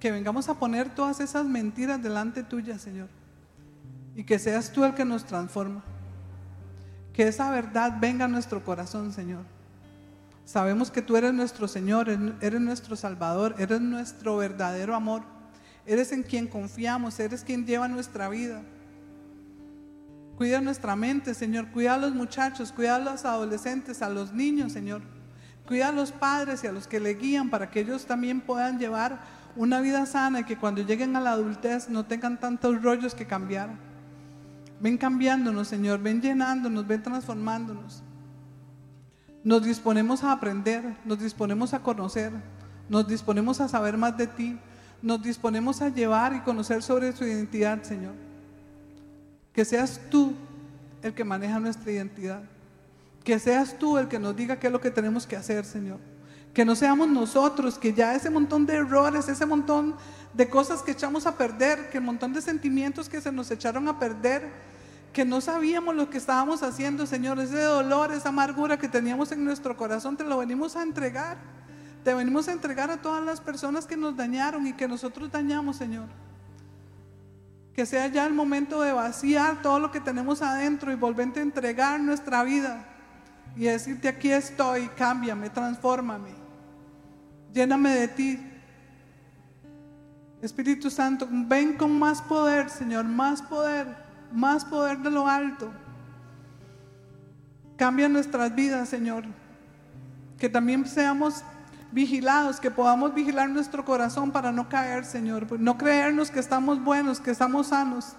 que 0.00 0.10
vengamos 0.10 0.48
a 0.48 0.54
poner 0.54 0.92
todas 0.92 1.20
esas 1.20 1.46
mentiras 1.46 2.02
delante 2.02 2.42
tuya, 2.42 2.76
Señor. 2.76 3.08
Y 4.16 4.24
que 4.24 4.40
seas 4.40 4.72
tú 4.72 4.84
el 4.84 4.94
que 4.94 5.04
nos 5.04 5.24
transforma. 5.24 5.84
Que 7.12 7.28
esa 7.28 7.52
verdad 7.52 7.98
venga 8.00 8.24
a 8.24 8.28
nuestro 8.28 8.64
corazón, 8.64 9.12
Señor. 9.12 9.44
Sabemos 10.44 10.90
que 10.90 11.02
tú 11.02 11.16
eres 11.16 11.32
nuestro 11.32 11.68
Señor, 11.68 12.08
eres 12.40 12.60
nuestro 12.60 12.96
Salvador, 12.96 13.54
eres 13.58 13.80
nuestro 13.80 14.38
verdadero 14.38 14.96
amor. 14.96 15.22
Eres 15.86 16.10
en 16.10 16.24
quien 16.24 16.48
confiamos, 16.48 17.20
eres 17.20 17.44
quien 17.44 17.64
lleva 17.64 17.86
nuestra 17.86 18.28
vida. 18.28 18.64
Cuida 20.42 20.60
nuestra 20.60 20.96
mente, 20.96 21.34
Señor. 21.34 21.68
Cuida 21.68 21.94
a 21.94 21.98
los 21.98 22.16
muchachos, 22.16 22.72
cuida 22.72 22.96
a 22.96 22.98
los 22.98 23.24
adolescentes, 23.24 24.02
a 24.02 24.08
los 24.08 24.32
niños, 24.32 24.72
Señor. 24.72 25.00
Cuida 25.68 25.90
a 25.90 25.92
los 25.92 26.10
padres 26.10 26.64
y 26.64 26.66
a 26.66 26.72
los 26.72 26.88
que 26.88 26.98
le 26.98 27.14
guían 27.14 27.48
para 27.48 27.70
que 27.70 27.78
ellos 27.78 28.06
también 28.06 28.40
puedan 28.40 28.80
llevar 28.80 29.20
una 29.54 29.80
vida 29.80 30.04
sana 30.04 30.40
y 30.40 30.44
que 30.44 30.56
cuando 30.56 30.82
lleguen 30.82 31.14
a 31.14 31.20
la 31.20 31.30
adultez 31.30 31.88
no 31.88 32.06
tengan 32.06 32.40
tantos 32.40 32.82
rollos 32.82 33.14
que 33.14 33.24
cambiar. 33.24 33.70
Ven 34.80 34.98
cambiándonos, 34.98 35.68
Señor. 35.68 36.00
Ven 36.00 36.20
llenándonos, 36.20 36.88
ven 36.88 37.04
transformándonos. 37.04 38.02
Nos 39.44 39.62
disponemos 39.62 40.24
a 40.24 40.32
aprender, 40.32 40.96
nos 41.04 41.20
disponemos 41.20 41.72
a 41.72 41.84
conocer, 41.84 42.32
nos 42.88 43.06
disponemos 43.06 43.60
a 43.60 43.68
saber 43.68 43.96
más 43.96 44.16
de 44.16 44.26
ti 44.26 44.58
nos 45.02 45.20
disponemos 45.20 45.82
a 45.82 45.88
llevar 45.88 46.32
y 46.32 46.40
conocer 46.40 46.80
sobre 46.80 47.12
su 47.12 47.24
identidad, 47.24 47.82
Señor. 47.82 48.31
Que 49.52 49.64
seas 49.64 50.00
tú 50.10 50.34
el 51.02 51.14
que 51.14 51.24
maneja 51.24 51.58
nuestra 51.58 51.90
identidad. 51.90 52.42
Que 53.24 53.38
seas 53.38 53.78
tú 53.78 53.98
el 53.98 54.08
que 54.08 54.18
nos 54.18 54.34
diga 54.34 54.58
qué 54.58 54.68
es 54.68 54.72
lo 54.72 54.80
que 54.80 54.90
tenemos 54.90 55.26
que 55.26 55.36
hacer, 55.36 55.64
Señor. 55.64 55.98
Que 56.54 56.64
no 56.64 56.74
seamos 56.74 57.08
nosotros, 57.08 57.78
que 57.78 57.94
ya 57.94 58.14
ese 58.14 58.30
montón 58.30 58.66
de 58.66 58.74
errores, 58.74 59.28
ese 59.28 59.46
montón 59.46 59.94
de 60.34 60.48
cosas 60.48 60.82
que 60.82 60.92
echamos 60.92 61.26
a 61.26 61.36
perder, 61.36 61.90
que 61.90 61.98
el 61.98 62.04
montón 62.04 62.32
de 62.32 62.42
sentimientos 62.42 63.08
que 63.08 63.20
se 63.20 63.32
nos 63.32 63.50
echaron 63.50 63.88
a 63.88 63.98
perder, 63.98 64.50
que 65.12 65.24
no 65.24 65.40
sabíamos 65.40 65.94
lo 65.94 66.10
que 66.10 66.18
estábamos 66.18 66.62
haciendo, 66.62 67.06
Señor, 67.06 67.38
ese 67.38 67.60
dolor, 67.60 68.12
esa 68.12 68.30
amargura 68.30 68.78
que 68.78 68.88
teníamos 68.88 69.30
en 69.32 69.44
nuestro 69.44 69.76
corazón, 69.76 70.16
te 70.16 70.24
lo 70.24 70.38
venimos 70.38 70.76
a 70.76 70.82
entregar. 70.82 71.36
Te 72.04 72.14
venimos 72.14 72.48
a 72.48 72.52
entregar 72.52 72.90
a 72.90 73.00
todas 73.00 73.24
las 73.24 73.40
personas 73.40 73.86
que 73.86 73.96
nos 73.96 74.16
dañaron 74.16 74.66
y 74.66 74.72
que 74.72 74.88
nosotros 74.88 75.30
dañamos, 75.30 75.76
Señor. 75.76 76.06
Que 77.74 77.86
sea 77.86 78.06
ya 78.08 78.26
el 78.26 78.34
momento 78.34 78.82
de 78.82 78.92
vaciar 78.92 79.62
todo 79.62 79.78
lo 79.78 79.90
que 79.90 80.00
tenemos 80.00 80.42
adentro 80.42 80.92
y 80.92 80.94
volverte 80.94 81.40
a 81.40 81.42
entregar 81.42 82.00
nuestra 82.00 82.42
vida 82.42 82.86
y 83.56 83.64
decirte 83.64 84.08
aquí 84.08 84.30
estoy, 84.30 84.88
cámbiame, 84.96 85.50
transfórmame, 85.50 86.30
lléname 87.52 87.90
de 87.90 88.08
ti. 88.08 88.48
Espíritu 90.40 90.90
Santo, 90.90 91.28
ven 91.30 91.74
con 91.76 91.98
más 91.98 92.20
poder, 92.20 92.68
Señor, 92.68 93.04
más 93.04 93.42
poder, 93.42 93.86
más 94.32 94.64
poder 94.64 94.98
de 94.98 95.10
lo 95.10 95.28
alto. 95.28 95.70
Cambia 97.76 98.08
nuestras 98.08 98.54
vidas, 98.54 98.88
Señor. 98.88 99.24
Que 100.38 100.48
también 100.48 100.84
seamos 100.86 101.44
vigilados, 101.92 102.58
que 102.58 102.70
podamos 102.70 103.14
vigilar 103.14 103.48
nuestro 103.50 103.84
corazón 103.84 104.32
para 104.32 104.50
no 104.50 104.68
caer, 104.68 105.04
Señor, 105.04 105.60
no 105.60 105.76
creernos 105.76 106.30
que 106.30 106.40
estamos 106.40 106.82
buenos, 106.82 107.20
que 107.20 107.30
estamos 107.30 107.68
sanos 107.68 108.14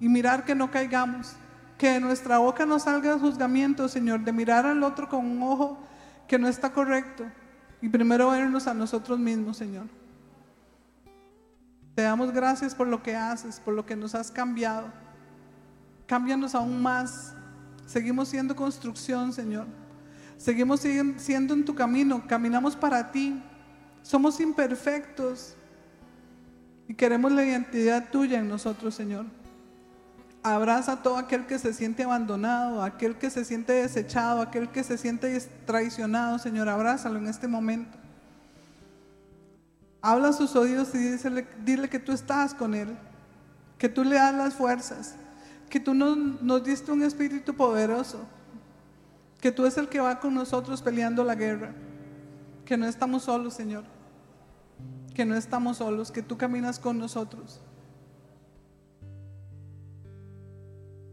y 0.00 0.08
mirar 0.08 0.44
que 0.44 0.54
no 0.54 0.70
caigamos, 0.70 1.34
que 1.78 1.90
de 1.90 2.00
nuestra 2.00 2.38
boca 2.38 2.64
no 2.66 2.78
salga 2.78 3.12
el 3.12 3.20
juzgamiento, 3.20 3.88
Señor, 3.88 4.24
de 4.24 4.32
mirar 4.32 4.66
al 4.66 4.82
otro 4.82 5.08
con 5.08 5.26
un 5.26 5.42
ojo 5.42 5.78
que 6.26 6.38
no 6.38 6.48
está 6.48 6.72
correcto 6.72 7.24
y 7.82 7.88
primero 7.88 8.30
vernos 8.30 8.66
a 8.66 8.74
nosotros 8.74 9.18
mismos, 9.18 9.56
Señor. 9.56 9.86
Te 11.94 12.02
damos 12.02 12.32
gracias 12.32 12.74
por 12.74 12.86
lo 12.86 13.02
que 13.02 13.14
haces, 13.14 13.60
por 13.60 13.74
lo 13.74 13.84
que 13.84 13.96
nos 13.96 14.14
has 14.14 14.30
cambiado. 14.30 14.88
Cámbianos 16.06 16.54
aún 16.54 16.80
más. 16.80 17.34
Seguimos 17.86 18.28
siendo 18.28 18.56
construcción, 18.56 19.32
Señor. 19.32 19.66
Seguimos 20.40 20.80
siendo 21.18 21.52
en 21.52 21.66
tu 21.66 21.74
camino, 21.74 22.26
caminamos 22.26 22.74
para 22.74 23.12
ti. 23.12 23.42
Somos 24.02 24.40
imperfectos 24.40 25.54
y 26.88 26.94
queremos 26.94 27.30
la 27.30 27.44
identidad 27.44 28.08
tuya 28.10 28.38
en 28.38 28.48
nosotros, 28.48 28.94
Señor. 28.94 29.26
Abraza 30.42 30.92
a 30.92 31.02
todo 31.02 31.18
aquel 31.18 31.44
que 31.46 31.58
se 31.58 31.74
siente 31.74 32.04
abandonado, 32.04 32.82
aquel 32.82 33.18
que 33.18 33.28
se 33.28 33.44
siente 33.44 33.74
desechado, 33.74 34.40
aquel 34.40 34.70
que 34.70 34.82
se 34.82 34.96
siente 34.96 35.38
traicionado, 35.66 36.38
Señor. 36.38 36.70
Abrázalo 36.70 37.18
en 37.18 37.26
este 37.26 37.46
momento. 37.46 37.98
Habla 40.00 40.28
a 40.28 40.32
sus 40.32 40.56
oídos 40.56 40.94
y 40.94 41.18
dile 41.66 41.90
que 41.90 41.98
tú 41.98 42.12
estás 42.12 42.54
con 42.54 42.72
él, 42.72 42.96
que 43.76 43.90
tú 43.90 44.04
le 44.04 44.16
das 44.16 44.34
las 44.34 44.54
fuerzas, 44.54 45.16
que 45.68 45.80
tú 45.80 45.92
nos 45.92 46.64
diste 46.64 46.90
un 46.90 47.02
espíritu 47.02 47.54
poderoso 47.54 48.26
que 49.40 49.50
tú 49.50 49.66
es 49.66 49.76
el 49.78 49.88
que 49.88 50.00
va 50.00 50.20
con 50.20 50.34
nosotros 50.34 50.82
peleando 50.82 51.24
la 51.24 51.34
guerra, 51.34 51.72
que 52.64 52.76
no 52.76 52.86
estamos 52.86 53.24
solos, 53.24 53.54
Señor, 53.54 53.84
que 55.14 55.24
no 55.24 55.34
estamos 55.34 55.78
solos, 55.78 56.10
que 56.10 56.22
tú 56.22 56.36
caminas 56.36 56.78
con 56.78 56.98
nosotros. 56.98 57.60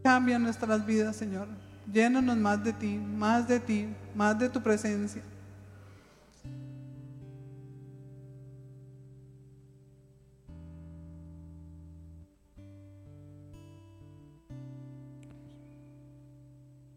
Cambia 0.02 0.38
nuestras 0.38 0.86
vidas, 0.86 1.16
Señor. 1.16 1.48
Llénanos 1.90 2.36
más 2.36 2.62
de 2.62 2.72
ti, 2.72 2.98
más 2.98 3.48
de 3.48 3.60
ti, 3.60 3.88
más 4.14 4.38
de 4.38 4.48
tu 4.48 4.62
presencia. 4.62 5.22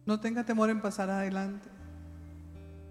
No 0.06 0.20
tenga 0.20 0.44
temor 0.44 0.70
en 0.70 0.82
pasar 0.82 1.10
adelante. 1.10 1.71